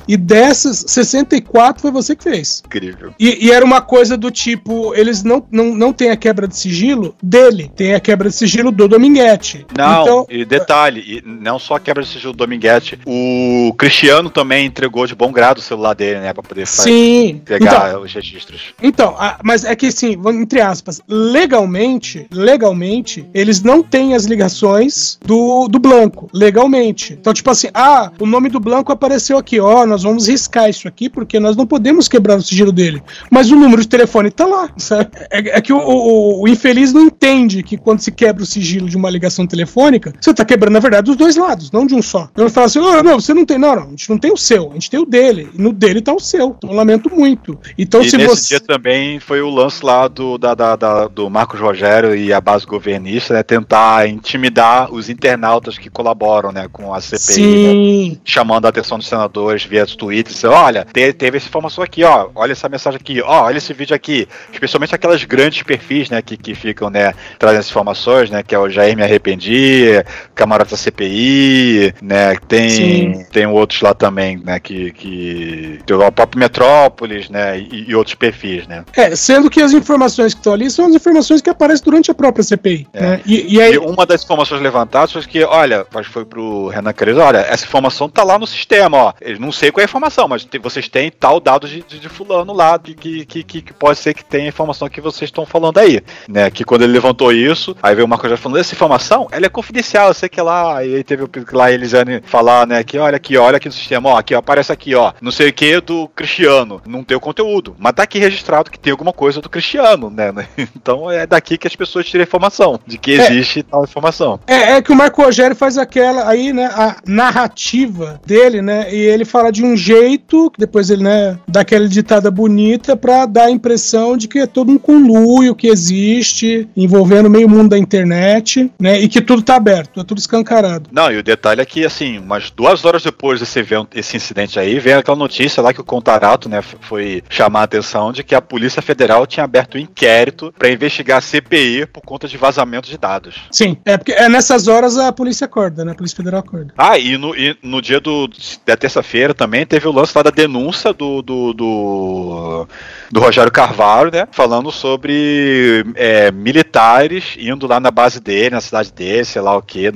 e 0.07 0.17
dessas, 0.17 0.85
64 0.87 1.83
foi 1.83 1.91
você 1.91 2.17
que 2.17 2.25
fez. 2.25 2.63
Incrível. 2.65 3.15
E, 3.19 3.47
e, 3.47 3.51
era 3.51 3.65
uma 3.65 3.81
coisa 3.81 4.17
do 4.17 4.31
tipo: 4.31 4.95
eles 4.95 5.23
não, 5.23 5.45
não, 5.51 5.75
não 5.75 5.93
têm 5.93 6.11
a 6.11 6.17
quebra 6.17 6.47
de 6.49 6.57
sigilo 6.57 7.15
dele, 7.23 7.71
tem 7.75 7.95
a 7.95 8.01
quebra 8.01 8.29
de 8.29 8.35
sigilo 8.35 8.71
do 8.71 8.89
Dominguete. 8.89 9.67
Não, 9.77 10.03
então, 10.03 10.27
e 10.29 10.45
detalhe, 10.45 11.01
e 11.07 11.23
não 11.25 11.59
só 11.59 11.75
a 11.75 11.81
quebra 11.81 12.03
de 12.03 12.09
sigilo 12.09 12.33
do 12.33 12.39
Dominguete, 12.39 12.99
o 13.07 13.75
Cristiano 13.77 14.31
também 14.31 14.67
entregou 14.67 15.07
de 15.07 15.15
bom 15.15 15.33
grado 15.33 15.59
o 15.59 15.63
celular 15.63 15.95
dele, 15.95 16.21
né, 16.21 16.33
pra 16.33 16.43
poder 16.43 16.67
Sim. 16.67 17.41
pegar 17.45 17.89
então, 17.89 18.03
os 18.03 18.13
registros. 18.13 18.75
Então, 18.83 19.15
a, 19.19 19.39
mas 19.43 19.65
é 19.65 19.75
que 19.75 19.87
assim, 19.87 20.17
entre 20.35 20.61
aspas, 20.61 21.01
legalmente, 21.09 22.27
legalmente, 22.31 23.29
eles 23.35 23.63
não 23.63 23.83
têm 23.83 24.15
as 24.15 24.25
ligações 24.25 25.19
do, 25.25 25.69
do 25.69 25.79
Blanco, 25.79 26.29
legalmente. 26.33 27.15
Então, 27.15 27.33
tipo 27.33 27.51
assim, 27.51 27.69
ah, 27.75 28.11
o 28.19 28.27
nome 28.27 28.49
do 28.49 28.61
Blanco 28.61 28.93
apareceu 28.93 29.26
aqui, 29.35 29.59
ó, 29.59 29.87
nós 29.87 30.03
vamos 30.03 30.29
riscar 30.29 30.69
isso 30.69 30.87
aqui 30.87 31.09
porque 31.09 31.41
nós 31.41 31.57
não 31.57 31.67
podemos 31.67 32.09
quebrar 32.09 32.37
o 32.37 32.43
sigilo 32.43 32.71
dele. 32.71 33.03
Mas 33.31 33.51
o 33.51 33.57
número 33.57 33.81
de 33.81 33.89
telefone 33.89 34.31
tá 34.31 34.47
lá, 34.47 34.71
sabe? 34.77 35.11
É, 35.31 35.59
é 35.59 35.61
que 35.61 35.73
o, 35.73 35.79
o, 35.79 36.43
o, 36.43 36.49
infeliz 36.49 36.93
não 36.93 37.03
entende 37.03 37.63
que 37.63 37.77
quando 37.77 38.01
se 38.01 38.13
quebra 38.13 38.43
o 38.43 38.47
sigilo 38.47 38.89
de 38.89 38.97
uma 38.97 39.11
ligação 39.11 39.47
telefônica, 39.47 40.13
você 40.21 40.35
tá 40.35 40.45
quebrando, 40.45 40.75
na 40.75 40.81
verdade, 40.81 41.05
dos 41.05 41.17
dois 41.17 41.37
lados, 41.37 41.71
não 41.71 41.87
de 41.87 41.95
um 41.95 42.03
só. 42.03 42.29
Ele 42.37 42.51
fala 42.51 42.67
assim: 42.67 42.79
oh, 42.79 43.03
não, 43.03 43.21
você 43.21 43.33
não 43.33 43.47
tem, 43.47 43.59
não, 43.59 43.75
não, 43.75 43.83
a 43.85 43.91
gente 43.91 44.11
não 44.11 44.19
tem 44.19 44.33
o 44.33 44.37
seu, 44.37 44.71
a 44.71 44.75
gente 44.75 44.91
tem 44.91 45.01
o 45.01 45.07
dele. 45.07 45.49
E 45.55 45.61
no 45.61 45.73
dele 45.73 46.03
tá 46.03 46.13
o 46.13 46.21
seu. 46.21 46.55
Então 46.57 46.71
eu 46.71 46.77
lamento 46.77 47.11
muito. 47.15 47.59
Então, 47.79 48.03
e 48.03 48.11
se 48.11 48.17
nesse 48.17 48.37
você... 48.37 48.49
dia 48.49 48.61
também 48.61 49.19
foi 49.19 49.41
o 49.41 49.49
lance 49.49 49.85
lá 49.85 50.09
do, 50.09 50.37
da, 50.37 50.55
da, 50.55 50.77
da, 50.77 51.09
do 51.09 51.31
Marcos 51.31 51.59
Rogério 51.61 52.15
e 52.15 52.33
a 52.33 52.41
base 52.41 52.67
governista, 52.67 53.35
né? 53.35 53.43
Tentar 53.43 54.09
intimidar 54.09 54.93
os 54.93 55.09
internautas 55.09 55.79
que 55.79 55.89
colaboram, 55.89 56.53
né, 56.53 56.69
com 56.71 56.93
a 56.93 57.01
CPI, 57.01 58.11
né, 58.11 58.17
chamando 58.25 58.67
a 58.67 58.69
atenção 58.69 58.99
dos 58.99 59.07
senadores 59.17 59.65
via 59.65 59.87
Twitter, 59.87 60.33
dizendo, 60.33 60.55
olha, 60.55 60.85
teve 60.85 61.39
essa 61.39 61.49
informação 61.49 61.83
aqui, 61.83 62.05
ó, 62.05 62.29
olha 62.35 62.53
essa 62.53 62.69
mensagem 62.69 62.99
aqui, 63.01 63.21
ó, 63.23 63.45
olha 63.45 63.59
esse 63.59 63.73
vídeo 63.73 63.95
aqui, 63.97 64.29
especialmente 64.53 64.95
aquelas 64.95 65.25
grandes 65.25 65.63
perfis, 65.63 66.11
né, 66.11 66.21
que, 66.21 66.37
que 66.37 66.55
ficam, 66.55 66.91
né, 66.91 67.15
trazendo 67.39 67.61
essas 67.61 67.71
informações, 67.71 68.31
né, 68.31 68.43
que 68.43 68.55
é 68.55 68.59
o 68.59 68.69
Jair 68.69 68.97
Me 68.97 69.03
Arrependi, 69.03 69.87
camarada 70.35 70.71
da 70.71 70.77
CPI, 70.77 71.95
né, 72.03 72.37
tem, 72.49 73.25
tem 73.27 73.47
outros 73.47 73.81
lá 73.81 73.95
também, 73.95 74.39
né, 74.39 74.61
que, 74.61 74.93
que 74.93 75.81
tem 75.87 75.97
o 75.97 76.13
próprio 76.13 76.39
Metrópolis, 76.39 77.29
né, 77.31 77.59
e, 77.59 77.87
e, 77.89 77.95
outros 77.95 78.15
perfis, 78.15 78.67
né. 78.67 78.85
É, 78.95 79.17
sendo 79.17 79.49
que 79.49 79.61
as 79.61 79.73
informações 79.73 80.35
que 80.35 80.41
estão 80.41 80.53
ali 80.53 80.71
são 80.71 80.87
as 80.87 80.95
informações 80.95 81.41
que 81.41 81.51
aparecem 81.51 81.85
durante 81.85 82.11
a 82.11 82.15
própria 82.15 82.45
CPI, 82.45 82.87
é. 82.93 83.01
né, 83.01 83.21
e, 83.25 83.55
e, 83.55 83.61
aí... 83.61 83.75
e 83.75 83.79
uma 83.79 84.05
das 84.05 84.23
informações 84.25 84.61
levantadas 84.61 85.13
foi 85.13 85.23
que, 85.23 85.43
olha, 85.45 85.87
acho 85.95 86.09
que 86.09 86.13
foi 86.13 86.25
pro 86.25 86.69
Renan 86.69 86.93
Cres, 86.93 87.17
olha, 87.17 87.39
essa 87.39 87.65
informação 87.65 88.09
tá 88.09 88.23
lá 88.23 88.39
no 88.39 88.47
sistema, 88.47 88.97
ó, 88.97 89.06
eu 89.21 89.39
não 89.39 89.53
sei 89.53 89.71
qual 89.71 89.83
é 89.83 89.85
a 89.85 89.89
informação, 89.89 90.29
mas 90.29 90.47
vocês 90.61 90.89
têm 90.89 91.11
tal 91.11 91.41
dado 91.41 91.69
de, 91.69 91.83
de, 91.83 91.99
de 91.99 92.09
fulano 92.09 92.53
lá, 92.53 92.79
que, 92.79 92.95
que, 92.95 93.45
que, 93.45 93.63
que, 93.63 93.73
pode 93.73 93.99
ser 93.99 94.15
que 94.15 94.25
tenha 94.25 94.45
a 94.45 94.49
informação 94.49 94.89
que 94.89 95.01
vocês 95.01 95.29
estão 95.29 95.45
falando 95.45 95.79
aí, 95.79 96.01
né, 96.29 96.51
que 96.51 96.65
quando 96.65 96.83
ele 96.83 96.93
levantou 96.93 97.33
isso, 97.33 97.77
aí 97.83 97.95
veio 97.95 98.07
o 98.07 98.09
Marco 98.09 98.29
já 98.29 98.37
falando, 98.37 98.59
essa 98.59 98.75
informação, 98.75 99.29
ela 99.31 99.47
é 99.47 99.49
confidencial, 99.49 100.09
eu 100.09 100.15
sei 100.15 100.29
que 100.29 100.41
lá, 100.41 100.85
e 100.85 100.97
aí 100.97 101.05
teve 101.05 101.25
o 101.25 101.31
lá 101.53 101.71
Elisane 101.71 102.23
falar, 102.25 102.67
né, 102.67 102.83
que 102.83 102.99
olha 102.99 103.17
aqui, 103.17 103.37
olha 103.37 103.57
aqui 103.57 103.69
no 103.69 103.75
sistema, 103.75 104.11
ó, 104.11 104.19
aqui, 104.19 104.35
ó, 104.35 104.39
aparece 104.39 104.73
aqui, 104.73 104.95
ó, 104.95 105.13
não 105.21 105.31
sei 105.31 105.49
o 105.49 105.53
que 105.53 105.81
do 105.81 106.09
Cristiano, 106.09 106.81
não 106.87 107.05
tem 107.05 107.17
o 107.17 107.21
conteúdo, 107.21 107.77
mas 107.79 107.93
tá 107.93 108.03
aqui 108.03 108.19
registrado 108.19 108.71
que 108.71 108.79
tem 108.79 108.91
alguma 108.91 109.13
coisa 109.13 109.41
do 109.41 109.49
Cristiano, 109.49 110.11
né, 110.11 110.33
né? 110.33 110.47
então 110.77 111.11
é 111.11 111.27
daqui 111.27 111.59
que 111.59 111.67
as 111.67 111.77
pessoas 111.77 112.07
tiram 112.07 112.23
a 112.23 112.27
informação, 112.27 112.81
de 112.87 112.99
que 112.99 113.13
é. 113.13 113.15
existe 113.15 113.61
é, 113.61 113.63
tal 113.63 113.85
informação. 113.85 114.41
É, 114.47 114.73
é 114.73 114.83
que 114.83 114.93
o 114.93 114.97
Marco 114.97 115.23
Rogério 115.23 115.57
faz 115.57 115.79
aquela 115.79 116.29
aí, 116.29 116.53
né, 116.53 116.67
a 116.67 116.97
narrativa 117.07 118.21
dele, 118.25 118.63
né, 118.63 118.93
e 118.97 119.07
ele 119.07 119.25
fala 119.25 119.53
de 119.53 119.63
um 119.63 119.77
jeito, 119.77 120.51
que 120.51 120.59
depois 120.59 120.89
ele, 120.91 121.03
né, 121.03 121.39
dá 121.47 121.61
aquela 121.61 121.89
ditada 121.89 122.31
bonita 122.31 122.97
pra 122.97 123.27
dar 123.27 123.45
a 123.45 123.51
impressão 123.51 124.17
de 124.17 124.27
que 124.27 124.39
é 124.39 124.47
todo 124.47 124.73
um 124.73 124.79
conluio 124.79 125.55
que 125.55 125.69
existe, 125.69 126.69
envolvendo 126.77 127.29
meio 127.29 127.49
mundo 127.49 127.71
da 127.71 127.79
internet, 127.79 128.71
né, 128.81 128.99
e 129.01 129.09
que 129.09 129.21
tudo 129.21 129.43
tá 129.43 129.57
aberto, 129.57 130.01
é 130.01 130.05
tudo 130.05 130.19
escancarado. 130.19 130.89
Não, 130.91 131.11
e 131.11 131.19
o 131.19 131.23
detalhe 131.23 131.61
é 131.61 131.65
que, 131.65 131.85
assim, 131.85 132.19
umas 132.19 132.51
duas 132.51 132.85
horas 132.85 133.03
depois 133.03 133.41
desse 133.41 133.59
evento, 133.59 133.97
esse 133.97 134.17
incidente 134.17 134.59
aí, 134.59 134.79
veio 134.79 134.99
aquela 134.99 135.17
notícia 135.17 135.63
lá 135.63 135.73
que 135.73 135.81
o 135.81 135.85
Contarato, 135.85 136.49
né, 136.49 136.63
foi 136.63 137.23
chamar 137.29 137.61
a 137.61 137.65
atenção 137.65 138.13
de 138.13 138.23
que 138.23 138.35
a 138.35 138.41
Polícia 138.41 138.81
Federal 138.81 139.27
tinha 139.27 139.45
aberto 139.45 139.77
um 139.77 139.81
inquérito 139.81 140.55
pra 140.59 140.71
investigar 140.71 141.19
a 141.19 141.21
CPI 141.21 141.87
por 141.87 142.03
conta 142.03 142.27
de 142.27 142.37
vazamento 142.37 142.89
de 142.89 142.97
dados. 142.97 143.43
Sim, 143.51 143.77
é 143.85 143.97
porque 143.97 144.13
é 144.13 144.29
nessas 144.29 144.69
horas 144.69 144.97
a 144.97 145.13
polícia 145.13 145.45
acorda, 145.45 145.85
né, 145.85 145.93
a 145.93 145.95
Polícia 145.95 146.17
Federal 146.17 146.41
acorda. 146.41 146.73
Ah, 146.77 146.99
e 146.99 147.17
no, 147.19 147.35
e 147.37 147.57
no 147.63 147.83
dia 147.83 148.01
do, 148.01 148.29
da 148.65 148.77
terça-feira 148.87 149.35
também 149.35 149.67
teve 149.67 149.89
o 149.89 149.93
lance 149.93 150.13
lá 150.15 150.23
da 150.23 150.31
denúncia 150.31 150.93
do, 150.93 151.21
do, 151.21 151.53
do, 151.53 152.69
do 153.11 153.21
Rogério 153.21 153.53
Carvalho, 153.53 154.11
né? 154.13 154.27
Falando 154.33 154.71
sobre 154.71 155.85
é, 155.95 156.31
militares 156.31 157.37
indo 157.39 157.67
lá 157.67 157.79
na 157.81 157.91
base 157.91 158.21
dele, 158.21 158.51
na 158.51 158.61
cidade 158.61 158.93
dele, 158.93 159.25
sei 159.25 159.43
lá 159.43 159.57
o 159.57 159.63
que, 159.63 159.91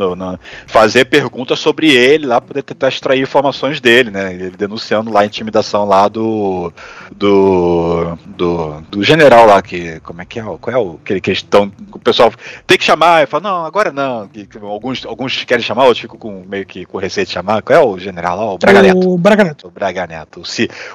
fazer 0.66 1.04
perguntas 1.06 1.58
sobre 1.58 1.94
ele 1.94 2.26
lá, 2.26 2.40
poder 2.40 2.62
tentar 2.62 2.88
extrair 2.88 3.20
informações 3.20 3.80
dele, 3.80 4.10
né? 4.10 4.32
Ele 4.32 4.50
denunciando 4.50 5.10
lá 5.10 5.20
a 5.20 5.26
intimidação 5.26 5.84
lá 5.84 6.08
do. 6.08 6.72
do. 7.14 8.16
do, 8.26 8.80
do 8.82 9.02
general 9.02 9.46
lá, 9.46 9.60
que. 9.62 10.00
Como 10.00 10.22
é 10.22 10.24
que 10.24 10.38
é? 10.38 10.42
Qual 10.42 10.76
é 10.76 10.78
o 10.78 10.98
aquele 11.02 11.20
questão? 11.20 11.70
O 11.92 11.98
pessoal 11.98 12.32
tem 12.66 12.78
que 12.78 12.84
chamar, 12.84 13.22
e 13.22 13.26
fala, 13.26 13.42
não, 13.42 13.66
agora 13.66 13.90
não. 13.92 14.28
que- 14.28 14.46
que 14.46 14.58
alguns, 14.58 15.04
alguns 15.04 15.44
querem 15.44 15.64
chamar, 15.64 15.84
outros 15.84 16.00
ficam 16.00 16.18
com, 16.18 16.44
meio 16.48 16.64
que 16.66 16.84
com 16.84 16.98
receio 16.98 17.26
de 17.26 17.32
chamar. 17.32 17.62
Qual 17.62 17.78
é 17.78 17.82
o 17.84 17.98
general 17.98 18.36
lá? 18.36 18.52
O 18.52 18.58
Braga 18.58 18.82
Neto. 18.82 19.10
O 19.10 19.18
Braga 19.18 19.44
Neto. 19.44 19.68
O 19.68 19.70
Braga 19.70 20.06
Neto. 20.06 20.40
O 20.40 20.44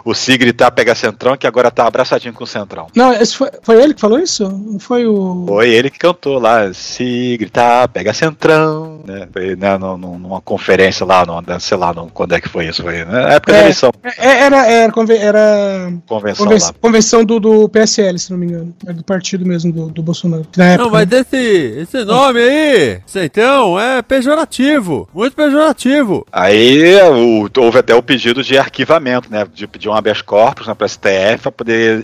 o 0.03 0.13
si 0.13 0.37
gritar 0.37 0.71
pega 0.71 0.95
Centrão, 0.95 1.37
que 1.37 1.47
agora 1.47 1.71
tá 1.71 1.89
abraçadinho 2.05 2.33
com 2.33 2.43
o 2.43 2.47
Centrão. 2.47 2.87
Não, 2.95 3.11
esse 3.13 3.35
foi, 3.35 3.49
foi 3.61 3.81
ele 3.83 3.93
que 3.93 4.01
falou 4.01 4.19
isso? 4.19 4.47
Não 4.47 4.79
foi 4.79 5.05
o. 5.05 5.45
Foi 5.47 5.69
ele 5.69 5.89
que 5.89 5.97
cantou 5.97 6.39
lá, 6.39 6.71
se 6.73 7.35
gritar, 7.39 7.87
pega 7.89 8.13
Centrão, 8.13 9.01
né? 9.05 9.27
Foi 9.33 9.55
né, 9.55 9.77
num- 9.77 9.97
num- 9.97 10.19
numa 10.19 10.41
conferência 10.41 11.05
lá, 11.05 11.25
numa, 11.25 11.59
sei 11.59 11.77
lá, 11.77 11.93
num- 11.93 12.07
quando 12.09 12.33
é 12.33 12.39
que 12.41 12.47
foi 12.49 12.67
isso? 12.67 12.83
Foi 12.83 13.03
na 13.03 13.33
época 13.33 13.51
da 13.53 13.57
É, 13.57 13.61
eleição, 13.61 13.91
é, 14.03 14.37
Era, 14.45 14.67
era, 14.67 14.91
conven- 14.91 15.17
era 15.17 15.91
convenção 16.07 16.45
conven- 16.45 16.61
lá. 16.61 16.73
convenção 16.79 17.25
do, 17.25 17.39
do 17.39 17.69
PSL, 17.69 18.17
se 18.19 18.31
não 18.31 18.37
me 18.37 18.45
engano. 18.45 18.73
Era 18.83 18.93
do 18.93 19.03
partido 19.03 19.45
mesmo 19.45 19.71
do, 19.71 19.87
do 19.89 20.03
Bolsonaro. 20.03 20.45
Na 20.55 20.65
época, 20.65 20.83
Não, 20.83 20.91
mas 20.91 21.07
né? 21.09 21.19
esse, 21.19 21.79
esse 21.81 22.03
nome 22.05 22.39
aí, 22.39 22.99
Centrão, 23.05 23.79
é 23.79 24.01
pejorativo. 24.01 25.07
Muito 25.13 25.35
pejorativo. 25.35 26.25
Aí 26.31 26.95
o- 27.01 27.49
houve 27.57 27.79
até 27.79 27.95
o 27.95 28.03
pedido 28.03 28.43
de 28.43 28.57
arquivamento, 28.57 29.31
né? 29.31 29.45
De 29.53 29.67
pedir 29.67 29.89
um 29.89 29.93
habeas 29.93 30.21
corpus 30.21 30.67
né, 30.67 30.73
para 30.73 30.87
STF 30.87 31.41
para 31.43 31.51
poder 31.51 31.94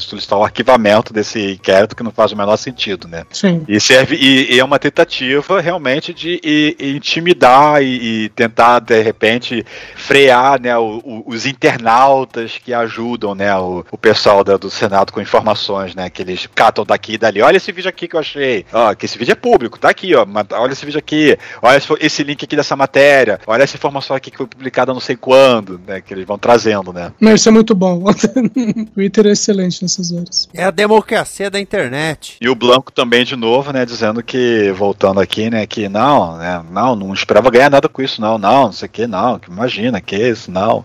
solicitar 0.00 0.38
o 0.38 0.44
arquivamento 0.44 1.12
desse 1.12 1.52
inquérito 1.52 1.94
que 1.96 2.02
não 2.02 2.10
faz 2.10 2.32
o 2.32 2.36
menor 2.36 2.56
sentido, 2.56 3.08
né? 3.08 3.24
Sim. 3.30 3.64
E 3.68 3.80
serve 3.80 4.16
e, 4.16 4.54
e 4.54 4.58
é 4.58 4.64
uma 4.64 4.78
tentativa 4.78 5.60
realmente 5.60 6.12
de 6.14 6.40
e- 6.42 6.76
e 6.78 6.96
intimidar 6.96 7.82
e, 7.82 8.28
tentar 8.30 8.80
de 8.80 9.00
repente 9.02 9.64
frear, 9.94 10.60
né, 10.60 10.76
o- 10.76 11.00
o- 11.04 11.22
os 11.26 11.46
internautas 11.46 12.58
que 12.62 12.72
ajudam, 12.72 13.34
né, 13.34 13.54
o, 13.56 13.84
o 13.90 13.98
pessoal 13.98 14.42
da- 14.42 14.56
do 14.56 14.70
Senado 14.70 15.12
com 15.12 15.20
informações, 15.20 15.94
né, 15.94 16.08
que 16.10 16.22
eles 16.22 16.48
catam 16.54 16.84
daqui 16.84 17.14
e 17.14 17.18
dali. 17.18 17.42
Olha 17.42 17.56
esse 17.56 17.72
vídeo 17.72 17.88
aqui 17.88 18.08
que 18.08 18.16
eu 18.16 18.20
achei. 18.20 18.64
Ó, 18.72 18.94
que 18.94 19.04
esse 19.06 19.18
vídeo 19.18 19.32
é 19.32 19.34
público, 19.34 19.78
tá 19.78 19.88
aqui, 19.90 20.14
ó. 20.14 20.24
mas 20.26 20.46
Olha 20.52 20.72
esse 20.72 20.84
vídeo 20.84 20.98
aqui. 20.98 21.36
Olha 21.62 21.80
esse, 22.00 22.22
link 22.24 22.44
aqui 22.44 22.56
dessa 22.56 22.74
matéria. 22.76 23.40
Olha 23.46 23.62
essa 23.62 23.76
informação 23.76 24.16
aqui 24.16 24.30
que 24.30 24.36
foi 24.36 24.46
publicada 24.46 24.92
não 24.92 25.00
sei 25.00 25.16
quando, 25.16 25.80
né, 25.86 26.00
que 26.00 26.12
eles 26.14 26.26
vão 26.26 26.38
trazendo, 26.38 26.92
né? 26.92 27.12
Não, 27.20 27.34
isso 27.34 27.48
é 27.48 27.52
muito 27.52 27.74
bom. 27.74 28.04
o 28.06 28.84
Twitter 28.94 29.26
é 29.26 29.34
excelente 29.36 29.82
nessas 29.82 30.12
horas. 30.12 30.48
É 30.52 30.64
a 30.64 30.70
democracia 30.70 31.50
da 31.50 31.60
internet. 31.60 32.36
E 32.40 32.48
o 32.48 32.54
Blanco 32.54 32.92
também, 32.92 33.24
de 33.24 33.36
novo, 33.36 33.72
né, 33.72 33.84
dizendo 33.84 34.22
que, 34.22 34.72
voltando 34.72 35.20
aqui, 35.20 35.48
né, 35.48 35.66
que 35.66 35.88
não, 35.88 36.36
né, 36.36 36.62
não, 36.70 36.96
não 36.96 37.14
esperava 37.14 37.50
ganhar 37.50 37.70
nada 37.70 37.88
com 37.88 38.02
isso, 38.02 38.20
não, 38.20 38.38
não, 38.38 38.64
não 38.64 38.72
sei 38.72 38.86
o 38.86 38.90
que, 38.90 39.06
não, 39.06 39.38
que 39.38 39.50
imagina, 39.50 40.00
que 40.00 40.16
isso, 40.16 40.50
não. 40.50 40.84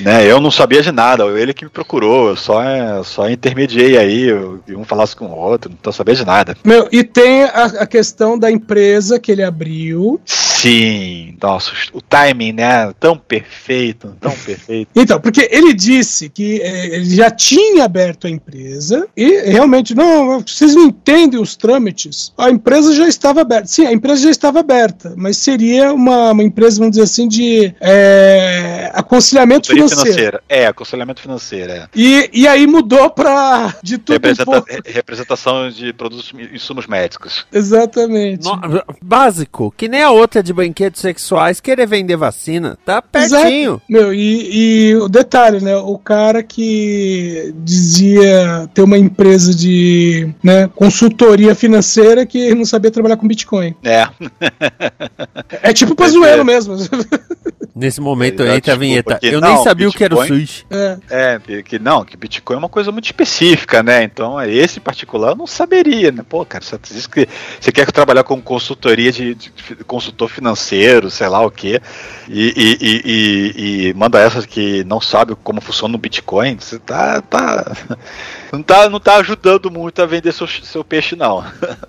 Né, 0.00 0.30
eu 0.30 0.40
não 0.40 0.50
sabia 0.50 0.82
de 0.82 0.92
nada, 0.92 1.24
ele 1.38 1.54
que 1.54 1.64
me 1.64 1.70
procurou, 1.70 2.28
eu 2.28 2.36
só, 2.36 2.62
é, 2.62 3.02
só 3.02 3.28
intermediei 3.28 3.96
aí, 3.96 4.22
eu, 4.22 4.60
um 4.70 4.84
falasse 4.84 5.16
com 5.16 5.26
o 5.26 5.36
outro, 5.36 5.70
não 5.84 5.92
sabendo 5.92 6.16
de 6.16 6.24
nada. 6.24 6.56
Meu, 6.64 6.88
e 6.92 7.02
tem 7.02 7.44
a, 7.44 7.64
a 7.64 7.86
questão 7.86 8.38
da 8.38 8.50
empresa 8.50 9.18
que 9.18 9.32
ele 9.32 9.42
abriu. 9.42 10.20
Sim, 10.24 11.36
nossa, 11.40 11.72
o 11.92 12.00
timing, 12.00 12.52
né, 12.52 12.92
tão 12.98 13.16
perfeito, 13.16 14.16
tão 14.20 14.32
perfeito. 14.32 14.88
Então, 14.94 15.20
porque 15.20 15.48
ele 15.50 15.72
disse 15.72 16.28
que 16.28 16.60
eh, 16.60 16.96
ele 16.96 17.14
já 17.14 17.30
tinha 17.30 17.84
aberto 17.84 18.26
a 18.26 18.30
empresa 18.30 19.06
e 19.16 19.50
realmente, 19.50 19.94
não, 19.94 20.40
vocês 20.40 20.74
não 20.74 20.84
entendem 20.84 21.40
os 21.40 21.56
trâmites. 21.56 22.32
A 22.38 22.50
empresa 22.50 22.94
já 22.94 23.06
estava 23.06 23.42
aberta. 23.42 23.66
Sim, 23.66 23.86
a 23.86 23.92
empresa 23.92 24.22
já 24.22 24.30
estava 24.30 24.60
aberta, 24.60 25.14
mas 25.16 25.36
seria 25.36 25.92
uma, 25.92 26.32
uma 26.32 26.42
empresa, 26.42 26.78
vamos 26.78 26.92
dizer 26.92 27.04
assim, 27.04 27.28
de 27.28 27.74
eh, 27.80 28.90
aconselhamento 28.94 29.68
Consultoria 29.68 29.85
financeiro. 29.88 30.14
financeira. 30.16 30.42
É, 30.48 30.66
aconselhamento 30.66 31.20
financeiro, 31.20 31.72
é. 31.72 31.88
E, 31.94 32.30
e 32.32 32.48
aí 32.48 32.66
mudou 32.66 33.10
para 33.10 33.74
de 33.82 33.98
tudo 33.98 34.10
um 34.10 34.14
Representa- 34.14 34.64
representação 34.86 35.70
de 35.70 35.92
produtos 35.92 36.32
e 36.36 36.54
insumos 36.56 36.86
médicos. 36.86 37.46
Exatamente. 37.52 38.44
No- 38.44 38.60
básico, 39.02 39.72
que 39.76 39.88
nem 39.88 40.02
a 40.02 40.10
outra 40.10 40.42
de 40.42 40.52
brinquedos 40.52 41.00
sexuais 41.00 41.60
querer 41.60 41.86
vender 41.86 42.16
vacina. 42.16 42.78
Tá 42.84 43.00
pertinho. 43.02 43.72
Exato. 43.72 43.82
Meu, 43.88 44.12
e, 44.14 44.90
e 44.90 44.96
o 44.96 45.08
detalhe, 45.08 45.60
né? 45.60 45.76
O 45.76 45.98
cara 45.98 46.42
que 46.42 47.52
dizia 47.58 48.68
ter 48.74 48.82
uma 48.82 48.98
empresa 48.98 49.54
de 49.54 50.28
né, 50.42 50.68
consultoria 50.74 51.54
financeira 51.54 52.24
que 52.26 52.54
não 52.54 52.64
sabia 52.64 52.90
trabalhar 52.90 53.16
com 53.16 53.26
Bitcoin. 53.28 53.74
É. 53.84 54.06
É 55.62 55.72
tipo 55.72 55.94
Pazuello 55.94 56.44
mesmo. 56.44 56.76
Nesse 57.78 58.00
momento 58.00 58.42
Exato, 58.42 58.56
entra 58.56 58.72
a 58.72 58.76
vinheta. 58.76 59.18
que 59.18 59.26
Eu 59.26 59.38
não, 59.38 59.54
nem 59.54 59.62
sabia 59.62 59.86
o 59.86 59.92
que 59.92 60.02
era 60.02 60.14
o 60.14 60.18
Bitcoin- 60.20 60.46
SUS. 60.46 60.64
É. 60.70 60.98
É, 61.10 61.38
que- 61.38 61.62
que 61.62 61.78
não, 61.78 62.06
que 62.06 62.16
Bitcoin 62.16 62.56
é 62.56 62.58
uma 62.58 62.70
coisa 62.70 62.90
muito 62.90 63.04
específica, 63.04 63.82
né? 63.82 64.02
Então, 64.02 64.40
é 64.40 64.50
esse 64.50 64.78
em 64.78 64.82
particular 64.82 65.32
eu 65.32 65.36
não 65.36 65.46
saberia, 65.46 66.10
né? 66.10 66.24
Pô, 66.26 66.42
cara, 66.46 66.64
você 66.64 66.78
diz 66.82 67.06
que 67.06 67.28
você 67.60 67.70
quer 67.70 67.92
trabalhar 67.92 68.24
com 68.24 68.40
consultoria 68.40 69.12
de, 69.12 69.34
de- 69.34 69.52
de 69.76 69.84
consultor 69.84 70.30
financeiro, 70.30 71.10
sei 71.10 71.28
lá 71.28 71.44
o 71.44 71.50
quê, 71.50 71.78
e, 72.26 72.54
e, 72.56 72.78
e, 72.80 73.02
e- 73.04 73.88
e 73.90 73.94
manda 73.94 74.18
essas 74.20 74.46
que 74.46 74.82
não 74.84 74.98
sabe 74.98 75.34
como 75.44 75.60
funciona 75.60 75.94
o 75.94 75.98
Bitcoin, 75.98 76.56
você 76.58 76.78
tá. 76.78 77.20
tá 77.20 77.76
não, 78.52 78.62
tá 78.62 78.88
não 78.88 79.00
tá 79.00 79.16
ajudando 79.16 79.70
muito 79.70 80.00
a 80.02 80.06
vender 80.06 80.32
seu, 80.32 80.46
seu 80.46 80.84
peixe, 80.84 81.14
não. 81.16 81.44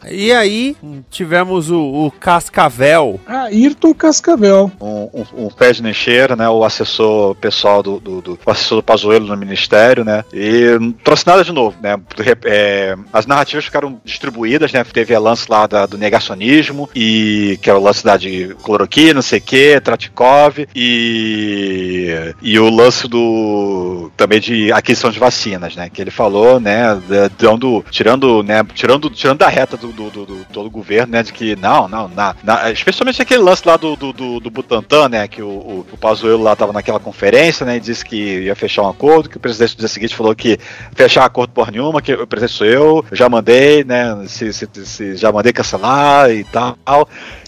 E 0.09 0.31
aí, 0.31 0.75
tivemos 1.09 1.69
o, 1.69 1.79
o 1.79 2.11
Cascavel. 2.11 3.19
Ah, 3.27 3.43
Ayrton 3.45 3.93
Cascavel. 3.93 4.71
um, 4.79 5.09
um, 5.13 5.45
um 5.45 5.49
pé 5.49 5.71
de 5.71 5.81
lixeira, 5.81 6.35
né? 6.35 6.47
O 6.49 6.63
assessor 6.63 7.35
pessoal 7.35 7.81
do, 7.83 7.99
do, 7.99 8.21
do- 8.21 8.39
o 8.45 8.51
assessor 8.51 8.77
do 8.79 8.83
Pazuello 8.83 9.27
no 9.27 9.37
ministério, 9.37 10.03
né? 10.03 10.23
E 10.33 10.77
não 10.79 10.91
trouxe 10.91 11.25
nada 11.27 11.43
de 11.43 11.51
novo, 11.51 11.75
né? 11.81 11.97
É, 12.45 12.95
as 13.11 13.25
narrativas 13.25 13.65
ficaram 13.65 13.99
distribuídas, 14.03 14.71
né? 14.71 14.83
Teve 14.83 15.13
a 15.15 15.19
lance 15.19 15.45
lá 15.49 15.67
da- 15.67 15.85
do 15.85 15.97
negacionismo 15.97 16.89
e 16.95 17.59
que 17.61 17.69
é 17.69 17.73
o 17.73 17.79
lance 17.81 18.03
da 18.03 18.17
de 18.17 18.55
cloroquina, 18.63 19.15
não 19.15 19.21
sei 19.21 19.39
o 19.39 19.41
que, 19.41 19.79
Tratikov 19.81 20.65
e 20.75 22.33
e 22.41 22.59
o 22.59 22.69
lance 22.69 23.07
do 23.07 24.11
também 24.15 24.39
de 24.39 24.71
aquisição 24.71 25.11
de 25.11 25.19
vacinas, 25.19 25.75
né? 25.75 25.89
Que 25.89 26.01
ele 26.01 26.11
falou, 26.11 26.56
né? 26.59 26.95
da- 27.07 27.29
Dando, 27.37 27.83
tirando, 27.91 28.41
né? 28.43 28.63
Tirando, 28.73 29.09
tirando 29.09 29.39
da 29.39 29.47
reta 29.47 29.77
do, 29.77 29.87
do, 29.91 30.09
do- 30.09 30.25
do- 30.25 30.45
todo 30.51 30.65
o 30.67 30.71
governo, 30.71 31.11
né? 31.13 31.23
De 31.23 31.31
que 31.33 31.55
não, 31.55 31.87
não, 31.87 32.07
na, 32.07 32.35
na- 32.43 32.71
especialmente 32.71 33.21
aquele 33.21 33.41
lance 33.43 33.61
lá 33.65 33.77
do, 33.77 33.95
do, 33.95 34.11
do, 34.13 34.39
do 34.39 34.49
Butantan, 34.49 35.09
né? 35.09 35.27
Que 35.27 35.41
o, 35.41 35.47
o, 35.47 35.85
o 35.91 35.97
Pazuello 35.97 36.41
lá 36.43 36.55
tava 36.55 36.73
naquela 36.73 36.99
conferência, 36.99 37.65
né? 37.65 37.77
E 37.77 37.79
disse 37.79 38.03
que 38.05 38.15
ia 38.41 38.55
fechar 38.55 38.83
um 38.83 38.89
acordo, 38.89 39.29
que 39.29 39.37
o 39.37 39.39
presidente 39.39 39.73
no 39.73 39.79
dia 39.79 39.87
seguinte 39.87 40.15
falou 40.15 40.35
que 40.35 40.57
fechar 40.95 41.25
acordo 41.25 41.51
por 41.53 41.71
nenhuma, 41.71 42.01
que 42.01 42.13
o 42.13 42.27
presidente 42.27 42.57
sou 42.57 42.67
eu, 42.67 43.05
já 43.11 43.29
mandei, 43.29 43.83
né? 43.83 44.25
Se, 44.27 44.51
se, 44.53 44.67
se- 44.85 45.15
já 45.15 45.31
mandei 45.31 45.53
cancelar 45.53 46.29
e 46.31 46.43
tal. 46.43 46.77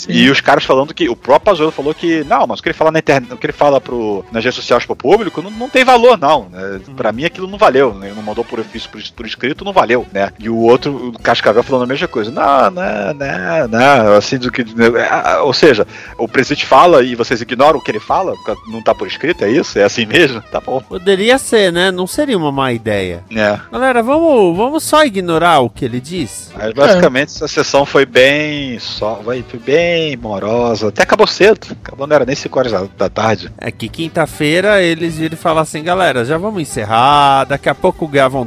E 0.07 0.29
os 0.29 0.41
caras 0.41 0.63
falando 0.63 0.93
que 0.93 1.09
o 1.09 1.15
próprio 1.15 1.45
Pazuello 1.45 1.71
falou 1.71 1.93
que 1.93 2.23
não, 2.25 2.45
mas 2.47 2.59
o 2.59 2.63
que 2.63 2.69
ele 2.69 2.77
fala 2.77 2.91
na 2.91 2.99
internet, 2.99 3.33
o 3.33 3.37
que 3.37 3.45
ele 3.45 3.53
fala 3.53 3.79
pro, 3.81 4.23
nas 4.31 4.43
redes 4.43 4.55
sociais 4.55 4.85
pro 4.85 4.95
público 4.95 5.41
não, 5.41 5.49
não 5.51 5.69
tem 5.69 5.83
valor, 5.83 6.17
não. 6.17 6.47
Né? 6.49 6.79
Pra 6.95 7.11
mim 7.11 7.25
aquilo 7.25 7.47
não 7.47 7.57
valeu. 7.57 7.93
Né? 7.93 8.11
Não 8.15 8.21
mandou 8.23 8.43
por 8.43 8.59
ofício 8.59 8.88
por, 8.91 9.01
por 9.15 9.25
escrito, 9.25 9.65
não 9.65 9.73
valeu, 9.73 10.05
né? 10.11 10.31
E 10.39 10.49
o 10.49 10.57
outro, 10.57 11.09
o 11.09 11.19
Cascavel 11.19 11.63
falando 11.63 11.83
a 11.83 11.87
mesma 11.87 12.07
coisa. 12.07 12.31
Não, 12.31 12.71
não, 12.71 13.13
não, 13.13 13.67
não, 13.67 14.13
assim 14.13 14.37
do 14.37 14.51
que. 14.51 14.65
ah, 15.09 15.41
Ou 15.43 15.53
seja, 15.53 15.87
o 16.17 16.27
presidente 16.27 16.65
fala 16.65 17.03
e 17.03 17.15
vocês 17.15 17.41
ignoram 17.41 17.79
o 17.79 17.81
que 17.81 17.91
ele 17.91 17.99
fala? 17.99 18.33
Não 18.67 18.81
tá 18.81 18.93
por 18.93 19.07
escrito, 19.07 19.43
é 19.43 19.49
isso? 19.49 19.77
É 19.77 19.83
assim 19.83 20.05
mesmo? 20.05 20.41
Tá 20.51 20.59
bom. 20.59 20.81
Poderia 20.81 21.37
ser, 21.37 21.71
né? 21.71 21.91
Não 21.91 22.07
seria 22.07 22.37
uma 22.37 22.51
má 22.51 22.71
ideia. 22.71 23.23
É. 23.35 23.59
Galera, 23.71 24.01
vamos, 24.01 24.55
vamos 24.55 24.83
só 24.83 25.03
ignorar 25.03 25.59
o 25.59 25.69
que 25.69 25.85
ele 25.85 25.99
diz? 25.99 26.51
Mas 26.55 26.73
basicamente 26.73 27.29
essa 27.29 27.47
sessão 27.47 27.85
foi 27.85 28.05
bem. 28.05 28.79
Só, 28.79 29.21
foi 29.23 29.43
bem 29.63 30.17
morosa. 30.17 30.89
Até 30.89 31.03
acabou 31.03 31.27
cedo. 31.27 31.67
Acabou, 31.83 32.07
não 32.07 32.15
era 32.15 32.25
nem 32.25 32.35
5 32.35 32.59
horas 32.59 32.89
da, 32.97 33.09
tarde. 33.09 33.51
É 33.57 33.71
que 33.71 33.89
quinta-feira 33.89 34.81
eles 34.81 35.17
viram 35.17 35.33
e 35.33 35.37
falaram 35.37 35.61
assim, 35.61 35.83
galera, 35.83 36.23
já 36.25 36.37
vamos 36.37 36.61
encerrar, 36.61 37.45
daqui 37.45 37.69
a 37.69 37.75
pouco 37.75 38.07
gravam 38.07 38.45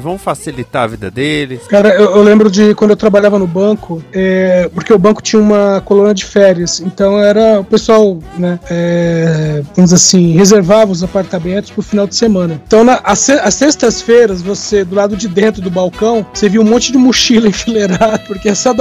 Vamos 0.00 0.22
facilitar 0.22 0.84
a 0.84 0.86
vida 0.86 1.10
deles. 1.10 1.66
Cara, 1.66 1.88
eu, 1.94 2.16
eu 2.16 2.22
lembro 2.22 2.50
de 2.50 2.74
quando 2.74 2.90
eu 2.90 2.96
trabalhava 2.96 3.38
no 3.38 3.46
banco, 3.46 4.02
é, 4.12 4.68
porque 4.72 4.92
o 4.92 4.98
banco 4.98 5.22
tinha 5.22 5.40
uma 5.40 5.80
coluna 5.84 6.14
de 6.14 6.24
férias, 6.24 6.80
então 6.80 7.18
era 7.18 7.60
o 7.60 7.64
pessoal, 7.64 8.18
né, 8.38 8.58
é, 8.70 9.62
vamos 9.74 9.90
dizer 9.90 9.96
assim, 9.96 10.32
reservava 10.32 10.92
os 10.92 11.02
apartamentos 11.02 11.70
pro 11.70 11.82
final 11.82 12.06
de 12.06 12.14
semana. 12.14 12.60
Então, 12.66 12.84
na, 12.84 13.00
as, 13.02 13.28
as 13.28 13.54
sextas-feiras, 13.54 14.40
você, 14.42 14.84
do 14.84 14.94
lado 14.94 15.16
de 15.16 15.28
dentro 15.28 15.60
do 15.60 15.70
balcão, 15.70 16.24
você 16.32 16.48
via 16.48 16.60
um 16.60 16.64
monte 16.64 16.92
de 16.92 16.98
mochila 16.98 17.48
enfileirada, 17.48 18.20
porque 18.26 18.48
é 18.48 18.54
só, 18.54 18.72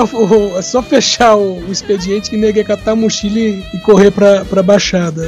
é 0.57 0.61
só 0.61 0.81
fechar 0.81 1.35
o, 1.35 1.59
o 1.67 1.71
expediente 1.71 2.29
que 2.29 2.37
ninguém 2.37 2.63
catar 2.63 2.91
a 2.91 2.95
mochila 2.95 3.39
e, 3.39 3.63
e 3.73 3.79
correr 3.79 4.11
pra, 4.11 4.45
pra 4.45 4.61
baixada. 4.61 5.27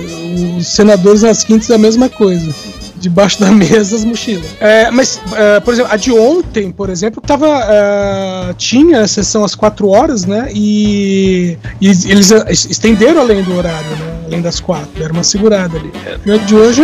Os 0.58 0.67
senadores 0.67 1.23
nas 1.23 1.43
quintas 1.43 1.69
é 1.69 1.75
a 1.75 1.80
mesma 1.80 2.10
coisa 2.10 2.54
debaixo 2.97 3.39
da 3.39 3.51
mesa 3.51 3.95
as 3.95 4.03
mochilas. 4.03 4.55
É, 4.60 4.89
mas, 4.91 5.21
é, 5.34 5.60
por 5.60 5.73
exemplo, 5.73 5.91
a 5.91 5.97
de 5.97 6.12
ontem, 6.12 6.71
por 6.71 6.89
exemplo, 6.89 7.21
tava, 7.21 7.47
é, 7.47 8.53
tinha 8.58 9.01
a 9.01 9.08
sessão 9.08 9.43
às 9.43 9.55
4 9.55 9.88
horas, 9.88 10.25
né? 10.25 10.49
E, 10.53 11.58
e, 11.81 11.88
eles 11.88 12.31
estenderam 12.69 13.21
além 13.21 13.43
do 13.43 13.55
horário, 13.55 13.89
né? 13.89 14.21
Além 14.25 14.41
das 14.41 14.60
4. 14.60 14.88
Deram 14.97 15.13
uma 15.13 15.23
segurada 15.23 15.77
ali. 15.77 15.91
É. 16.05 16.38
de 16.39 16.55
hoje, 16.55 16.84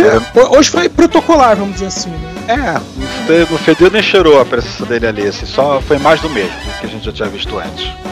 hoje 0.50 0.70
foi 0.70 0.88
protocolar, 0.88 1.56
vamos 1.56 1.74
dizer 1.74 1.86
assim, 1.86 2.10
né? 2.10 2.32
É, 2.48 3.46
não 3.50 3.58
fedeu 3.58 3.90
nem 3.90 4.02
cheirou 4.02 4.40
a 4.40 4.44
presença 4.44 4.84
dele 4.84 5.06
ali, 5.06 5.26
assim, 5.26 5.46
só 5.46 5.80
foi 5.80 5.98
mais 5.98 6.20
do 6.20 6.28
mesmo 6.28 6.52
que 6.80 6.86
a 6.86 6.88
gente 6.88 7.04
já 7.04 7.12
tinha 7.12 7.28
visto 7.28 7.56
antes. 7.56 8.11